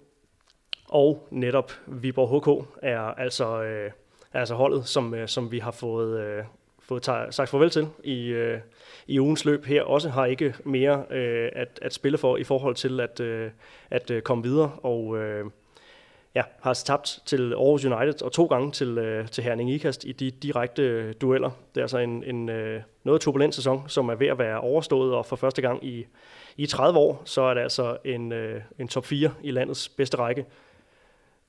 Og 0.88 1.28
netop 1.30 1.72
Viborg 1.86 2.40
HK 2.40 2.68
er 2.82 3.00
altså, 3.00 3.62
øh, 3.62 3.90
er 4.32 4.40
altså 4.40 4.54
holdet, 4.54 4.86
som, 4.86 5.14
øh, 5.14 5.28
som 5.28 5.52
vi 5.52 5.58
har 5.58 5.70
fået, 5.70 6.20
øh, 6.20 6.44
fået 6.89 7.05
sagt 7.30 7.49
farvel 7.49 7.70
til 7.70 7.89
i, 8.05 8.26
øh, 8.26 8.59
i 9.07 9.20
ugens 9.20 9.45
løb 9.45 9.64
her. 9.64 9.82
Også 9.82 10.09
har 10.09 10.26
ikke 10.26 10.55
mere 10.64 11.05
øh, 11.11 11.51
at, 11.53 11.78
at 11.82 11.95
spille 11.95 12.18
for 12.18 12.37
i 12.37 12.45
forhold 12.45 12.74
til 12.74 13.01
at, 13.01 13.20
øh, 13.20 13.51
at 13.91 14.11
øh, 14.11 14.22
komme 14.22 14.45
videre. 14.45 14.70
Og 14.82 15.18
øh, 15.18 15.45
ja, 16.35 16.43
har 16.61 16.74
tabt 16.74 17.18
til 17.26 17.53
Aarhus 17.53 17.85
United 17.85 18.22
og 18.22 18.32
to 18.32 18.47
gange 18.47 18.72
til, 18.72 18.99
øh, 18.99 19.28
til 19.28 19.45
Herning 19.45 19.70
Ikast 19.70 20.05
i 20.05 20.12
de 20.12 20.30
direkte 20.30 20.82
øh, 20.82 21.14
dueller. 21.20 21.51
Det 21.74 21.80
er 21.80 21.85
altså 21.85 21.99
en, 21.99 22.24
en 22.24 22.49
øh, 22.49 22.82
noget 23.05 23.20
turbulent 23.20 23.55
sæson, 23.55 23.89
som 23.89 24.09
er 24.09 24.14
ved 24.14 24.26
at 24.26 24.39
være 24.39 24.61
overstået, 24.61 25.14
og 25.14 25.26
for 25.26 25.37
første 25.37 25.62
gang 25.62 25.85
i, 25.85 26.07
i 26.57 26.66
30 26.66 26.99
år, 26.99 27.22
så 27.24 27.43
er 27.43 27.55
det 27.55 27.61
altså 27.61 27.97
en, 28.05 28.32
øh, 28.32 28.61
en 28.78 28.89
top 28.89 29.07
4 29.07 29.30
i 29.43 29.51
landets 29.51 29.89
bedste 29.89 30.16
række 30.16 30.45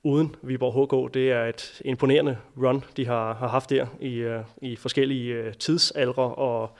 uden 0.05 0.35
Viborg 0.41 0.73
HK. 0.73 1.13
Det 1.13 1.31
er 1.31 1.45
et 1.45 1.81
imponerende 1.85 2.37
run, 2.57 2.83
de 2.97 3.05
har, 3.05 3.33
har 3.33 3.47
haft 3.47 3.69
der 3.69 3.87
i, 3.99 4.13
øh, 4.15 4.39
i 4.61 4.75
forskellige 4.75 5.47
uh, 5.47 5.53
tidsalder 5.53 6.13
og, 6.39 6.71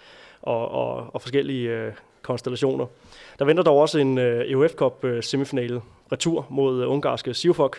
og, 0.42 0.72
og, 0.72 1.16
og 1.16 1.22
forskellige 1.22 1.70
øh, 1.70 1.94
konstellationer. 2.22 2.86
Der 3.40 3.46
venter 3.46 3.64
dog 3.64 3.78
også 3.78 4.00
en 4.00 4.18
uh, 4.18 4.24
EUF 4.24 4.72
Cup 4.72 5.06
semifinale 5.22 5.82
retur 6.12 6.48
mod 6.50 6.86
ungarske 6.86 7.34
Sivfok, 7.34 7.78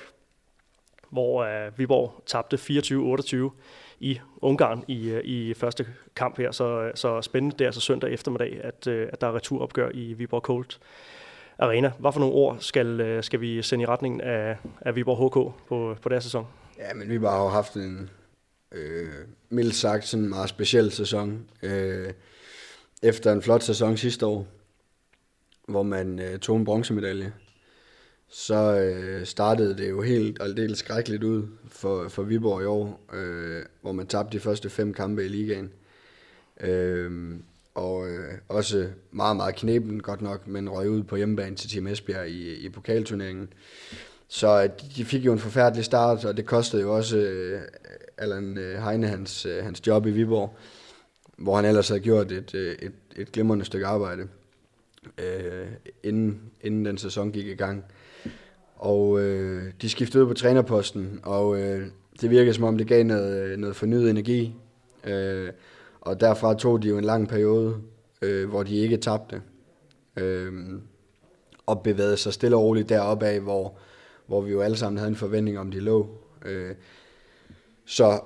hvor 1.10 1.48
Viborg 1.76 2.22
tabte 2.26 2.56
24-28 2.56 3.50
i 4.00 4.20
Ungarn 4.40 4.84
i, 4.88 5.20
i 5.24 5.54
første 5.54 5.86
kamp 6.16 6.38
her. 6.38 6.50
Så, 6.50 6.90
så 6.94 7.22
spændende, 7.22 7.56
det 7.58 7.64
er 7.64 7.68
altså 7.68 7.80
søndag 7.80 8.12
eftermiddag, 8.12 8.60
at, 8.64 8.86
at 8.86 9.20
der 9.20 9.26
er 9.26 9.34
returopgør 9.34 9.90
i 9.94 10.12
Viborg 10.12 10.40
Colt. 10.40 10.78
Arena. 11.58 11.92
Hvad 11.98 12.12
for 12.12 12.20
nogle 12.20 12.34
ord 12.34 12.56
skal, 12.60 13.00
øh, 13.00 13.22
skal 13.22 13.40
vi 13.40 13.62
sende 13.62 13.82
i 13.82 13.86
retningen 13.86 14.20
af, 14.20 14.56
af 14.80 14.96
Viborg 14.96 15.28
HK 15.28 15.68
på, 15.68 15.96
på 16.02 16.08
deres 16.08 16.24
sæson? 16.24 16.46
Ja, 16.78 16.94
men 16.94 17.08
vi 17.08 17.16
har 17.26 17.42
jo 17.42 17.48
haft 17.48 17.74
en, 17.74 18.10
Øh, 18.72 19.08
mildt 19.48 19.74
sagt 19.74 20.06
sådan 20.06 20.24
en 20.24 20.30
meget 20.30 20.48
speciel 20.48 20.90
sæson. 20.90 21.48
Øh, 21.62 22.12
efter 23.02 23.32
en 23.32 23.42
flot 23.42 23.62
sæson 23.62 23.96
sidste 23.96 24.26
år, 24.26 24.46
hvor 25.68 25.82
man 25.82 26.18
øh, 26.18 26.38
tog 26.38 26.56
en 26.56 26.64
bronzemedalje, 26.64 27.32
så 28.28 28.78
øh, 28.78 29.26
startede 29.26 29.76
det 29.76 29.90
jo 29.90 30.02
helt 30.02 30.42
aldeles 30.42 30.78
skrækkeligt 30.78 31.24
ud 31.24 31.48
for, 31.68 32.08
for 32.08 32.22
Viborg 32.22 32.62
i 32.62 32.64
år, 32.64 33.00
øh, 33.12 33.62
hvor 33.80 33.92
man 33.92 34.06
tabte 34.06 34.38
de 34.38 34.42
første 34.42 34.70
fem 34.70 34.94
kampe 34.94 35.24
i 35.24 35.28
ligaen. 35.28 35.72
Øh, 36.60 37.34
og 37.76 38.08
øh, 38.08 38.34
også 38.48 38.88
meget, 39.10 39.36
meget 39.36 39.56
knæben 39.56 40.00
godt 40.00 40.22
nok, 40.22 40.46
men 40.46 40.70
røg 40.70 40.90
ud 40.90 41.02
på 41.02 41.16
hjemmebane 41.16 41.56
til 41.56 41.70
Team 41.70 41.86
Esbjerg 41.86 42.28
i, 42.28 42.54
i 42.54 42.68
pokalturneringen. 42.68 43.48
Så 44.28 44.62
øh, 44.62 44.68
de 44.96 45.04
fik 45.04 45.24
jo 45.24 45.32
en 45.32 45.38
forfærdelig 45.38 45.84
start, 45.84 46.24
og 46.24 46.36
det 46.36 46.46
kostede 46.46 46.82
jo 46.82 46.96
også 46.96 47.16
øh, 47.16 47.60
Allan 48.18 48.58
øh, 48.58 48.82
Heine 48.82 49.08
hans, 49.08 49.46
øh, 49.46 49.64
hans 49.64 49.86
job 49.86 50.06
i 50.06 50.10
Viborg, 50.10 50.56
hvor 51.36 51.56
han 51.56 51.64
ellers 51.64 51.88
havde 51.88 52.00
gjort 52.00 52.32
et, 52.32 52.54
øh, 52.54 52.74
et, 52.82 52.92
et 53.16 53.32
glimrende 53.32 53.64
stykke 53.64 53.86
arbejde, 53.86 54.28
øh, 55.18 55.66
inden, 56.02 56.40
inden 56.60 56.84
den 56.84 56.98
sæson 56.98 57.32
gik 57.32 57.46
i 57.46 57.54
gang. 57.54 57.84
Og 58.76 59.20
øh, 59.20 59.72
de 59.82 59.88
skiftede 59.88 60.24
ud 60.24 60.28
på 60.28 60.34
trænerposten, 60.34 61.20
og 61.22 61.60
øh, 61.60 61.86
det 62.20 62.30
virkede 62.30 62.54
som 62.54 62.64
om 62.64 62.78
det 62.78 62.86
gav 62.86 63.04
noget, 63.04 63.44
øh, 63.44 63.58
noget 63.58 63.76
fornyet 63.76 64.10
energi. 64.10 64.54
Øh, 65.04 65.50
og 66.06 66.20
derfra 66.20 66.54
tog 66.54 66.82
de 66.82 66.88
jo 66.88 66.98
en 66.98 67.04
lang 67.04 67.28
periode, 67.28 67.76
øh, 68.22 68.48
hvor 68.48 68.62
de 68.62 68.76
ikke 68.76 68.96
tabte. 68.96 69.42
Øh, 70.16 70.52
og 71.66 71.82
bevægede 71.82 72.16
sig 72.16 72.32
stille 72.32 72.56
og 72.56 72.62
roligt 72.62 72.88
deroppe 72.88 73.26
af, 73.26 73.40
hvor, 73.40 73.78
hvor 74.26 74.40
vi 74.40 74.52
jo 74.52 74.60
alle 74.60 74.76
sammen 74.76 74.98
havde 74.98 75.08
en 75.08 75.16
forventning 75.16 75.58
om, 75.58 75.70
de 75.70 75.80
lå. 75.80 76.08
Øh, 76.44 76.74
så, 77.84 78.20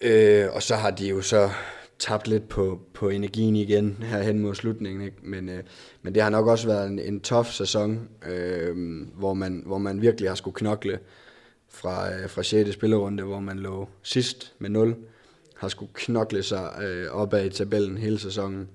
øh, 0.00 0.46
og 0.52 0.62
så 0.62 0.74
har 0.74 0.90
de 0.90 1.08
jo 1.08 1.22
så 1.22 1.50
tabt 1.98 2.28
lidt 2.28 2.48
på, 2.48 2.80
på 2.94 3.08
energien 3.08 3.56
igen 3.56 3.96
her 4.02 4.22
hen 4.22 4.38
mod 4.38 4.54
slutningen. 4.54 5.02
Ikke? 5.02 5.16
Men, 5.22 5.48
øh, 5.48 5.62
men 6.02 6.14
det 6.14 6.22
har 6.22 6.30
nok 6.30 6.46
også 6.46 6.66
været 6.66 6.88
en, 6.88 6.98
en 6.98 7.20
tof 7.20 7.50
sæson, 7.50 8.08
øh, 8.26 8.76
hvor, 9.14 9.34
man, 9.34 9.62
hvor 9.66 9.78
man 9.78 10.00
virkelig 10.00 10.30
har 10.30 10.34
skulle 10.34 10.54
knokle 10.54 10.98
fra, 11.68 12.14
øh, 12.14 12.30
fra 12.30 12.42
6. 12.42 12.72
spillerunde, 12.72 13.22
hvor 13.22 13.40
man 13.40 13.58
lå 13.58 13.88
sidst 14.02 14.54
med 14.58 14.70
0, 14.70 14.96
har 15.62 15.68
skulle 15.68 15.92
knokle 15.94 16.42
sig 16.42 16.72
øh, 16.82 17.10
opad 17.10 17.44
i 17.44 17.48
tabellen 17.48 17.98
hele 17.98 18.18
sæsonen. 18.18 18.68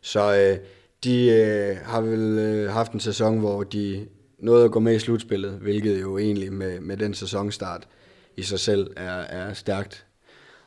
Så 0.00 0.36
øh, 0.36 0.58
de 1.04 1.28
øh, 1.28 1.76
har 1.84 2.00
vel 2.00 2.38
øh, 2.38 2.70
haft 2.70 2.92
en 2.92 3.00
sæson, 3.00 3.38
hvor 3.38 3.62
de 3.62 4.06
nåede 4.38 4.64
at 4.64 4.70
gå 4.70 4.80
med 4.80 4.94
i 4.94 4.98
slutspillet, 4.98 5.52
hvilket 5.52 6.00
jo 6.00 6.18
egentlig 6.18 6.52
med, 6.52 6.80
med 6.80 6.96
den 6.96 7.14
sæsonstart 7.14 7.88
i 8.36 8.42
sig 8.42 8.60
selv 8.60 8.90
er, 8.96 9.12
er 9.20 9.54
stærkt. 9.54 10.06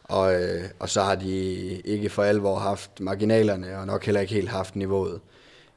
Og, 0.04 0.44
øh, 0.44 0.64
og 0.80 0.90
så 0.90 1.02
har 1.02 1.16
de 1.16 1.36
ikke 1.82 2.10
for 2.10 2.24
alvor 2.24 2.56
haft 2.56 3.00
marginalerne, 3.00 3.78
og 3.78 3.88
nok 3.88 4.06
heller 4.06 4.22
ikke 4.22 4.34
helt 4.34 4.50
haft 4.50 4.76
niveauet 4.76 5.20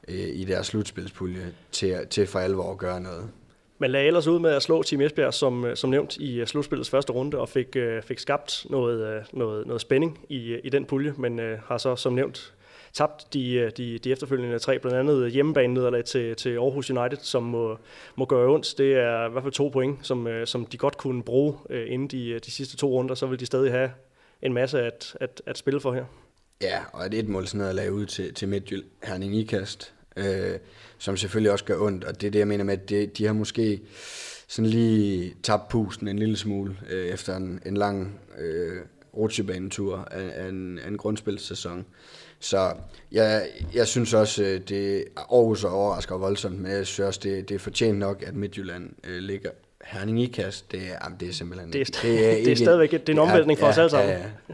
øh, 0.07 0.29
i 0.33 0.43
deres 0.43 0.67
slutspilspulje 0.67 1.53
til, 1.71 2.07
til 2.09 2.27
for 2.27 2.39
alvor 2.39 2.71
at 2.71 2.77
gøre 2.77 3.01
noget. 3.01 3.29
Man 3.77 3.91
lagde 3.91 4.07
ellers 4.07 4.27
ud 4.27 4.39
med 4.39 4.51
at 4.51 4.61
slå 4.61 4.83
Team 4.83 5.01
Esbjerg, 5.01 5.33
som, 5.33 5.65
øh, 5.65 5.75
som 5.75 5.89
nævnt, 5.89 6.17
i 6.17 6.39
øh, 6.39 6.47
slutspillets 6.47 6.89
første 6.89 7.13
runde, 7.13 7.37
og 7.37 7.49
fik, 7.49 7.75
øh, 7.75 8.01
fik 8.01 8.19
skabt 8.19 8.65
noget, 8.69 9.25
noget, 9.33 9.67
noget 9.67 9.81
spænding 9.81 10.25
i, 10.29 10.59
i 10.63 10.69
den 10.69 10.85
pulje, 10.85 11.13
men 11.17 11.39
har 11.65 11.77
så 11.77 11.95
som 11.95 12.13
nævnt 12.13 12.53
tabt 12.93 13.33
de, 13.33 13.71
de, 13.77 13.97
de 13.97 14.11
efterfølgende 14.11 14.59
tre, 14.59 14.79
blandt 14.79 14.97
andet 14.97 15.31
hjemmebane 15.31 16.01
til, 16.01 16.35
til 16.35 16.49
Aarhus 16.49 16.89
United, 16.89 17.17
som 17.21 17.43
må, 17.43 17.77
må 18.15 18.25
gøre 18.25 18.53
ondt. 18.53 18.77
Det 18.77 18.93
er 18.93 19.27
i 19.27 19.31
hvert 19.31 19.43
fald 19.43 19.53
to 19.53 19.69
point, 19.69 19.97
som, 20.01 20.27
som 20.45 20.65
de 20.65 20.77
godt 20.77 20.97
kunne 20.97 21.23
bruge 21.23 21.57
inden 21.69 22.07
de, 22.07 22.39
de 22.39 22.51
sidste 22.51 22.77
to 22.77 22.89
runder, 22.89 23.15
så 23.15 23.25
vil 23.25 23.39
de 23.39 23.45
stadig 23.45 23.71
have 23.71 23.91
en 24.41 24.53
masse 24.53 24.81
at, 24.81 25.17
at, 25.21 25.41
at 25.45 25.57
spille 25.57 25.79
for 25.79 25.93
her. 25.93 26.05
Ja, 26.61 26.79
og 26.93 27.05
et 27.13 27.27
mål 27.27 27.43
ud 27.91 28.05
til, 28.05 28.33
til 28.33 28.47
Midtjylland, 28.47 28.89
Herning 29.03 29.35
Ikast, 29.35 29.94
øh, 30.15 30.59
som 30.97 31.17
selvfølgelig 31.17 31.51
også 31.51 31.65
gør 31.65 31.79
ondt, 31.79 32.03
og 32.03 32.21
det 32.21 32.27
er 32.27 32.31
det, 32.31 32.39
jeg 32.39 32.47
mener 32.47 32.63
med, 32.63 32.73
at 32.73 32.89
de, 32.89 33.05
de 33.05 33.25
har 33.25 33.33
måske 33.33 33.81
sådan 34.47 34.69
lige 34.69 35.35
tabt 35.43 35.69
pusten 35.69 36.07
en 36.07 36.19
lille 36.19 36.37
smule 36.37 36.75
øh, 36.89 37.07
efter 37.07 37.35
en, 37.35 37.59
en 37.65 37.77
lang 37.77 38.19
øh, 38.37 38.77
rutsjebanetur 39.17 40.07
af, 40.11 40.43
af, 40.43 40.49
en, 40.49 40.79
af 40.79 40.87
en 40.87 40.97
grundspilssæson. 40.97 41.85
Så 42.39 42.73
jeg, 43.11 43.47
jeg 43.73 43.87
synes 43.87 44.13
også, 44.13 44.43
øh, 44.43 44.59
det 44.59 45.05
Aarhus 45.17 45.63
overrasker 45.63 46.17
voldsomt, 46.17 46.61
men 46.61 46.71
jeg 46.71 46.87
synes 46.87 47.07
også, 47.07 47.19
det, 47.23 47.49
det 47.49 47.55
er 47.55 47.59
fortjent 47.59 47.99
nok, 47.99 48.23
at 48.27 48.35
Midtjylland 48.35 48.89
øh, 49.03 49.17
ligger 49.17 49.49
Herning 49.83 50.21
Ikast, 50.21 50.71
det 50.71 50.81
er, 50.91 51.09
det 51.19 51.29
er 51.29 51.33
simpelthen... 51.33 51.73
Det 51.73 51.81
er, 51.81 51.99
det 52.01 52.31
er, 52.31 52.35
det 52.45 52.51
er 52.51 52.55
stadigvæk 52.55 52.91
det 52.91 53.09
er 53.09 53.13
en 53.13 53.19
omvæltning 53.19 53.59
for 53.59 53.65
ja, 53.65 53.71
os 53.71 53.77
alle 53.77 53.89
sammen. 53.89 54.09
Ja, 54.09 54.17
ja. 54.17 54.53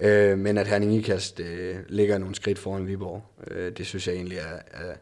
Øh, 0.00 0.38
men 0.38 0.58
at 0.58 0.66
Herning 0.66 0.94
Ikast 0.94 1.40
øh, 1.40 1.76
ligger 1.88 2.18
nogle 2.18 2.34
skridt 2.34 2.58
foran 2.58 2.86
Viborg, 2.86 3.22
øh, 3.50 3.72
det 3.72 3.86
synes 3.86 4.08
jeg 4.08 4.14
egentlig 4.14 4.38
er, 4.38 4.58
er 4.70 4.94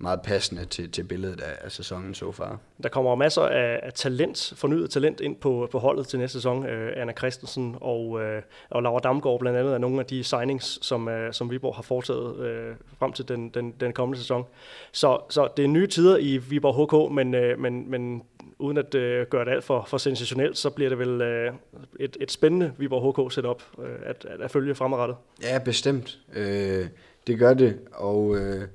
meget 0.00 0.20
passende 0.22 0.64
til, 0.64 0.90
til 0.90 1.02
billedet 1.02 1.40
af, 1.40 1.56
af 1.60 1.72
sæsonen 1.72 2.14
så 2.14 2.32
far. 2.32 2.58
Der 2.82 2.88
kommer 2.88 3.14
masser 3.14 3.42
af, 3.42 3.80
af 3.82 3.92
talent, 3.92 4.52
fornyet 4.56 4.90
talent 4.90 5.20
ind 5.20 5.36
på, 5.36 5.68
på 5.72 5.78
holdet 5.78 6.06
til 6.06 6.18
næste 6.18 6.38
sæson. 6.38 6.66
Øh, 6.66 6.92
Anna 6.96 7.12
Christensen 7.12 7.76
og, 7.80 8.22
øh, 8.22 8.42
og 8.70 8.82
Laura 8.82 8.98
Damgaard 8.98 9.40
blandt 9.40 9.58
andet 9.58 9.74
er 9.74 9.78
nogle 9.78 10.00
af 10.00 10.06
de 10.06 10.24
signings, 10.24 10.78
som, 10.86 11.08
øh, 11.08 11.32
som 11.32 11.50
Viborg 11.50 11.74
har 11.74 11.82
foretaget 11.82 12.38
øh, 12.40 12.74
frem 12.98 13.12
til 13.12 13.28
den, 13.28 13.48
den, 13.48 13.74
den 13.80 13.92
kommende 13.92 14.18
sæson. 14.18 14.44
Så, 14.92 15.18
så 15.30 15.48
det 15.56 15.64
er 15.64 15.68
nye 15.68 15.86
tider 15.86 16.16
i 16.16 16.36
Viborg 16.36 17.08
HK, 17.08 17.14
men, 17.14 17.34
øh, 17.34 17.58
men, 17.58 17.90
men 17.90 18.22
uden 18.60 18.76
at 18.76 18.94
øh, 18.94 19.26
gøre 19.26 19.44
det 19.44 19.50
alt 19.50 19.64
for, 19.64 19.84
for 19.88 19.98
sensationelt, 19.98 20.58
så 20.58 20.70
bliver 20.70 20.88
det 20.88 20.98
vel 20.98 21.20
øh, 21.20 21.52
et, 22.00 22.16
et 22.20 22.30
spændende 22.30 22.72
Viborg 22.78 23.26
HK 23.26 23.32
setup 23.32 23.62
øh, 23.78 23.84
at, 24.02 24.26
at, 24.30 24.40
at 24.40 24.50
følge 24.50 24.74
fremadrettet. 24.74 25.16
Ja, 25.42 25.58
bestemt. 25.58 26.18
Øh, 26.36 26.86
det 27.26 27.38
gør 27.38 27.54
det, 27.54 27.78
og... 27.92 28.36
Øh 28.36 28.68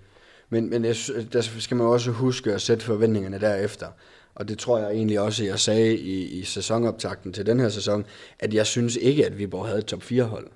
men, 0.49 0.69
men 0.69 0.85
jeg, 0.85 0.95
der 1.33 1.41
skal 1.41 1.77
man 1.77 1.87
også 1.87 2.11
huske 2.11 2.53
at 2.53 2.61
sætte 2.61 2.85
forventningerne 2.85 3.39
derefter. 3.39 3.87
Og 4.35 4.47
det 4.47 4.57
tror 4.57 4.79
jeg 4.79 4.91
egentlig 4.91 5.19
også, 5.19 5.43
jeg 5.43 5.59
sagde 5.59 5.97
i, 5.97 6.39
i 6.39 6.43
sæsonoptakten 6.43 7.33
til 7.33 7.45
den 7.45 7.59
her 7.59 7.69
sæson, 7.69 8.05
at 8.39 8.53
jeg 8.53 8.65
synes 8.65 8.95
ikke, 8.95 9.25
at 9.25 9.37
Viborg 9.37 9.65
havde 9.65 9.79
et 9.79 9.85
top 9.85 10.03
4 10.03 10.23
hold. 10.23 10.47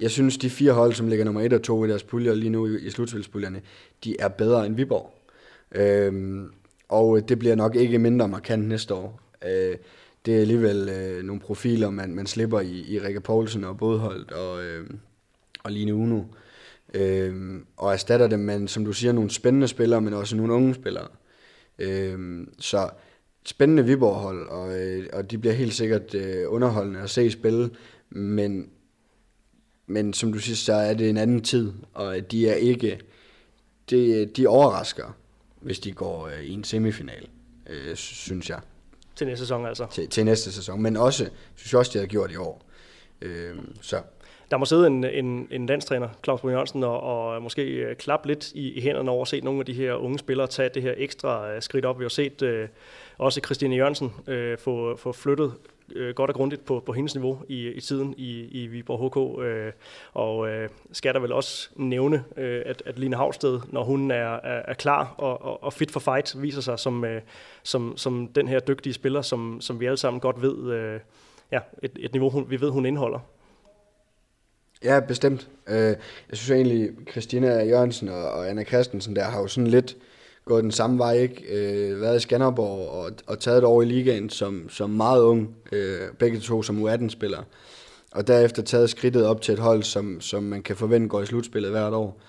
Jeg 0.00 0.10
synes, 0.10 0.36
de 0.36 0.50
fire 0.50 0.72
hold, 0.72 0.92
som 0.92 1.08
ligger 1.08 1.24
nummer 1.24 1.40
1 1.40 1.52
og 1.52 1.62
2 1.62 1.84
i 1.84 1.88
deres 1.88 2.02
puljer 2.02 2.34
lige 2.34 2.50
nu 2.50 2.66
i, 2.66 2.86
i 2.86 2.90
slutspilspuljerne, 2.90 3.60
de 4.04 4.16
er 4.18 4.28
bedre 4.28 4.66
end 4.66 4.76
Viborg. 4.76 5.14
Øhm, 5.72 6.52
og 6.90 7.16
øh, 7.16 7.22
det 7.28 7.38
bliver 7.38 7.54
nok 7.54 7.76
ikke 7.76 7.98
mindre 7.98 8.28
markant 8.28 8.68
næste 8.68 8.94
år. 8.94 9.20
Øh, 9.46 9.76
det 10.26 10.36
er 10.36 10.40
alligevel 10.40 10.88
øh, 10.88 11.22
nogle 11.22 11.40
profiler, 11.40 11.90
man, 11.90 12.14
man 12.14 12.26
slipper 12.26 12.60
i, 12.60 12.84
i 12.88 12.98
Rikke 12.98 13.20
Poulsen 13.20 13.64
og 13.64 13.78
Bodholdt 13.78 14.32
og, 14.32 14.64
øh, 14.64 14.90
og 15.64 15.72
Line 15.72 15.94
Uno 15.94 16.22
øh, 16.94 17.60
og 17.76 17.92
erstatter 17.92 18.26
dem 18.26 18.40
med, 18.40 18.68
som 18.68 18.84
du 18.84 18.92
siger, 18.92 19.12
nogle 19.12 19.30
spændende 19.30 19.68
spillere, 19.68 20.00
men 20.00 20.14
også 20.14 20.36
nogle 20.36 20.52
unge 20.52 20.74
spillere. 20.74 21.08
Øh, 21.78 22.46
så 22.58 22.90
spændende 23.44 23.84
Viborg-hold, 23.84 24.48
og, 24.48 24.80
øh, 24.80 25.06
og 25.12 25.30
de 25.30 25.38
bliver 25.38 25.54
helt 25.54 25.74
sikkert 25.74 26.14
øh, 26.14 26.44
underholdende 26.48 27.00
at 27.00 27.10
se 27.10 27.30
spille, 27.30 27.70
men, 28.10 28.70
men 29.86 30.12
som 30.12 30.32
du 30.32 30.38
siger, 30.38 30.56
så 30.56 30.72
er 30.72 30.94
det 30.94 31.10
en 31.10 31.16
anden 31.16 31.40
tid, 31.40 31.72
og 31.94 32.30
de 32.30 32.48
er 32.48 32.54
ikke, 32.54 33.00
de, 33.90 34.26
de 34.26 34.46
overrasker, 34.46 35.16
hvis 35.60 35.78
de 35.78 35.92
går 35.92 36.26
øh, 36.26 36.42
i 36.42 36.52
en 36.52 36.64
semifinal, 36.64 37.28
øh, 37.66 37.96
synes 37.96 38.50
jeg. 38.50 38.60
Til 39.16 39.26
næste 39.26 39.44
sæson 39.44 39.66
altså? 39.66 39.86
Til, 39.90 40.08
til 40.08 40.24
næste 40.24 40.52
sæson, 40.52 40.82
men 40.82 40.96
også, 40.96 41.30
synes 41.54 41.72
jeg 41.72 41.78
også, 41.78 41.92
de 41.94 41.98
har 41.98 42.06
gjort 42.06 42.32
i 42.32 42.36
år. 42.36 42.62
Øh, 43.22 43.56
så 43.80 44.02
der 44.50 44.56
må 44.56 44.64
sidde 44.64 44.86
en, 44.86 45.04
en, 45.04 45.48
en 45.50 45.66
landstræner, 45.66 46.08
Claus 46.24 46.40
Brun 46.40 46.50
Jørgensen, 46.50 46.84
og, 46.84 47.00
og 47.00 47.42
måske 47.42 47.62
øh, 47.62 47.96
klappe 47.96 48.28
lidt 48.28 48.52
i, 48.52 48.72
i 48.72 48.80
hænderne 48.80 49.10
over 49.10 49.22
at 49.22 49.28
se 49.28 49.40
nogle 49.40 49.60
af 49.60 49.66
de 49.66 49.72
her 49.72 49.94
unge 49.94 50.18
spillere 50.18 50.46
tage 50.46 50.70
det 50.74 50.82
her 50.82 50.94
ekstra 50.96 51.54
uh, 51.54 51.60
skridt 51.60 51.84
op. 51.84 51.98
Vi 51.98 52.04
har 52.04 52.08
set 52.08 52.42
uh, 52.42 52.68
også 53.18 53.40
Christine 53.44 53.76
Jørgensen 53.76 54.12
uh, 54.28 54.58
få, 54.58 54.96
få 54.96 55.12
flyttet 55.12 55.54
øh, 55.96 56.14
godt 56.14 56.30
og 56.30 56.34
grundigt 56.36 56.64
på, 56.64 56.82
på 56.86 56.92
hendes 56.92 57.14
niveau 57.14 57.38
i, 57.48 57.68
i 57.68 57.80
tiden 57.80 58.14
i, 58.16 58.48
i 58.62 58.66
Viborg 58.66 59.10
HK. 59.10 59.44
Øh, 59.44 59.72
og 60.12 60.48
øh, 60.48 60.68
skal 60.92 61.14
der 61.14 61.20
vel 61.20 61.32
også 61.32 61.68
nævne, 61.76 62.24
øh, 62.36 62.62
at, 62.66 62.82
at 62.86 62.98
Line 62.98 63.16
Havsted, 63.16 63.60
når 63.68 63.84
hun 63.84 64.10
er, 64.10 64.34
er, 64.34 64.62
er 64.68 64.74
klar 64.74 65.14
og, 65.18 65.42
og, 65.42 65.62
og 65.62 65.72
fit 65.72 65.90
for 65.90 66.00
fight, 66.00 66.42
viser 66.42 66.60
sig 66.60 66.78
som, 66.78 67.04
øh, 67.04 67.22
som, 67.62 67.96
som 67.96 68.28
den 68.34 68.48
her 68.48 68.60
dygtige 68.60 68.92
spiller, 68.92 69.22
som, 69.22 69.60
som 69.60 69.80
vi 69.80 69.86
alle 69.86 69.96
sammen 69.96 70.20
godt 70.20 70.42
ved, 70.42 70.72
øh, 70.72 71.00
ja, 71.52 71.60
et, 71.82 71.92
et 72.00 72.12
niveau, 72.12 72.30
hun, 72.30 72.50
vi 72.50 72.60
ved, 72.60 72.70
hun 72.70 72.86
indeholder. 72.86 73.18
Ja, 74.84 75.00
bestemt. 75.00 75.48
Øh, 75.68 75.76
jeg 75.76 75.96
synes 76.32 76.50
egentlig, 76.50 76.90
Christina 77.10 77.64
Jørgensen 77.64 78.08
og 78.08 78.50
Anna 78.50 78.64
Christensen 78.64 79.16
der 79.16 79.24
har 79.24 79.40
jo 79.40 79.46
sådan 79.46 79.66
lidt 79.66 79.96
gået 80.50 80.64
den 80.64 80.72
samme 80.72 80.98
vej, 80.98 81.16
ikke? 81.18 81.42
Øh, 81.48 82.00
været 82.00 82.16
i 82.16 82.20
Skanderborg 82.20 82.88
og, 82.88 83.10
og 83.26 83.38
taget 83.40 83.56
det 83.56 83.64
over 83.64 83.82
i 83.82 83.84
ligaen 83.84 84.30
som, 84.30 84.68
som 84.68 84.90
meget 84.90 85.22
ung, 85.22 85.48
øh, 85.72 86.00
begge 86.18 86.40
to 86.40 86.62
som 86.62 86.86
U18-spillere. 86.88 87.44
Og 88.12 88.26
derefter 88.26 88.62
taget 88.62 88.90
skridtet 88.90 89.26
op 89.26 89.40
til 89.40 89.54
et 89.54 89.58
hold, 89.58 89.82
som, 89.82 90.20
som 90.20 90.42
man 90.42 90.62
kan 90.62 90.76
forvente 90.76 91.08
går 91.08 91.22
i 91.22 91.26
slutspillet 91.26 91.70
hvert 91.70 91.92
år. 91.92 92.20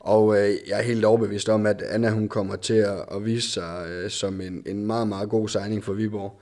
Og 0.00 0.36
øh, 0.36 0.54
jeg 0.68 0.78
er 0.78 0.82
helt 0.82 1.04
overbevist 1.04 1.48
om, 1.48 1.66
at 1.66 1.82
Anna 1.82 2.10
hun 2.10 2.28
kommer 2.28 2.56
til 2.56 2.74
at, 2.74 3.04
at 3.12 3.24
vise 3.24 3.50
sig 3.50 3.86
øh, 3.88 4.10
som 4.10 4.40
en, 4.40 4.62
en 4.66 4.86
meget, 4.86 5.08
meget 5.08 5.28
god 5.28 5.48
signing 5.48 5.84
for 5.84 5.92
Viborg. 5.92 6.40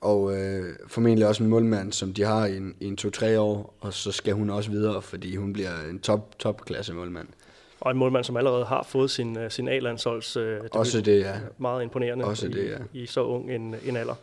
og 0.00 0.36
øh, 0.36 0.64
formentlig 0.86 1.26
også 1.26 1.42
en 1.42 1.50
målmand, 1.50 1.92
som 1.92 2.14
de 2.14 2.22
har 2.22 2.46
i 2.46 2.56
en, 2.56 2.74
i 2.80 2.86
en 2.86 2.96
to-tre 2.96 3.40
år, 3.40 3.78
og 3.80 3.92
så 3.92 4.12
skal 4.12 4.34
hun 4.34 4.50
også 4.50 4.70
videre, 4.70 5.02
fordi 5.02 5.36
hun 5.36 5.52
bliver 5.52 5.80
en 5.90 5.98
top, 5.98 6.38
top 6.38 6.64
klasse 6.64 6.94
målmand. 6.94 7.28
Og 7.84 7.90
en 7.90 7.96
målmand, 7.96 8.24
som 8.24 8.36
allerede 8.36 8.64
har 8.64 8.82
fået 8.82 9.10
sin, 9.10 9.38
øh, 9.38 9.50
sin 9.50 9.68
A-landsholds 9.68 10.36
øh, 10.36 10.60
Også 10.72 11.00
det, 11.00 11.20
ja. 11.20 11.34
Meget 11.58 11.82
imponerende 11.82 12.24
Også 12.24 12.46
i, 12.46 12.50
det, 12.50 12.70
ja. 12.70 13.00
i 13.00 13.06
så 13.06 13.24
ung 13.24 13.52
en, 13.52 13.74
en 13.86 13.96
alder. 13.96 14.14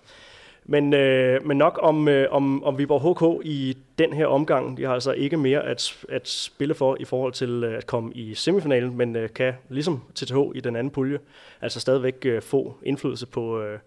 Men, 0.66 0.93
øh, 0.93 1.45
men 1.45 1.57
nok 1.57 1.80
om, 1.82 2.07
øh, 2.07 2.28
om, 2.32 2.64
om 2.64 2.78
Viborg 2.78 3.39
HK 3.39 3.45
i 3.45 3.78
den 3.97 4.14
her 4.14 4.26
omgang. 4.26 4.78
De 4.78 4.84
har 4.84 4.93
altså 4.93 5.12
ikke 5.12 5.38
mere 5.38 5.64
at, 5.64 5.97
at 6.09 6.28
spille 6.28 6.74
for 6.74 6.97
i 6.99 7.05
forhold 7.05 7.34
til 7.34 7.64
øh, 7.64 7.78
at 7.78 7.88
komme 7.88 8.14
i 8.14 8.34
semifinalen, 8.36 8.97
men 8.97 9.16
øh, 9.16 9.30
kan 9.36 9.53
ligesom 9.70 10.01
TTH 10.16 10.38
i 10.55 10.59
den 10.59 10.76
anden 10.76 10.91
pulje, 10.91 11.20
altså 11.62 11.80
stadigvæk 11.80 12.26
øh, 12.26 12.41
få 12.41 12.76
indflydelse 12.84 13.26
på, 13.26 13.62
øh, 13.62 13.80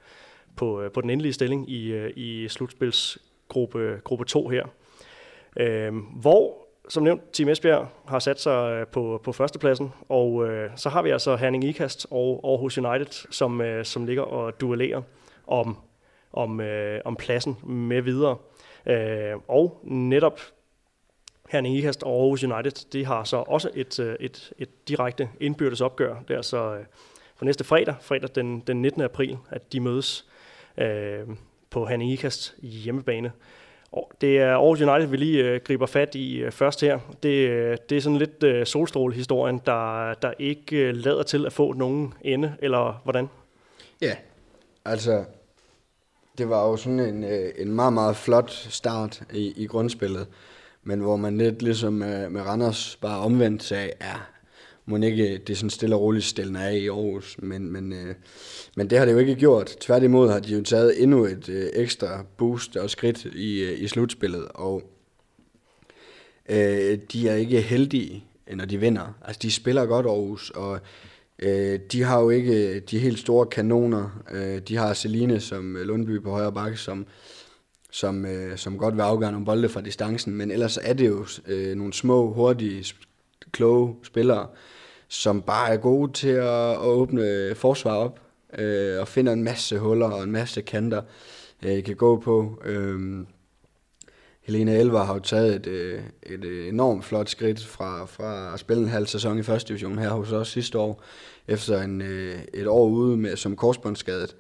på, 0.57 0.83
øh, 0.83 0.91
på 0.91 1.01
den 1.01 1.11
endelige 1.11 1.33
stilling 1.33 1.71
i, 1.71 1.93
øh, 1.93 2.11
i 2.17 2.49
slutspilsgruppe 2.49 4.01
gruppe 4.05 4.25
2 4.25 4.49
her. 4.49 4.65
Øh, 5.57 5.93
hvor, 6.21 6.64
som 6.89 7.03
nævnt, 7.03 7.33
Team 7.33 7.49
Esbjerg 7.49 7.89
har 8.09 8.19
sat 8.19 8.41
sig 8.41 8.73
øh, 8.73 8.87
på, 8.87 9.21
på 9.25 9.33
førstepladsen, 9.33 9.93
og 10.09 10.49
øh, 10.49 10.71
så 10.77 10.89
har 10.89 11.03
vi 11.03 11.11
altså 11.11 11.37
Herning 11.37 11.65
Ikast 11.65 12.07
og 12.11 12.41
Aarhus 12.45 12.79
United, 12.79 13.27
som, 13.31 13.61
øh, 13.61 13.85
som 13.85 14.07
ligger 14.07 14.23
og 14.23 14.61
duellerer 14.61 15.03
om 15.47 15.77
om, 16.35 16.61
øh, 16.61 17.01
om 17.05 17.17
pladsen 17.17 17.57
med 17.63 18.03
videre. 18.03 18.37
Øh, 18.87 19.37
og 19.49 19.81
netop 19.83 20.41
Herning 21.51 21.77
Ikast 21.77 22.03
og 22.03 22.21
Aarhus 22.21 22.45
United, 22.45 22.91
de 22.93 23.05
har 23.05 23.25
så 23.25 23.37
også 23.37 23.71
et, 23.75 24.01
øh, 24.01 24.17
et, 24.21 24.53
et 24.59 24.89
direkte 24.89 25.29
indbyrdes 25.41 25.81
opgør. 25.81 26.17
Det 26.29 26.37
er 26.37 26.43
så 26.43 26.75
øh, 26.75 26.85
for 27.37 27.45
næste 27.45 27.65
fredag, 27.65 27.95
fredag 28.01 28.29
den, 28.35 28.61
den 28.61 28.83
19. 28.83 29.03
april, 29.03 29.39
at 29.51 29.73
de 29.73 29.81
mødes 29.81 30.27
øh, 30.79 31.29
på 31.71 31.87
Herning 31.87 32.13
Ikast 32.13 32.55
hjemmebane. 32.63 33.33
Og 33.97 34.11
det 34.21 34.39
er 34.39 34.55
Aarhus 34.55 34.81
United, 34.81 35.07
vi 35.07 35.17
lige 35.17 35.45
øh, 35.45 35.61
griber 35.65 35.87
fat 35.87 36.15
i 36.15 36.37
øh, 36.37 36.53
først 36.53 36.81
her. 36.81 36.99
Det, 37.23 37.49
øh, 37.49 37.77
det 37.91 37.97
er 37.97 38.01
sådan 38.01 38.19
lidt 38.19 38.43
øh, 38.43 38.67
solstrålehistorien, 38.67 39.61
der, 39.67 40.15
der 40.15 40.33
ikke 40.39 40.77
øh, 40.77 40.97
lader 40.97 41.23
til 41.23 41.47
at 41.47 41.53
få 41.53 41.73
nogen 41.73 42.15
ende, 42.23 42.55
eller 42.59 43.01
hvordan? 43.05 43.29
Ja, 44.01 44.17
altså 44.85 45.25
det 46.39 46.49
var 46.49 46.69
jo 46.69 46.77
sådan 46.77 47.01
en, 47.01 47.25
øh, 47.25 47.53
en 47.59 47.75
meget, 47.75 47.93
meget 47.93 48.17
flot 48.17 48.51
start 48.51 49.23
i, 49.33 49.53
i 49.57 49.67
grundspillet, 49.67 50.27
men 50.83 51.01
hvor 51.01 51.17
man 51.17 51.39
lidt 51.39 51.63
ligesom 51.63 51.93
med, 51.93 52.31
med 52.31 52.43
Randers 52.43 52.99
bare 53.01 53.19
omvendt 53.19 53.63
sagde, 53.63 53.91
ja, 54.01 54.15
må 54.87 54.97
ikke 54.97 55.33
øh, 55.33 55.41
det 55.41 55.51
er 55.51 55.55
sådan 55.55 55.71
stille 55.71 55.97
og 55.97 56.01
roligt 56.01 56.25
stillende 56.25 56.61
af 56.61 56.75
i 56.75 56.89
Aarhus, 56.89 57.37
men, 57.39 57.73
men, 57.73 57.93
øh, 57.93 58.15
men 58.77 58.91
det 58.91 58.99
har 58.99 59.05
det 59.05 59.13
jo 59.13 59.19
ikke 59.19 59.35
gjort. 59.35 59.77
Tværtimod 59.81 60.31
har 60.31 60.41
de 60.41 60.55
jo 60.55 60.63
taget 60.63 61.03
endnu 61.03 61.25
et 61.25 61.49
øh, 61.49 61.69
ekstra 61.75 62.25
boost 62.37 62.77
og 62.77 62.91
skridt 62.91 63.25
i, 63.25 63.61
øh, 63.61 63.83
i 63.83 63.89
slutspillet, 63.89 64.49
og 64.55 64.83
øh, 66.49 66.99
de 67.13 67.29
er 67.29 67.35
ikke 67.35 67.61
heldige, 67.61 68.25
øh, 68.51 68.57
når 68.57 68.65
de 68.65 68.81
vinder. 68.81 69.19
Altså, 69.25 69.41
de 69.43 69.51
spiller 69.51 69.87
godt 69.87 70.07
Aarhus, 70.07 70.51
og 70.51 70.81
Øh, 71.39 71.81
de 71.93 72.03
har 72.03 72.21
jo 72.21 72.31
ikke 72.31 72.75
øh, 72.75 72.83
de 72.91 72.99
helt 72.99 73.19
store 73.19 73.47
kanoner. 73.47 74.23
Øh, 74.33 74.59
de 74.59 74.77
har 74.77 74.95
Celine 74.95 75.41
som 75.41 75.77
Lundby 75.77 76.23
på 76.23 76.31
højre 76.31 76.53
bakke, 76.53 76.77
som, 76.77 77.07
som, 77.91 78.27
øh, 78.27 78.59
som 78.59 78.79
godt 78.79 78.95
vil 78.95 79.03
afgøre 79.03 79.33
nogle 79.33 79.47
bolde 79.47 79.69
fra 79.69 79.81
distancen, 79.81 80.35
men 80.35 80.51
ellers 80.51 80.79
er 80.83 80.93
det 80.93 81.09
jo 81.09 81.27
øh, 81.47 81.77
nogle 81.77 81.93
små, 81.93 82.33
hurtige, 82.33 82.85
kloge 83.53 83.97
spillere, 84.03 84.47
som 85.15 85.43
bare 85.43 85.73
er 85.73 85.77
gode 85.77 86.13
til 86.13 86.29
at, 86.29 86.71
at 86.71 86.79
åbne 86.79 87.55
forsvar 87.55 87.95
op, 87.97 88.21
øh, 88.59 89.01
og 89.01 89.09
finder 89.09 89.33
en 89.33 89.45
masse 89.45 89.79
huller 89.79 90.11
og 90.11 90.23
en 90.23 90.33
masse 90.33 90.63
kanter, 90.63 91.03
øh, 91.63 91.85
kan 91.85 91.97
gå 91.97 92.21
på. 92.21 92.63
Øh, 92.65 93.27
Helena 94.43 94.81
Elver 94.81 95.05
har 95.05 95.15
jo 95.15 95.21
taget 95.21 95.55
et, 95.55 95.67
øh, 95.67 96.03
et 96.23 96.45
øh, 96.45 96.69
enormt 96.69 97.05
flot 97.05 97.29
skridt 97.29 97.67
fra, 97.67 98.05
fra 98.05 98.55
at 98.55 98.61
spille 98.61 98.83
en 98.83 98.89
halv 98.89 99.07
sæson 99.07 99.39
i 99.39 99.43
første 99.43 99.69
division 99.69 99.99
her 99.99 100.11
hos 100.11 100.33
os 100.33 100.49
sidste 100.49 100.79
år, 100.79 101.03
efter 101.49 101.83
en, 101.83 102.03
øh, 102.03 102.39
et 102.55 102.67
år 102.67 102.89
ude 102.89 103.17
med, 103.17 103.37
som 103.37 103.57
korsbåndsskadet. 103.57 104.37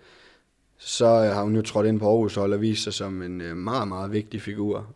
Så 0.78 1.06
øh, 1.06 1.34
har 1.34 1.42
hun 1.42 1.56
jo 1.56 1.62
trådt 1.62 1.86
ind 1.86 2.00
på 2.00 2.08
Aarhus 2.08 2.34
hold 2.34 2.52
og 2.52 2.60
vist 2.60 2.82
sig 2.82 2.92
som 2.92 3.22
en 3.22 3.56
meget, 3.56 3.88
meget 3.88 4.12
vigtig 4.12 4.42
figur 4.42 4.86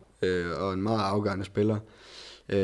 og 0.57 0.73
en 0.73 0.81
meget 0.81 1.03
afgørende 1.03 1.45
spiller. 1.45 1.77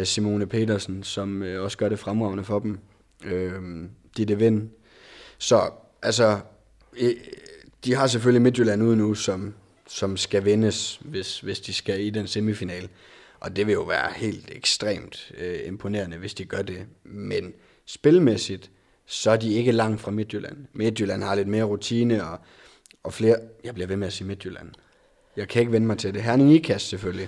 Simone 0.03 0.47
Petersen, 0.47 1.03
som 1.03 1.43
også 1.59 1.77
gør 1.77 1.89
det 1.89 1.99
fremragende 1.99 2.43
for 2.43 2.59
dem. 2.59 2.79
Øhm, 3.23 3.89
de 4.17 4.25
det 4.25 4.39
vind. 4.39 4.69
Så 5.37 5.71
altså, 6.01 6.39
de 7.85 7.95
har 7.95 8.07
selvfølgelig 8.07 8.41
Midtjylland 8.41 8.83
ude 8.83 8.97
nu, 8.97 9.13
som 9.13 9.53
som 9.87 10.17
skal 10.17 10.45
vindes, 10.45 10.99
hvis, 11.01 11.39
hvis 11.39 11.59
de 11.59 11.73
skal 11.73 12.01
i 12.01 12.09
den 12.09 12.27
semifinal. 12.27 12.89
Og 13.39 13.55
det 13.55 13.67
vil 13.67 13.73
jo 13.73 13.81
være 13.81 14.11
helt 14.15 14.51
ekstremt 14.51 15.31
øh, 15.37 15.59
imponerende, 15.65 16.17
hvis 16.17 16.33
de 16.33 16.45
gør 16.45 16.61
det. 16.61 16.85
Men 17.03 17.53
spilmæssigt, 17.85 18.71
så 19.05 19.31
er 19.31 19.37
de 19.37 19.53
ikke 19.53 19.71
langt 19.71 20.01
fra 20.01 20.11
Midtjylland. 20.11 20.57
Midtjylland 20.73 21.23
har 21.23 21.35
lidt 21.35 21.47
mere 21.47 21.63
rutine 21.63 22.23
og, 22.27 22.39
og 23.03 23.13
flere... 23.13 23.37
Jeg 23.63 23.73
bliver 23.73 23.87
ved 23.87 23.95
med 23.95 24.07
at 24.07 24.13
sige 24.13 24.27
Midtjylland. 24.27 24.71
Jeg 25.35 25.47
kan 25.47 25.59
ikke 25.59 25.71
vende 25.71 25.87
mig 25.87 25.97
til 25.97 26.13
det. 26.13 26.23
Herning 26.23 26.53
Ikast 26.53 26.89
selvfølgelig. 26.89 27.27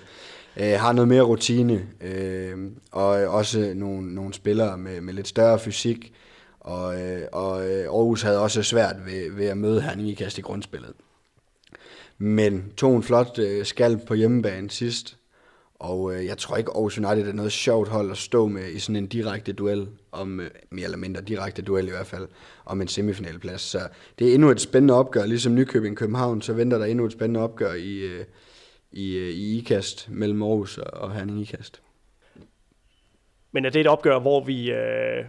Øh, 0.60 0.80
har 0.80 0.94
noget 0.94 1.08
mere 1.08 1.22
rutine, 1.22 1.88
øh, 2.02 2.72
og 2.92 3.08
også 3.08 3.74
nogle, 3.76 4.16
nogle 4.16 4.34
spillere 4.34 4.78
med, 4.78 5.02
med 5.02 5.14
lidt 5.14 5.28
større 5.28 5.60
fysik. 5.60 6.14
Og, 6.60 7.02
øh, 7.02 7.22
og 7.32 7.70
øh, 7.70 7.84
Aarhus 7.84 8.22
havde 8.22 8.42
også 8.42 8.64
svært 8.64 8.96
ved, 9.06 9.32
ved 9.32 9.46
at 9.46 9.58
møde 9.58 9.82
Herning 9.82 10.18
kast 10.18 10.38
i 10.38 10.42
grundspillet. 10.42 10.94
Men 12.18 12.72
tog 12.78 12.96
en 12.96 13.04
flot 13.04 13.40
øh, 13.40 13.66
skalp 13.66 14.06
på 14.08 14.14
hjemmebane 14.14 14.70
sidst. 14.70 15.18
Og 15.80 16.16
øh, 16.16 16.26
jeg 16.26 16.38
tror 16.38 16.58
ikke, 16.58 16.72
Aarhus 16.72 16.98
United 16.98 17.28
er 17.28 17.34
noget 17.34 17.52
sjovt 17.52 17.90
hold 17.90 18.12
at 18.12 18.18
stå 18.18 18.48
med 18.48 18.72
i 18.72 18.80
sådan 18.80 18.96
en 18.96 19.08
direkte 19.08 19.54
duel, 19.54 19.88
om 20.12 20.40
øh, 20.40 20.50
mere 20.70 20.86
eller 20.86 20.98
mindre 20.98 21.22
direkte 21.22 21.62
duel 21.62 21.88
i 21.88 21.92
hvert 21.92 22.08
fald, 22.08 22.28
om 22.66 22.82
en 22.82 22.88
semifinalplads. 22.88 23.62
Så 23.62 23.80
det 24.20 24.30
er 24.30 24.34
endnu 24.34 24.50
et 24.50 24.62
spændende 24.62 24.94
opgør, 24.94 25.26
ligesom 25.26 25.56
Nykøbing 25.56 25.98
København, 25.98 26.42
så 26.42 26.54
venter 26.54 26.78
der 26.78 26.86
endnu 26.86 27.06
et 27.06 27.12
spændende 27.12 27.40
opgør 27.40 27.74
i, 27.74 27.98
øh, 27.98 28.26
i, 28.92 29.18
øh, 29.18 29.30
i 29.30 29.58
IKAST 29.58 30.10
mellem 30.10 30.44
Aarhus 30.44 30.78
og, 30.78 30.94
og 30.94 31.14
Herning 31.14 31.42
IKAST. 31.42 31.82
Men 33.52 33.66
er 33.66 33.70
det 33.70 33.82
et 33.82 33.88
opgør, 33.88 34.20
hvor 34.20 34.44
vi 34.44 34.72
øh, 34.72 35.26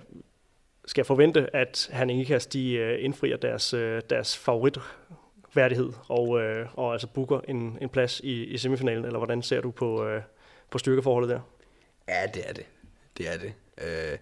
skal 0.87 1.05
forvente, 1.05 1.57
at 1.57 1.91
Herning 1.93 2.21
IKAST 2.21 2.53
de, 2.53 2.73
øh, 2.73 3.05
indfrier 3.05 3.37
deres, 3.37 3.75
øh, 3.75 4.03
deres 4.11 4.37
favorit 4.37 4.79
værdighed 5.55 5.93
og, 6.09 6.41
øh, 6.41 6.67
og 6.75 6.93
altså 6.93 7.07
booker 7.07 7.41
en, 7.49 7.79
en 7.81 7.89
plads 7.89 8.21
i, 8.21 8.45
i 8.45 8.59
semifinalen, 8.59 9.05
eller 9.05 9.19
hvordan 9.19 9.43
ser 9.43 9.61
du 9.61 9.71
på, 9.71 10.07
øh, 10.07 10.23
på 10.71 10.79
styrkeforholdet 10.79 11.31
der? 11.31 11.41
Ja, 12.09 12.27
det 12.35 12.49
er 12.49 12.53
det. 12.53 12.67
Det 13.19 13.29
er 13.29 13.39
det. 13.39 13.53
Øh, 13.85 14.19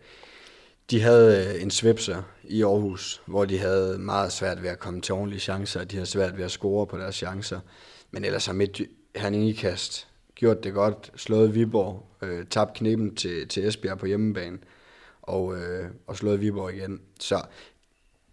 de 0.90 1.00
havde 1.00 1.54
øh, 1.54 1.62
en 1.62 1.70
svipser 1.70 2.22
i 2.44 2.62
Aarhus, 2.62 3.22
hvor 3.26 3.44
de 3.44 3.58
havde 3.58 3.98
meget 3.98 4.32
svært 4.32 4.62
ved 4.62 4.70
at 4.70 4.78
komme 4.78 5.00
til 5.00 5.14
ordentlige 5.14 5.40
chancer, 5.40 5.84
de 5.84 5.96
havde 5.96 6.06
svært 6.06 6.36
ved 6.36 6.44
at 6.44 6.50
score 6.50 6.86
på 6.86 6.98
deres 6.98 7.14
chancer. 7.14 7.60
Men 8.10 8.24
ellers 8.24 8.46
har 8.46 8.52
midt 8.52 8.80
Herning 9.16 9.48
Ikast 9.48 10.08
gjort 10.34 10.64
det 10.64 10.74
godt, 10.74 11.12
slået 11.16 11.54
Viborg, 11.54 12.06
øh, 12.22 12.46
tabt 12.50 12.74
knepen 12.74 13.14
til, 13.14 13.48
til 13.48 13.68
Esbjerg 13.68 13.98
på 13.98 14.06
hjemmebane, 14.06 14.58
og, 15.22 15.56
øh, 15.56 15.90
og 16.06 16.16
slået 16.16 16.40
Viborg 16.40 16.74
igen. 16.74 17.00
Så 17.20 17.42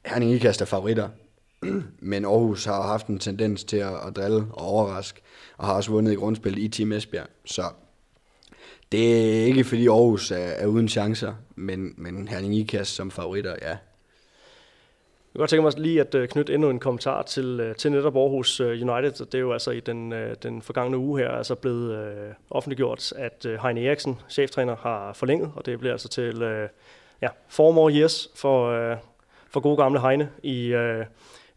Herning 0.05 0.31
Ikast 0.31 0.61
er 0.61 0.65
favoritter, 0.65 1.09
men 2.11 2.25
Aarhus 2.25 2.65
har 2.65 2.81
haft 2.81 3.07
en 3.07 3.19
tendens 3.19 3.63
til 3.63 3.77
at, 3.77 4.07
at 4.07 4.15
drille 4.15 4.45
og 4.51 4.67
overraske, 4.67 5.21
og 5.57 5.65
har 5.65 5.73
også 5.73 5.91
vundet 5.91 6.11
i 6.11 6.15
grundspil 6.15 6.57
i 6.57 6.67
Team 6.67 6.91
Esbjerg. 6.91 7.27
Så 7.45 7.63
det 8.91 9.39
er 9.41 9.45
ikke 9.45 9.63
fordi 9.63 9.87
Aarhus 9.87 10.31
er, 10.31 10.37
er 10.37 10.65
uden 10.65 10.89
chancer, 10.89 11.33
men, 11.55 11.93
men 11.97 12.27
Herning 12.27 12.55
Ikast 12.55 12.95
som 12.95 13.11
favoritter, 13.11 13.55
ja. 13.61 13.77
Jeg 15.33 15.37
kunne 15.37 15.41
godt 15.41 15.49
tænke 15.49 15.63
mig 15.63 15.73
lige 15.77 16.01
at 16.01 16.15
øh, 16.15 16.27
knytte 16.27 16.53
endnu 16.53 16.69
en 16.69 16.79
kommentar 16.79 17.21
til, 17.21 17.59
øh, 17.59 17.75
til 17.75 17.91
netop 17.91 18.15
Aarhus 18.15 18.59
øh, 18.59 18.67
United. 18.67 19.25
Det 19.25 19.35
er 19.35 19.39
jo 19.39 19.53
altså 19.53 19.71
i 19.71 19.79
den, 19.79 20.13
den 20.43 20.61
forgangne 20.61 20.97
uge 20.97 21.19
her 21.19 21.29
altså 21.29 21.55
blevet 21.55 21.97
øh, 21.97 22.33
offentliggjort, 22.49 23.13
at 23.15 23.45
Heine 23.61 23.85
Eriksen, 23.85 24.19
cheftræner, 24.29 24.75
har 24.75 25.13
forlænget, 25.13 25.51
og 25.55 25.65
det 25.65 25.79
bliver 25.79 25.91
altså 25.91 26.09
til 26.09 26.41
øh, 26.41 26.69
ja, 27.21 27.27
four 27.47 27.71
more 27.71 27.93
years 27.93 28.29
for, 28.35 28.69
øh, 28.69 28.97
for 29.49 29.59
gode 29.59 29.77
gamle 29.77 30.01
Heine 30.01 30.29
i, 30.43 30.67
øh, 30.67 31.05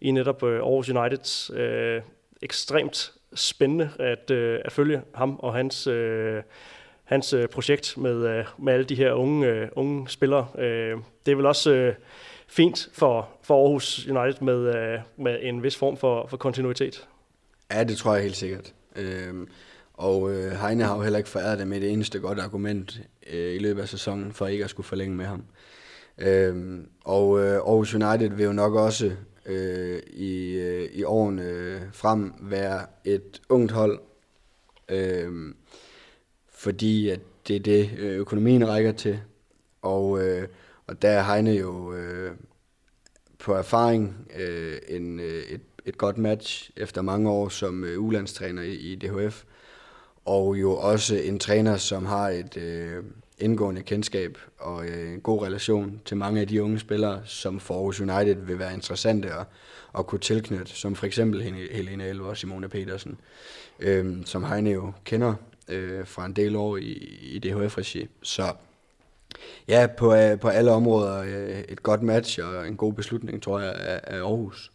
i 0.00 0.10
netop 0.10 0.42
øh, 0.42 0.60
Aarhus 0.60 0.90
Uniteds 0.90 1.50
øh, 1.54 2.02
ekstremt 2.42 3.12
spændende 3.34 3.90
at, 3.98 4.30
øh, 4.30 4.60
at 4.64 4.72
følge 4.72 5.02
ham 5.14 5.36
og 5.38 5.54
hans, 5.54 5.86
øh, 5.86 6.42
hans 7.04 7.32
øh, 7.32 7.48
projekt 7.48 7.94
med, 7.98 8.26
øh, 8.26 8.44
med 8.58 8.72
alle 8.72 8.84
de 8.84 8.94
her 8.94 9.12
unge, 9.12 9.46
øh, 9.46 9.68
unge 9.76 10.08
spillere. 10.08 10.46
Øh, 10.58 10.96
det 11.26 11.32
er 11.32 11.36
vel 11.36 11.46
også 11.46 11.70
øh, 11.70 11.94
fint 12.48 12.88
for, 12.92 13.28
for 13.42 13.62
Aarhus 13.62 14.06
United 14.08 14.42
med, 14.42 14.76
øh, 14.76 14.98
med 15.16 15.38
en 15.42 15.62
vis 15.62 15.76
form 15.76 15.96
for, 15.96 16.26
for 16.26 16.36
kontinuitet. 16.36 17.08
Ja, 17.72 17.84
det 17.84 17.96
tror 17.96 18.14
jeg 18.14 18.22
helt 18.22 18.36
sikkert. 18.36 18.74
Øhm, 18.96 19.48
og 19.94 20.32
øh, 20.32 20.52
Heine 20.52 20.84
har 20.84 20.96
jo 20.96 21.02
heller 21.02 21.18
ikke 21.18 21.30
foræret 21.30 21.58
det 21.58 21.68
med 21.68 21.80
det 21.80 21.90
eneste 21.90 22.20
godt 22.20 22.38
argument 22.38 23.00
øh, 23.32 23.54
i 23.54 23.58
løbet 23.58 23.82
af 23.82 23.88
sæsonen, 23.88 24.32
for 24.32 24.46
ikke 24.46 24.64
at 24.64 24.70
skulle 24.70 24.86
forlænge 24.86 25.16
med 25.16 25.24
ham. 25.24 25.44
Øhm, 26.18 26.88
og 27.04 27.40
øh, 27.40 27.54
Aarhus 27.54 27.94
United 27.94 28.28
vil 28.28 28.44
jo 28.44 28.52
nok 28.52 28.74
også 28.74 29.12
øh, 29.46 30.00
i, 30.06 30.52
øh, 30.52 30.88
i 30.92 31.04
årene 31.04 31.80
frem 31.92 32.34
være 32.40 32.86
et 33.04 33.42
ungt 33.48 33.72
hold, 33.72 34.00
øh, 34.88 35.54
fordi 36.50 37.08
at 37.08 37.20
det 37.48 37.56
er 37.56 37.60
det, 37.60 37.90
øh, 37.98 38.18
økonomien 38.18 38.68
rækker 38.68 38.92
til. 38.92 39.20
Og, 39.82 40.26
øh, 40.26 40.48
og 40.86 41.02
der 41.02 41.08
er 41.08 41.34
Heine 41.34 41.52
jo 41.52 41.94
øh, 41.94 42.32
på 43.38 43.54
erfaring 43.54 44.28
øh, 44.36 44.78
en, 44.88 45.20
øh, 45.20 45.42
et, 45.42 45.60
et 45.84 45.98
godt 45.98 46.18
match 46.18 46.70
efter 46.76 47.02
mange 47.02 47.30
år 47.30 47.48
som 47.48 47.84
øh, 47.84 48.02
ulandstræner 48.02 48.62
i, 48.62 48.74
i 48.74 48.94
DHF. 48.94 49.44
Og 50.24 50.60
jo 50.60 50.76
også 50.76 51.16
en 51.16 51.38
træner, 51.38 51.76
som 51.76 52.06
har 52.06 52.28
et 52.28 52.56
øh, 52.56 53.04
indgående 53.38 53.82
kendskab 53.82 54.38
og 54.58 54.86
øh, 54.86 55.12
en 55.12 55.20
god 55.20 55.42
relation 55.42 56.00
til 56.04 56.16
mange 56.16 56.40
af 56.40 56.48
de 56.48 56.62
unge 56.62 56.78
spillere, 56.78 57.20
som 57.24 57.60
for 57.60 57.74
Aarhus 57.74 58.00
United 58.00 58.34
vil 58.34 58.58
være 58.58 58.74
interessante 58.74 59.30
at, 59.32 59.46
at 59.98 60.06
kunne 60.06 60.18
tilknytte, 60.18 60.72
som 60.72 60.94
for 60.94 61.06
eksempel 61.06 61.42
Helene 61.72 62.06
Elver 62.06 62.28
og 62.28 62.36
Simone 62.36 62.68
Petersen, 62.68 63.18
øh, 63.80 64.16
som 64.24 64.44
Heine 64.44 64.70
jo 64.70 64.92
kender 65.04 65.34
øh, 65.68 66.06
fra 66.06 66.26
en 66.26 66.32
del 66.32 66.56
år 66.56 66.76
i, 66.76 66.92
i 67.20 67.38
DHF-regi. 67.38 68.08
Så 68.22 68.52
ja, 69.68 69.86
på, 69.98 70.14
øh, 70.14 70.40
på 70.40 70.48
alle 70.48 70.70
områder 70.70 71.22
øh, 71.22 71.60
et 71.68 71.82
godt 71.82 72.02
match 72.02 72.40
og 72.42 72.68
en 72.68 72.76
god 72.76 72.92
beslutning, 72.92 73.42
tror 73.42 73.60
jeg, 73.60 73.74
af 74.04 74.16
Aarhus. 74.18 74.72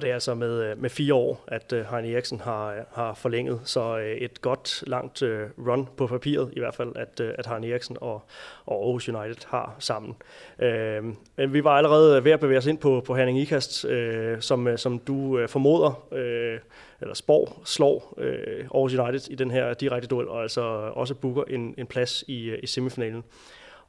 Og 0.00 0.04
det 0.04 0.10
er 0.10 0.14
altså 0.14 0.34
med, 0.34 0.62
øh, 0.62 0.82
med 0.82 0.90
fire 0.90 1.14
år, 1.14 1.44
at 1.48 1.72
øh, 1.72 1.84
Heine 1.90 2.12
Eriksen 2.12 2.40
har, 2.40 2.72
øh, 2.72 2.78
har 2.92 3.14
forlænget, 3.14 3.60
så 3.64 3.96
et 4.18 4.40
godt 4.40 4.84
langt 4.86 5.22
run 5.58 5.88
på 5.96 6.06
papiret 6.06 6.50
i 6.52 6.58
hvert 6.58 6.74
fald, 6.74 6.92
at, 6.96 7.20
at 7.20 7.46
Heine 7.46 7.68
Eriksen 7.68 7.96
og, 8.00 8.22
og 8.66 8.84
Aarhus 8.84 9.08
United 9.08 9.46
har 9.48 9.76
sammen. 9.78 10.16
Øh, 10.58 11.04
men 11.36 11.52
vi 11.52 11.64
var 11.64 11.70
allerede 11.70 12.24
ved 12.24 12.32
at 12.32 12.40
bevæge 12.40 12.58
os 12.58 12.66
ind 12.66 12.78
på, 12.78 13.02
på 13.06 13.16
Herning 13.16 13.38
Ikast, 13.38 13.84
øh, 13.84 14.40
som, 14.40 14.76
som 14.76 14.98
du 14.98 15.46
formoder, 15.48 16.06
øh, 16.12 16.58
eller 17.00 17.14
spår, 17.14 17.62
slår 17.64 18.14
øh, 18.18 18.64
Aarhus 18.74 18.94
United 18.94 19.30
i 19.30 19.34
den 19.34 19.50
her 19.50 19.74
direkte 19.74 20.08
duel, 20.08 20.28
og 20.28 20.42
altså 20.42 20.60
også 20.94 21.14
booker 21.14 21.42
en, 21.48 21.74
en 21.78 21.86
plads 21.86 22.24
i, 22.28 22.54
i 22.62 22.66
semifinalen. 22.66 23.24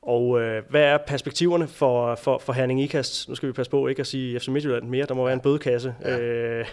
Og 0.01 0.41
øh, 0.41 0.63
hvad 0.69 0.81
er 0.81 0.97
perspektiverne 0.97 1.67
for, 1.67 2.15
for, 2.15 2.37
for 2.37 2.53
Herning 2.53 2.81
Ikast? 2.81 3.29
Nu 3.29 3.35
skal 3.35 3.47
vi 3.47 3.53
passe 3.53 3.69
på 3.69 3.87
ikke 3.87 3.99
at 3.99 4.07
sige 4.07 4.39
FC 4.39 4.47
Midtjylland 4.47 4.83
mere. 4.83 5.05
Der 5.05 5.13
må 5.13 5.23
være 5.23 5.33
en 5.33 5.39
bødekasse, 5.39 5.95
ja. 6.01 6.19
øh, 6.19 6.65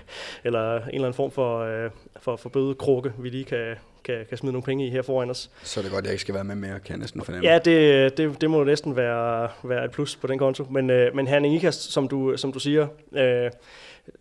eller 0.45 0.77
en 0.77 0.83
eller 0.89 0.99
anden 0.99 1.15
form 1.15 1.31
for, 1.31 1.59
øh, 1.59 1.91
for, 2.21 2.37
for 2.37 2.49
bødekrukke, 2.49 3.13
vi 3.19 3.29
lige 3.29 3.45
kan, 3.45 3.75
kan, 4.05 4.27
kan 4.29 4.39
smide 4.39 4.53
nogle 4.53 4.65
penge 4.65 4.87
i 4.87 4.91
her 4.91 5.03
foran 5.03 5.31
os. 5.31 5.51
Så 5.63 5.81
er 5.81 5.83
det 5.83 5.93
godt, 5.93 6.03
at 6.03 6.05
jeg 6.05 6.13
ikke 6.13 6.21
skal 6.21 6.35
være 6.35 6.45
med 6.45 6.55
mere, 6.55 6.81
kan 6.81 6.91
jeg 6.91 6.99
næsten 6.99 7.23
fornemme. 7.25 7.49
Ja, 7.49 7.59
det, 7.59 8.17
det, 8.17 8.41
det 8.41 8.51
må 8.51 8.65
næsten 8.65 8.97
være, 8.97 9.49
være 9.65 9.85
et 9.85 9.91
plus 9.91 10.17
på 10.17 10.27
den 10.27 10.39
konto. 10.39 10.67
Men, 10.71 10.91
øh, 10.91 11.15
men 11.15 11.27
Herning 11.27 11.55
Ikast, 11.55 11.93
som 11.93 12.09
du, 12.09 12.37
som 12.37 12.53
du 12.53 12.59
siger, 12.59 12.87
øh, 13.13 13.51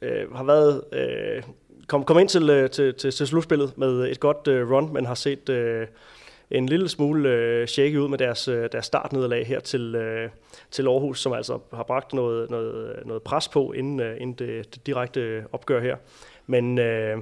øh, 0.01 0.35
har 0.35 0.43
været... 0.43 0.83
Øh, 0.91 1.43
kom, 1.87 2.03
kom 2.03 2.19
ind 2.19 2.29
til, 2.29 2.49
øh, 2.49 2.69
til, 2.69 2.93
til, 2.93 3.11
til 3.11 3.27
slutspillet 3.27 3.77
med 3.77 4.11
et 4.11 4.19
godt 4.19 4.47
øh, 4.47 4.71
run, 4.71 4.93
men 4.93 5.05
har 5.05 5.15
set... 5.15 5.49
Øh, 5.49 5.87
en 6.51 6.69
lille 6.69 6.89
smule 6.89 7.29
øh, 7.29 7.67
shaky 7.67 7.97
ud 7.97 8.09
med 8.09 8.17
deres, 8.17 8.47
øh, 8.47 8.69
deres 8.71 8.85
startnederlag 8.85 9.47
her 9.47 9.59
til, 9.59 9.95
øh, 9.95 10.29
til 10.71 10.87
Aarhus, 10.87 11.21
som 11.21 11.33
altså 11.33 11.59
har 11.73 11.83
bragt 11.83 12.13
noget, 12.13 12.49
noget, 12.49 12.99
noget 13.05 13.23
pres 13.23 13.47
på 13.47 13.71
inden, 13.71 13.99
øh, 13.99 14.21
inden 14.21 14.47
det, 14.47 14.75
det 14.75 14.87
direkte 14.87 15.45
opgør 15.51 15.81
her. 15.81 15.97
Men, 16.47 16.77
øh, 16.77 17.17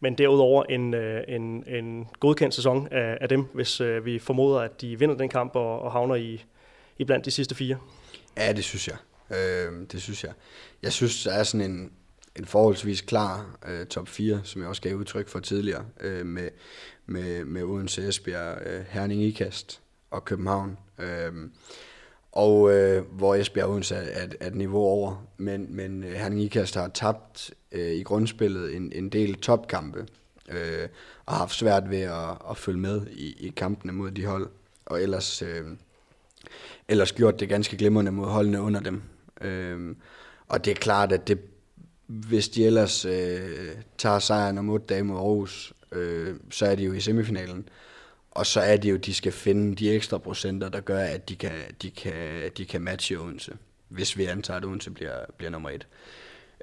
men 0.00 0.18
derudover 0.18 0.64
en, 0.64 0.94
øh, 0.94 1.24
en, 1.28 1.64
en 1.66 2.08
godkendt 2.20 2.54
sæson 2.54 2.88
af, 2.90 3.18
af 3.20 3.28
dem, 3.28 3.44
hvis 3.52 3.80
øh, 3.80 4.04
vi 4.04 4.18
formoder, 4.18 4.60
at 4.60 4.80
de 4.80 4.98
vinder 4.98 5.16
den 5.16 5.28
kamp 5.28 5.56
og, 5.56 5.82
og 5.82 5.92
havner 5.92 6.14
i, 6.14 6.44
i 6.98 7.04
blandt 7.04 7.24
de 7.24 7.30
sidste 7.30 7.54
fire. 7.54 7.76
Ja, 8.36 8.52
det 8.52 8.64
synes 8.64 8.88
jeg. 8.88 8.96
Øh, 9.30 9.86
det 9.92 10.02
synes 10.02 10.24
jeg. 10.24 10.32
Jeg 10.82 10.92
synes, 10.92 11.24
der 11.24 11.32
er 11.32 11.42
sådan 11.42 11.70
en, 11.70 11.92
en 12.38 12.44
forholdsvis 12.44 13.00
klar 13.00 13.58
øh, 13.68 13.86
top 13.86 14.08
4, 14.08 14.40
som 14.44 14.62
jeg 14.62 14.68
også 14.68 14.82
gav 14.82 14.94
udtryk 14.94 15.28
for 15.28 15.40
tidligere, 15.40 15.84
øh, 16.00 16.26
med, 16.26 16.48
med, 17.06 17.44
med 17.44 17.62
Odense, 17.62 18.08
Esbjerg, 18.08 18.66
øh, 18.66 18.84
Herning 18.88 19.22
Ikast 19.22 19.80
og 20.10 20.24
København. 20.24 20.78
Øh, 20.98 21.32
og 22.32 22.72
øh, 22.74 23.04
hvor 23.12 23.34
Esbjerg 23.34 23.66
og 23.66 23.72
Odense 23.72 23.94
er, 23.94 24.24
er, 24.24 24.28
er 24.40 24.46
et 24.46 24.54
niveau 24.54 24.80
over. 24.80 25.26
Men, 25.36 25.66
men 25.76 26.04
øh, 26.04 26.12
Herning 26.12 26.42
Ikast 26.42 26.74
har 26.74 26.88
tabt 26.88 27.50
øh, 27.72 27.90
i 27.90 28.02
grundspillet 28.02 28.76
en, 28.76 28.92
en 28.94 29.08
del 29.08 29.34
topkampe, 29.34 30.06
øh, 30.48 30.88
og 31.26 31.32
har 31.32 31.38
haft 31.38 31.54
svært 31.54 31.90
ved 31.90 32.00
at, 32.00 32.36
at 32.50 32.56
følge 32.56 32.78
med 32.78 33.06
i, 33.06 33.46
i 33.46 33.52
kampene 33.56 33.92
mod 33.92 34.10
de 34.10 34.26
hold. 34.26 34.48
Og 34.86 35.02
ellers, 35.02 35.42
øh, 35.42 35.64
ellers 36.88 37.12
gjort 37.12 37.40
det 37.40 37.48
ganske 37.48 37.76
glimrende 37.76 38.12
mod 38.12 38.26
holdene 38.26 38.60
under 38.60 38.80
dem. 38.80 39.02
Øh, 39.40 39.96
og 40.48 40.64
det 40.64 40.70
er 40.70 40.74
klart, 40.74 41.12
at 41.12 41.28
det, 41.28 41.38
hvis 42.08 42.48
de 42.48 42.66
ellers 42.66 43.04
øh, 43.04 43.68
tager 43.98 44.18
sejren 44.18 44.58
om 44.58 44.70
otte 44.70 44.86
dage 44.86 45.02
mod 45.02 45.16
Aarhus, 45.16 45.72
øh, 45.92 46.36
så 46.50 46.66
er 46.66 46.74
de 46.74 46.84
jo 46.84 46.92
i 46.92 47.00
semifinalen. 47.00 47.68
Og 48.30 48.46
så 48.46 48.60
er 48.60 48.76
det 48.76 48.90
jo, 48.90 48.94
at 48.94 49.06
de 49.06 49.14
skal 49.14 49.32
finde 49.32 49.76
de 49.76 49.90
ekstra 49.90 50.18
procenter, 50.18 50.68
der 50.68 50.80
gør, 50.80 50.98
at 50.98 51.28
de 51.28 51.36
kan, 51.36 51.52
de 51.82 51.90
kan, 51.90 52.50
de 52.56 52.64
kan 52.64 52.80
matche 52.80 53.20
Odense, 53.20 53.52
hvis 53.88 54.16
vi 54.16 54.24
antager, 54.24 54.58
at 54.58 54.64
Odense 54.64 54.90
bliver, 54.90 55.16
bliver 55.36 55.50
nummer 55.50 55.70
et. 55.70 55.86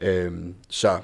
Øh, 0.01 0.33
så 0.69 0.99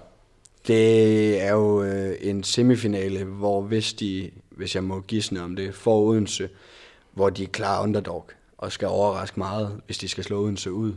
det 0.68 1.42
er 1.42 1.52
jo 1.52 1.84
øh, 1.84 2.16
en 2.22 2.44
semifinale, 2.44 3.24
hvor 3.24 3.62
hvis 3.62 3.94
de, 3.94 4.32
hvis 4.50 4.76
jeg 4.76 4.84
må 4.84 5.02
gisne 5.02 5.42
om 5.42 5.56
det, 5.56 5.76
får 5.76 6.02
Odense, 6.02 6.50
hvor 7.14 7.30
de 7.30 7.44
er 7.44 7.48
klar 7.48 7.84
underdog 7.84 8.30
og 8.58 8.72
skal 8.72 8.88
overraske 8.88 9.39
meget, 9.39 9.82
hvis 9.86 9.98
de 9.98 10.08
skal 10.08 10.24
slå 10.24 10.44
Odense 10.44 10.72
ud. 10.72 10.94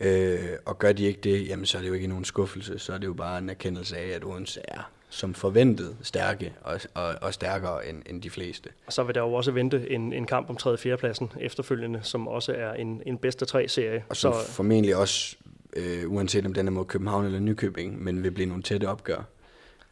Øh, 0.00 0.48
og 0.64 0.78
gør 0.78 0.92
de 0.92 1.04
ikke 1.04 1.20
det, 1.20 1.48
jamen 1.48 1.66
så 1.66 1.78
er 1.78 1.82
det 1.82 1.88
jo 1.88 1.94
ikke 1.94 2.06
nogen 2.06 2.24
skuffelse, 2.24 2.78
så 2.78 2.92
er 2.92 2.98
det 2.98 3.06
jo 3.06 3.12
bare 3.12 3.38
en 3.38 3.50
erkendelse 3.50 3.96
af, 3.96 4.08
at 4.08 4.24
Odense 4.24 4.60
er 4.68 4.90
som 5.10 5.34
forventet 5.34 5.96
stærke 6.02 6.52
og, 6.62 6.80
og, 6.94 7.14
og 7.20 7.34
stærkere 7.34 7.88
end, 7.88 8.02
end 8.06 8.22
de 8.22 8.30
fleste. 8.30 8.70
Og 8.86 8.92
så 8.92 9.02
vil 9.02 9.14
der 9.14 9.20
jo 9.20 9.32
også 9.32 9.50
vente 9.50 9.90
en, 9.90 10.12
en 10.12 10.26
kamp 10.26 10.50
om 10.50 10.56
3. 10.56 10.70
og 10.70 10.78
4. 10.78 10.96
pladsen 10.96 11.32
efterfølgende, 11.40 12.00
som 12.02 12.28
også 12.28 12.52
er 12.52 12.74
en, 12.74 13.02
en 13.06 13.18
bedste 13.18 13.44
tre 13.44 13.68
serie. 13.68 14.04
Og 14.08 14.16
som 14.16 14.32
så, 14.32 14.52
formentlig 14.52 14.96
også, 14.96 15.36
øh, 15.76 16.12
uanset 16.12 16.46
om 16.46 16.54
den 16.54 16.66
er 16.66 16.70
mod 16.70 16.84
København 16.84 17.24
eller 17.24 17.40
Nykøbing, 17.40 18.02
men 18.02 18.22
vil 18.22 18.30
blive 18.30 18.48
nogle 18.48 18.62
tætte 18.62 18.88
opgør. 18.88 19.22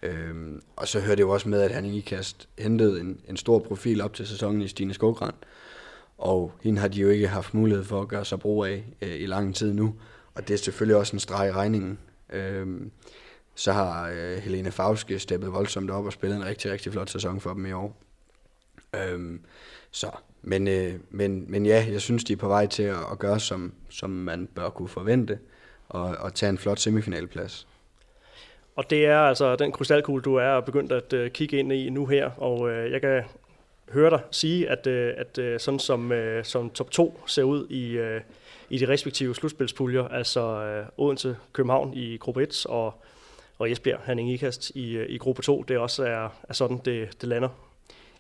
Øhm, 0.03 0.63
og 0.77 0.89
så 0.89 1.01
hører 1.01 1.17
det 1.17 1.23
jo 1.23 1.31
også 1.31 1.49
med, 1.49 1.61
at 1.61 1.71
han 1.71 1.85
i 1.85 1.99
IKAST 1.99 2.49
hentede 2.59 3.01
en, 3.01 3.21
en 3.29 3.37
stor 3.37 3.59
profil 3.59 4.01
op 4.01 4.15
til 4.15 4.27
sæsonen 4.27 4.63
i 4.63 4.69
Stine 4.69 4.95
Skogrand. 4.95 5.35
Og 6.19 6.53
hende 6.63 6.81
har 6.81 6.89
de 6.89 7.01
jo 7.01 7.09
ikke 7.09 7.29
haft 7.29 7.55
mulighed 7.55 7.85
for 7.85 8.03
at 8.03 8.09
gøre 8.09 8.25
sig 8.25 8.41
brug 8.41 8.65
af 8.65 8.85
øh, 9.03 9.21
i 9.21 9.27
lang 9.27 9.55
tid 9.55 9.73
nu. 9.73 9.95
Og 10.35 10.49
det 10.49 10.55
er 10.55 10.59
selvfølgelig 10.59 10.97
også 10.97 11.17
en 11.17 11.21
streg 11.21 11.49
i 11.49 11.53
regningen. 11.53 11.99
Øh, 12.33 12.81
så 13.55 13.73
har 13.73 14.11
øh, 14.11 14.37
Helene 14.37 14.71
Fauske 14.71 15.19
steppet 15.19 15.53
voldsomt 15.53 15.91
op 15.91 16.05
og 16.05 16.13
spillet 16.13 16.37
en 16.37 16.45
rigtig, 16.45 16.73
rigtig 16.73 16.93
flot 16.93 17.11
sæson 17.11 17.41
for 17.41 17.53
dem 17.53 17.67
i 17.67 17.73
år. 17.73 17.97
Øh, 18.95 19.39
så, 19.91 20.11
men, 20.43 20.69
øh, 20.69 20.95
men, 21.11 21.45
men 21.51 21.67
ja, 21.67 21.87
jeg 21.91 22.01
synes, 22.01 22.25
de 22.25 22.33
er 22.33 22.37
på 22.37 22.49
vej 22.49 22.67
til 22.67 22.83
at, 22.83 22.97
at 23.13 23.19
gøre, 23.19 23.41
som, 23.41 23.73
som 23.89 24.11
man 24.11 24.49
bør 24.55 24.69
kunne 24.69 24.89
forvente, 24.89 25.39
og, 25.89 26.17
og 26.19 26.35
tage 26.35 26.51
en 26.51 26.59
flot 26.59 26.79
semifinalplads. 26.79 27.69
Og 28.77 28.91
det 28.91 29.07
er 29.07 29.19
altså 29.19 29.57
den 29.57 29.73
krystalkugle, 29.73 30.23
du 30.23 30.35
er 30.35 30.61
begyndt 30.61 30.93
at 30.93 31.13
øh, 31.13 31.31
kigge 31.31 31.59
ind 31.59 31.73
i 31.73 31.91
nu 31.91 32.07
her, 32.07 32.31
og 32.31 32.71
øh, 32.71 32.93
jeg 32.93 33.01
kan 33.01 33.23
høre 33.93 34.11
dig 34.11 34.21
sige, 34.31 34.69
at, 34.71 34.87
uh, 34.87 35.21
at 35.21 35.39
uh, 35.39 35.61
sådan 35.61 35.81
som, 35.81 36.11
uh, 36.11 36.43
som 36.43 36.71
top 36.71 36.91
2 36.91 37.21
ser 37.27 37.43
ud 37.43 37.67
i, 37.71 37.99
i 38.71 38.79
de 38.79 38.89
respektive 38.89 39.35
slutspilspuljer, 39.35 40.09
altså 40.09 40.85
Odense, 40.97 41.37
København 41.53 41.95
i 41.95 42.17
gruppe 42.17 42.43
1 42.43 42.67
og 42.67 42.95
og 43.59 43.71
Esbjerg, 43.71 44.01
Henning 44.07 44.31
Ikast 44.33 44.71
i, 44.71 44.97
øh, 44.97 45.11
i 45.11 45.19
gruppe 45.19 45.43
2, 45.43 45.63
det 45.63 45.79
også 45.79 46.05
er, 46.05 46.29
er 46.49 46.53
sådan, 46.53 46.81
det, 46.85 47.21
det 47.21 47.29
lander. 47.29 47.49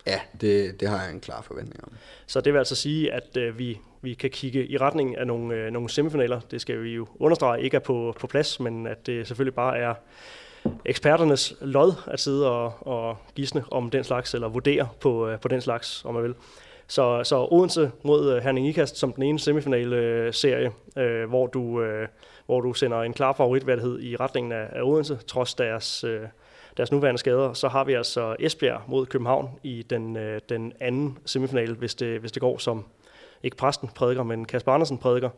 Ja, 0.06 0.20
det, 0.40 0.80
det 0.80 0.88
har 0.88 1.02
jeg 1.02 1.10
en 1.10 1.20
klar 1.20 1.42
forventning 1.42 1.84
om. 1.84 1.92
Så 2.26 2.40
det 2.40 2.52
vil 2.52 2.58
altså 2.58 2.74
sige, 2.74 3.12
at 3.12 3.36
øh, 3.36 3.58
vi, 3.58 3.78
vi 4.02 4.14
kan 4.14 4.30
kigge 4.30 4.66
i 4.66 4.76
retning 4.76 5.18
af 5.18 5.26
nogle, 5.26 5.54
øh, 5.54 5.70
nogle 5.70 5.90
semifinaler. 5.90 6.40
Det 6.40 6.60
skal 6.60 6.82
vi 6.82 6.90
jo 6.90 7.06
understrege 7.18 7.62
ikke 7.62 7.74
er 7.74 7.80
på, 7.80 8.14
på 8.20 8.26
plads, 8.26 8.60
men 8.60 8.86
at 8.86 9.06
det 9.06 9.26
selvfølgelig 9.26 9.54
bare 9.54 9.78
er 9.78 9.94
eksperternes 10.84 11.54
lod 11.60 11.92
at 12.06 12.20
sidde 12.20 12.50
og, 12.50 12.72
og 12.80 13.16
gisne 13.34 13.64
om 13.70 13.90
den 13.90 14.04
slags, 14.04 14.34
eller 14.34 14.48
vurdere 14.48 14.88
på, 15.00 15.28
øh, 15.28 15.40
på 15.40 15.48
den 15.48 15.60
slags, 15.60 16.04
om 16.04 16.14
man 16.14 16.22
vil. 16.22 16.34
Så, 16.86 17.24
så 17.24 17.48
Odense 17.50 17.90
mod 18.02 18.32
øh, 18.32 18.42
Herning 18.42 18.68
Ikast 18.68 18.96
som 18.96 19.12
den 19.12 19.22
ene 19.22 19.38
semifinale-serie, 19.38 20.72
øh, 20.96 21.28
hvor, 21.28 21.46
du, 21.46 21.82
øh, 21.82 22.08
hvor 22.46 22.60
du 22.60 22.72
sender 22.74 23.02
en 23.02 23.12
klar 23.12 23.32
favoritværdighed 23.32 24.00
i 24.00 24.16
retningen 24.16 24.52
af, 24.52 24.68
af 24.72 24.82
Odense, 24.82 25.16
trods 25.26 25.54
deres, 25.54 26.04
øh, 26.04 26.20
deres 26.76 26.92
nuværende 26.92 27.18
skader. 27.18 27.52
Så 27.52 27.68
har 27.68 27.84
vi 27.84 27.92
altså 27.92 28.36
Esbjerg 28.38 28.82
mod 28.86 29.06
København 29.06 29.50
i 29.62 29.82
den, 29.90 30.16
øh, 30.16 30.40
den 30.48 30.72
anden 30.80 31.18
semifinale, 31.24 31.74
hvis 31.74 31.94
det, 31.94 32.20
hvis 32.20 32.32
det 32.32 32.40
går 32.40 32.58
som, 32.58 32.84
ikke 33.42 33.56
præsten 33.56 33.88
prædiker, 33.94 34.22
men 34.22 34.44
Kasper 34.44 34.72
Andersen 34.72 34.98
prædiker. 34.98 35.30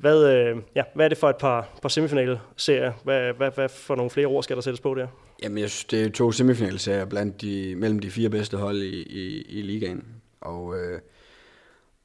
Hvad, 0.00 0.24
øh, 0.24 0.56
ja, 0.74 0.82
hvad 0.94 1.04
er 1.04 1.08
det 1.08 1.18
for 1.18 1.30
et 1.30 1.36
par, 1.36 1.68
par 1.82 1.88
semifinalserier? 1.88 2.92
Hvad, 3.04 3.32
hvad, 3.32 3.50
hvad 3.54 3.68
for 3.68 3.96
nogle 3.96 4.10
flere 4.10 4.26
ord 4.26 4.42
skal 4.42 4.56
der 4.56 4.62
sættes 4.62 4.80
på 4.80 4.94
der? 4.94 5.06
Jamen, 5.42 5.58
jeg 5.58 5.70
synes, 5.70 5.84
det 5.84 6.04
er 6.04 6.10
to 6.10 6.32
semifinalserier 6.32 7.04
blandt 7.04 7.40
de, 7.40 7.74
mellem 7.76 7.98
de 7.98 8.10
fire 8.10 8.28
bedste 8.28 8.56
hold 8.56 8.82
i, 8.82 9.02
i, 9.02 9.42
i 9.42 9.62
ligaen. 9.62 10.04
Og, 10.40 10.78
øh, 10.78 11.00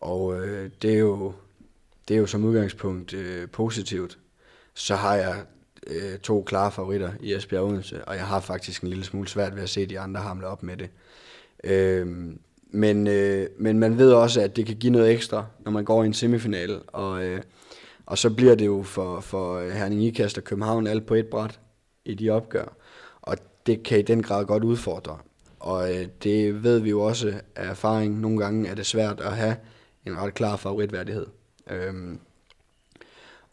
og 0.02 0.40
øh, 0.40 0.70
det 0.82 0.94
er 0.94 1.00
jo 1.00 1.34
det 2.08 2.16
er 2.16 2.20
jo 2.20 2.26
som 2.26 2.44
udgangspunkt 2.44 3.14
øh, 3.14 3.50
positivt. 3.50 4.18
Så 4.74 4.96
har 4.96 5.16
jeg 5.16 5.36
øh, 5.88 6.20
to 6.20 6.44
klare 6.44 6.72
favoritter 6.72 7.12
i 7.20 7.34
Esbjerg 7.34 7.62
og 7.62 7.68
Odense, 7.68 8.06
og 8.06 8.16
jeg 8.16 8.26
har 8.26 8.40
faktisk 8.40 8.82
en 8.82 8.90
lille 8.90 9.04
smule 9.04 9.28
svært 9.28 9.56
ved 9.56 9.64
at 9.64 9.70
se 9.70 9.86
de 9.86 10.00
andre 10.00 10.22
hamle 10.22 10.48
op 10.48 10.64
med 10.64 10.78
det. 10.78 10.90
Øh, 11.64 12.08
men, 12.70 13.08
øh, 13.08 13.48
men 13.58 13.80
man 13.80 13.98
ved 13.98 14.14
også, 14.14 14.42
at 14.42 14.56
det 14.56 14.66
kan 14.66 14.76
give 14.76 14.92
noget 14.92 15.12
ekstra, 15.12 15.46
når 15.60 15.72
man 15.72 15.86
går 15.86 16.04
i 16.04 16.06
en 16.06 16.14
semifinal, 16.14 16.82
og, 16.88 17.24
øh, 17.24 17.42
og 18.06 18.18
så 18.18 18.30
bliver 18.30 18.56
det 18.56 18.66
jo 18.66 18.84
for, 18.84 19.20
for 19.20 19.58
øh, 19.58 19.70
Herning 19.70 20.04
Ikast 20.04 20.38
og 20.38 20.44
København 20.44 20.88
alt 20.88 21.06
på 21.06 21.14
et 21.14 21.28
bræt 21.28 21.60
i 22.06 22.14
de 22.14 22.30
opgør. 22.30 22.76
Og 23.22 23.38
det 23.66 23.84
kan 23.84 24.00
i 24.00 24.02
den 24.02 24.24
grad 24.24 24.46
godt 24.46 24.64
udfordre. 24.64 25.18
Og 25.60 25.96
øh, 25.96 26.08
det 26.24 26.64
ved 26.64 26.80
vi 26.80 26.90
jo 26.90 27.02
også 27.02 27.34
af 27.56 27.70
erfaring. 27.70 28.20
Nogle 28.20 28.40
gange 28.40 28.70
er 28.70 28.76
det 28.76 28.86
svært 28.86 29.20
at 29.20 29.38
have 29.38 29.56
en 30.06 30.18
ret 30.18 30.34
klar 30.34 30.56
favoritværdighed. 30.56 31.26
Øhm, 31.72 32.20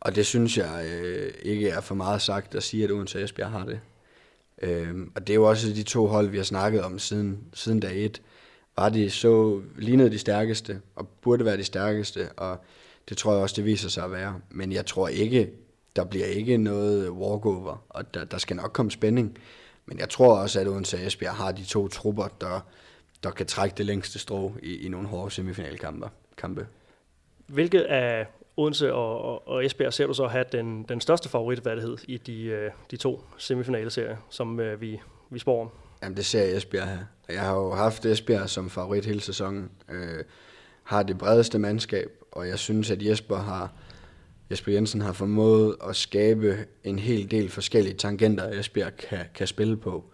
og 0.01 0.15
det 0.15 0.27
synes 0.27 0.59
jeg 0.59 0.87
øh, 0.93 1.33
ikke 1.43 1.69
er 1.69 1.81
for 1.81 1.95
meget 1.95 2.23
sagt 2.23 2.55
at 2.55 2.63
sige, 2.63 2.85
at 2.85 2.91
Odense 2.91 3.23
Esbjerg 3.23 3.51
har 3.51 3.65
det. 3.65 3.81
Øhm, 4.63 5.13
og 5.15 5.27
det 5.27 5.33
er 5.33 5.35
jo 5.35 5.49
også 5.49 5.69
de 5.69 5.83
to 5.83 6.07
hold, 6.07 6.29
vi 6.29 6.37
har 6.37 6.45
snakket 6.45 6.83
om 6.83 6.99
siden, 6.99 7.39
siden 7.55 7.81
dag 7.81 8.05
et. 8.05 8.23
Var 8.77 8.89
de 8.89 9.11
så 9.11 9.61
lignede 9.79 10.11
de 10.11 10.19
stærkeste, 10.19 10.81
og 10.95 11.09
burde 11.09 11.45
være 11.45 11.57
de 11.57 11.65
stærkeste, 11.65 12.29
og 12.37 12.65
det 13.09 13.17
tror 13.17 13.33
jeg 13.33 13.43
også, 13.43 13.57
det 13.57 13.65
viser 13.65 13.89
sig 13.89 14.05
at 14.05 14.13
være. 14.13 14.41
Men 14.51 14.73
jeg 14.73 14.87
tror 14.87 15.09
ikke, 15.09 15.51
der 15.97 16.05
bliver 16.05 16.27
ikke 16.27 16.57
noget 16.57 17.11
walkover, 17.11 17.85
og 17.89 18.15
der, 18.15 18.25
der 18.25 18.39
skal 18.39 18.57
nok 18.57 18.73
komme 18.73 18.91
spænding. 18.91 19.39
Men 19.87 19.99
jeg 19.99 20.09
tror 20.09 20.37
også, 20.37 20.61
at 20.61 20.69
Odense 20.69 21.07
Esbjerg 21.07 21.35
har 21.35 21.53
de 21.53 21.65
to 21.65 21.89
trupper, 21.89 22.29
der, 22.41 22.61
der 23.23 23.31
kan 23.31 23.47
trække 23.47 23.75
det 23.77 23.87
længste 23.87 24.19
strå 24.19 24.53
i, 24.63 24.87
i 24.87 24.89
nogle 24.89 25.09
hårde 25.09 25.31
semifinalkampe. 25.31 26.09
Kampe. 26.37 26.67
Hvilket 27.47 27.81
af 27.81 28.27
Odense 28.57 28.95
og, 28.95 29.21
og, 29.21 29.49
og 29.49 29.67
Esbjerg 29.67 29.93
ser 29.93 30.07
du 30.07 30.15
så 30.15 30.27
have 30.27 30.45
den, 30.53 30.83
den 30.83 31.01
største 31.01 31.29
favoritværdighed 31.29 31.97
i 32.09 32.17
de, 32.17 32.45
øh, 32.45 32.71
de 32.91 32.97
to 32.97 33.25
semifinaleserier, 33.39 34.17
som 34.31 34.61
øh, 34.61 34.81
vi, 34.81 35.01
vi 35.31 35.39
spår 35.39 35.61
om? 35.61 35.71
Jamen, 36.03 36.17
det 36.17 36.27
ser 36.27 36.57
Esbjerg 36.57 36.89
her. 36.89 36.99
Jeg 37.29 37.41
har 37.41 37.55
jo 37.55 37.75
haft 37.75 38.07
Esbjerg 38.07 38.51
som 38.51 38.71
favorit 38.71 39.05
hele 39.05 39.21
sæsonen. 39.21 39.71
Øh, 39.91 40.25
har 40.83 41.03
det 41.03 41.19
bredeste 41.19 41.59
mandskab, 41.59 42.22
og 42.33 42.49
jeg 42.49 42.59
synes, 42.59 42.91
at 42.91 43.03
Jesper 43.07 43.37
har 43.37 43.73
Jesper 44.51 44.73
Jensen 44.73 45.01
har 45.01 45.13
formået 45.13 45.77
at 45.89 45.97
skabe 45.97 46.67
en 46.85 46.99
hel 46.99 47.31
del 47.31 47.49
forskellige 47.49 47.95
tangenter, 47.95 48.61
Esbjerg 48.61 48.97
kan, 48.97 49.19
kan 49.35 49.47
spille 49.47 49.77
på. 49.77 50.05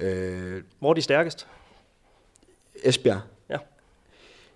Øh, 0.00 0.62
Hvor 0.78 0.90
er 0.90 0.94
de 0.94 1.02
stærkest? 1.02 1.46
Esbjerg? 2.84 3.20
Ja. 3.50 3.58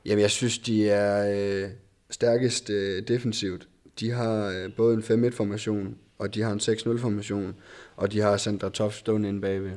Jamen, 0.05 0.23
jeg 0.23 0.31
synes, 0.31 0.59
de 0.59 0.91
er 0.91 1.35
øh, 1.65 1.71
stærkest 2.11 2.71
øh, 2.71 3.09
defensivt. 3.09 3.69
De 4.01 4.11
har 4.11 4.47
øh, 4.47 4.73
både 4.73 4.95
en 4.95 5.27
5-1-formation, 5.27 5.97
og 6.19 6.35
de 6.35 6.43
har 6.43 6.53
en 6.53 6.61
6-0-formation, 6.61 7.55
og 7.97 8.13
de 8.13 8.21
har 8.21 8.37
Sandra 8.37 8.69
Toft 8.69 8.97
stående 8.99 9.29
inde 9.29 9.41
bagved. 9.41 9.73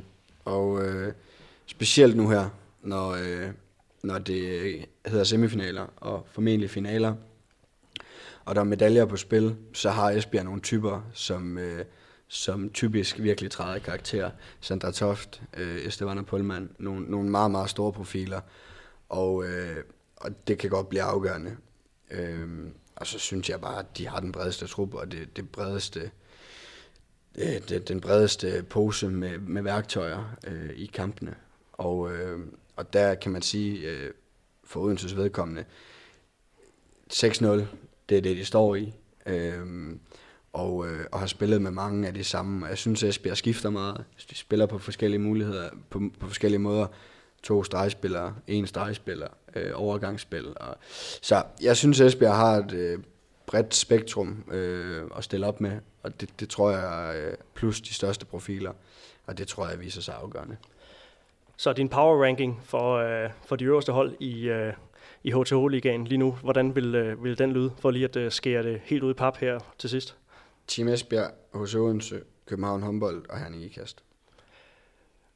Og 0.46 0.86
øh, 0.86 1.14
specielt 1.66 2.16
nu 2.16 2.30
her, 2.30 2.50
når, 2.84 3.10
øh, 3.10 3.50
når 4.04 4.20
det 4.20 4.86
hedder 5.06 5.24
semifinaler 5.24 5.88
og 5.96 6.28
formentlig 6.32 6.70
finaler, 6.70 7.16
og 8.46 8.56
der 8.56 8.62
er 8.62 8.66
medaljer 8.66 9.06
på 9.06 9.18
spil, 9.18 9.56
så 9.74 9.90
har 9.90 10.12
Esbjerg 10.12 10.46
nogle 10.46 10.62
typer, 10.62 11.02
som, 11.14 11.58
øh, 11.58 11.86
som 12.28 12.70
typisk 12.70 13.20
virkelig 13.20 13.52
træder 13.52 13.76
i 13.76 13.80
karakter. 13.80 14.32
Sandra 14.62 14.92
Toft, 14.92 15.42
øh, 15.58 15.86
Estevana 15.86 16.22
Pullman, 16.22 16.70
nogle, 16.80 17.06
nogle 17.06 17.30
meget, 17.30 17.52
meget 17.52 17.70
store 17.70 17.94
profiler, 17.94 18.42
og, 19.10 19.46
øh, 19.46 19.84
og 20.16 20.48
det 20.48 20.58
kan 20.58 20.70
godt 20.70 20.90
blive 20.90 21.04
afgørende. 21.04 21.58
Øh, 22.12 22.48
og 22.96 23.08
så 23.08 23.20
synes 23.20 23.50
jeg 23.50 23.62
bare, 23.62 23.80
at 23.80 23.98
de 23.98 24.08
har 24.08 24.20
den 24.20 24.32
bredeste 24.32 24.68
trup, 24.68 24.94
og 24.94 25.12
det, 25.12 25.38
det 25.38 25.50
bredeste, 25.50 26.12
øh, 27.38 27.70
det, 27.70 27.88
den 27.88 28.02
bredeste 28.02 28.66
pose 28.70 29.10
med, 29.10 29.38
med 29.38 29.62
værktøjer 29.62 30.36
øh, 30.48 30.70
i 30.76 30.86
kampene. 30.86 31.36
Og, 31.74 32.14
øh, 32.14 32.40
og 32.76 32.94
der 32.94 33.16
kan 33.16 33.32
man 33.32 33.42
sige, 33.42 33.90
øh, 33.90 34.12
for 34.64 34.80
Odenses 34.80 35.18
vedkommende, 35.18 35.66
6-0, 37.14 37.46
det 38.10 38.18
er 38.18 38.22
det, 38.22 38.38
de 38.38 38.46
står 38.46 38.76
i. 38.76 38.94
Øhm, 39.26 40.00
og, 40.54 40.88
øh, 40.88 41.06
og 41.12 41.20
har 41.20 41.28
spillet 41.28 41.62
med 41.62 41.72
mange 41.72 42.08
af 42.08 42.14
de 42.14 42.24
samme. 42.24 42.66
Jeg 42.66 42.78
synes, 42.78 43.04
at 43.04 43.10
Esbjerg 43.10 43.38
skifter 43.38 43.70
meget. 43.70 44.04
De 44.30 44.36
spiller 44.36 44.66
på 44.66 44.78
forskellige 44.78 45.20
muligheder, 45.20 45.70
på, 45.90 46.02
på 46.20 46.28
forskellige 46.28 46.60
måder. 46.60 46.88
To 47.44 47.64
stregspillere, 47.64 48.36
en 48.48 48.68
stregspiller, 48.68 49.28
øh, 49.56 49.72
overgangsspil. 49.76 50.48
Og, 50.56 50.78
så 51.22 51.44
jeg 51.62 51.78
synes, 51.78 52.02
at 52.02 52.08
Esbjerg 52.08 52.36
har 52.36 52.58
et 52.58 52.72
øh, 52.72 53.00
bredt 53.46 53.76
spektrum 53.76 54.44
øh, 54.52 55.04
at 55.18 55.24
stille 55.24 55.48
op 55.48 55.62
med, 55.62 55.80
og 56.04 56.22
det, 56.22 56.30
det 56.40 56.50
tror 56.50 56.72
jeg, 56.72 57.16
øh, 57.16 57.38
plus 57.54 57.82
de 57.82 57.94
største 57.94 58.26
profiler, 58.26 58.72
og 59.26 59.38
det 59.38 59.48
tror 59.48 59.68
jeg 59.68 59.80
viser 59.80 60.02
sig 60.02 60.16
afgørende. 60.22 60.58
Så 61.58 61.74
din 61.74 61.90
power 61.90 62.24
ranking 62.24 62.62
for, 62.64 62.96
øh, 62.98 63.30
for 63.46 63.56
de 63.56 63.66
øverste 63.66 63.92
hold 63.92 64.16
i, 64.20 64.50
øh, 64.50 64.74
i 65.24 65.32
HTH-ligaen 65.32 66.08
lige 66.08 66.18
nu. 66.18 66.32
Hvordan 66.32 66.76
vil, 66.76 66.96
øh, 66.96 67.24
vil 67.24 67.38
den 67.38 67.52
lyde, 67.52 67.72
for 67.78 67.92
lige 67.92 68.06
at 68.06 68.16
øh, 68.16 68.32
skære 68.32 68.64
det 68.64 68.82
helt 68.84 69.04
ud 69.04 69.12
i 69.12 69.14
pap 69.14 69.38
her 69.38 69.60
til 69.78 69.90
sidst? 69.90 70.18
Team 70.68 70.88
Esbjerg, 70.88 71.32
HC 71.54 71.76
Odense, 71.76 72.22
København 72.46 72.82
håndbold 72.82 73.30
og 73.30 73.40
Herning 73.40 73.64
Ikast. 73.64 74.04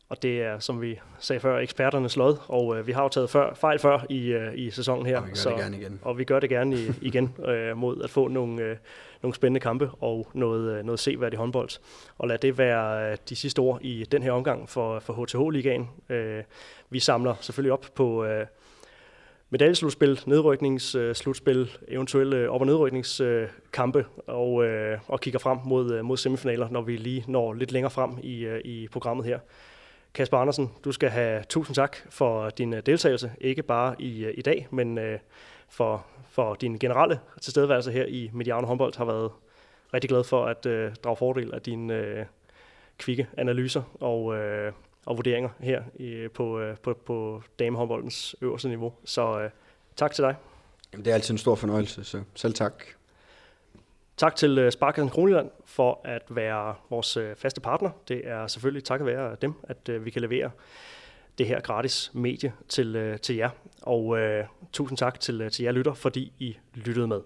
Og 0.10 0.24
det 0.24 0.42
er, 0.42 0.60
som 0.60 0.82
vi 0.82 1.00
sagde 1.20 1.40
før, 1.40 1.58
eksperternes 1.58 2.16
lod, 2.16 2.36
og 2.48 2.78
øh, 2.78 2.88
vi 2.88 2.92
har 2.92 3.04
jo 3.04 3.10
taget 3.10 3.30
før, 3.30 3.54
fejl 3.54 3.80
før 3.80 4.06
i, 4.10 4.28
øh, 4.28 4.52
i 4.56 4.70
sæsonen 4.72 5.06
her. 5.06 5.18
Og 5.18 5.26
vi 5.26 5.30
gør 5.30 5.36
så, 5.36 5.50
det 5.50 5.58
gerne 5.58 5.78
igen. 5.78 6.00
Og 6.02 6.18
vi 6.18 6.24
gør 6.24 6.40
det 6.40 6.50
gerne 6.50 6.76
i, 6.76 6.92
igen 7.02 7.36
øh, 7.50 7.78
mod 7.78 8.04
at 8.04 8.10
få 8.10 8.28
nogle, 8.28 8.62
øh, 8.62 8.78
nogle 9.22 9.36
spændende 9.36 9.60
kampe 9.60 9.90
og 10.02 10.28
noget, 10.34 10.78
øh, 10.78 10.86
noget 10.86 11.00
seværdigt 11.00 11.40
håndbold. 11.40 11.70
Og 12.18 12.28
lad 12.28 12.38
det 12.38 12.58
være 12.58 13.12
øh, 13.12 13.18
de 13.30 13.36
sidste 13.36 13.60
ord 13.60 13.82
i 13.82 14.04
den 14.12 14.24
her 14.24 14.32
omgang 14.32 14.70
for, 14.70 15.00
for 15.00 15.14
HTH-ligaen. 15.14 15.90
Øh, 16.10 16.44
vi 16.90 17.00
samler 17.00 17.36
selvfølgelig 17.42 17.74
op 17.74 17.86
på... 17.96 18.26
Øh, 18.26 18.46
medaljeslutspil, 19.50 20.20
nedrykningsslutspil, 20.26 21.70
eventuelle 21.88 22.50
op- 22.50 22.62
og 22.62 22.68
nedrykningskampe, 22.68 24.06
og, 24.28 24.66
øh, 24.66 25.00
og 25.08 25.22
kigger 25.22 25.40
frem 25.40 25.58
mod, 25.66 25.94
øh, 25.94 26.06
mod 26.06 26.18
semifinaler, 26.18 26.70
når 26.70 26.82
vi 26.82 26.98
lige 26.98 27.24
når 27.28 27.54
lidt 27.54 27.72
længere 27.72 27.92
frem 27.92 28.12
i, 28.24 28.46
øh, 28.46 28.62
i 28.66 28.88
programmet 28.92 29.26
her. 29.26 29.40
Kasper 30.18 30.38
Andersen, 30.38 30.72
du 30.84 30.92
skal 30.92 31.10
have 31.10 31.44
tusind 31.50 31.76
tak 31.76 31.98
for 32.10 32.50
din 32.50 32.74
øh, 32.74 32.82
deltagelse, 32.86 33.32
ikke 33.42 33.64
bare 33.64 33.96
i, 34.02 34.26
øh, 34.26 34.34
i 34.38 34.42
dag, 34.42 34.68
men 34.72 34.98
øh, 34.98 35.20
for, 35.70 36.06
for 36.30 36.56
din 36.56 36.78
generelle 36.78 37.20
tilstedeværelse 37.42 37.92
her 37.92 38.06
i 38.06 38.30
Mediano 38.34 38.68
Håndbold. 38.68 38.98
Har 38.98 39.06
været 39.06 39.32
rigtig 39.94 40.10
glad 40.10 40.24
for 40.24 40.46
at 40.46 40.66
øh, 40.66 40.96
drage 41.04 41.16
fordel 41.16 41.54
af 41.54 41.62
dine 41.62 41.94
øh, 41.94 42.26
kvikke 42.98 43.28
analyser 43.38 43.82
og, 44.00 44.36
øh, 44.36 44.72
og 45.06 45.18
vurderinger 45.18 45.50
her 45.60 45.84
i, 45.96 46.28
på, 46.34 46.60
øh, 46.60 46.78
på, 46.78 46.94
på 47.06 47.42
damehåndboldens 47.60 48.36
øverste 48.42 48.70
niveau. 48.70 48.94
Så 49.06 49.40
øh, 49.40 49.50
tak 49.96 50.14
til 50.14 50.24
dig. 50.24 50.36
Jamen, 50.94 51.06
det 51.06 51.12
er 51.12 51.16
altid 51.16 51.34
en 51.34 51.38
stor 51.38 51.56
fornøjelse, 51.56 52.04
så 52.04 52.24
selv 52.36 52.54
tak. 52.54 52.84
Tak 54.18 54.36
til 54.36 54.58
øh, 54.58 54.72
Sparkassen 54.72 55.10
Kronjylland 55.10 55.50
for 55.66 56.02
at 56.04 56.22
være 56.30 56.76
vores 56.90 57.18
øh, 57.18 57.36
faste 57.36 57.62
partner. 57.62 57.90
Det 58.08 58.22
er 58.24 58.48
selvfølgelig 58.48 58.84
takket 58.84 59.06
være 59.06 59.36
dem, 59.42 59.54
at 59.64 59.90
øh, 59.90 60.06
vi 60.06 60.10
kan 60.10 60.22
levere 60.22 60.52
det 61.38 61.48
her 61.48 61.62
gratis 61.62 62.12
medie 62.14 62.54
til, 62.70 63.20
til 63.22 63.36
jer. 63.36 63.50
Og 63.82 64.06
uh, 64.06 64.20
tusind 64.74 64.98
tak 64.98 65.20
til, 65.20 65.52
til 65.52 65.64
jer 65.64 65.72
lytter, 65.72 65.94
fordi 65.94 66.34
I 66.40 66.58
lyttede 66.76 67.08
med. 67.08 67.22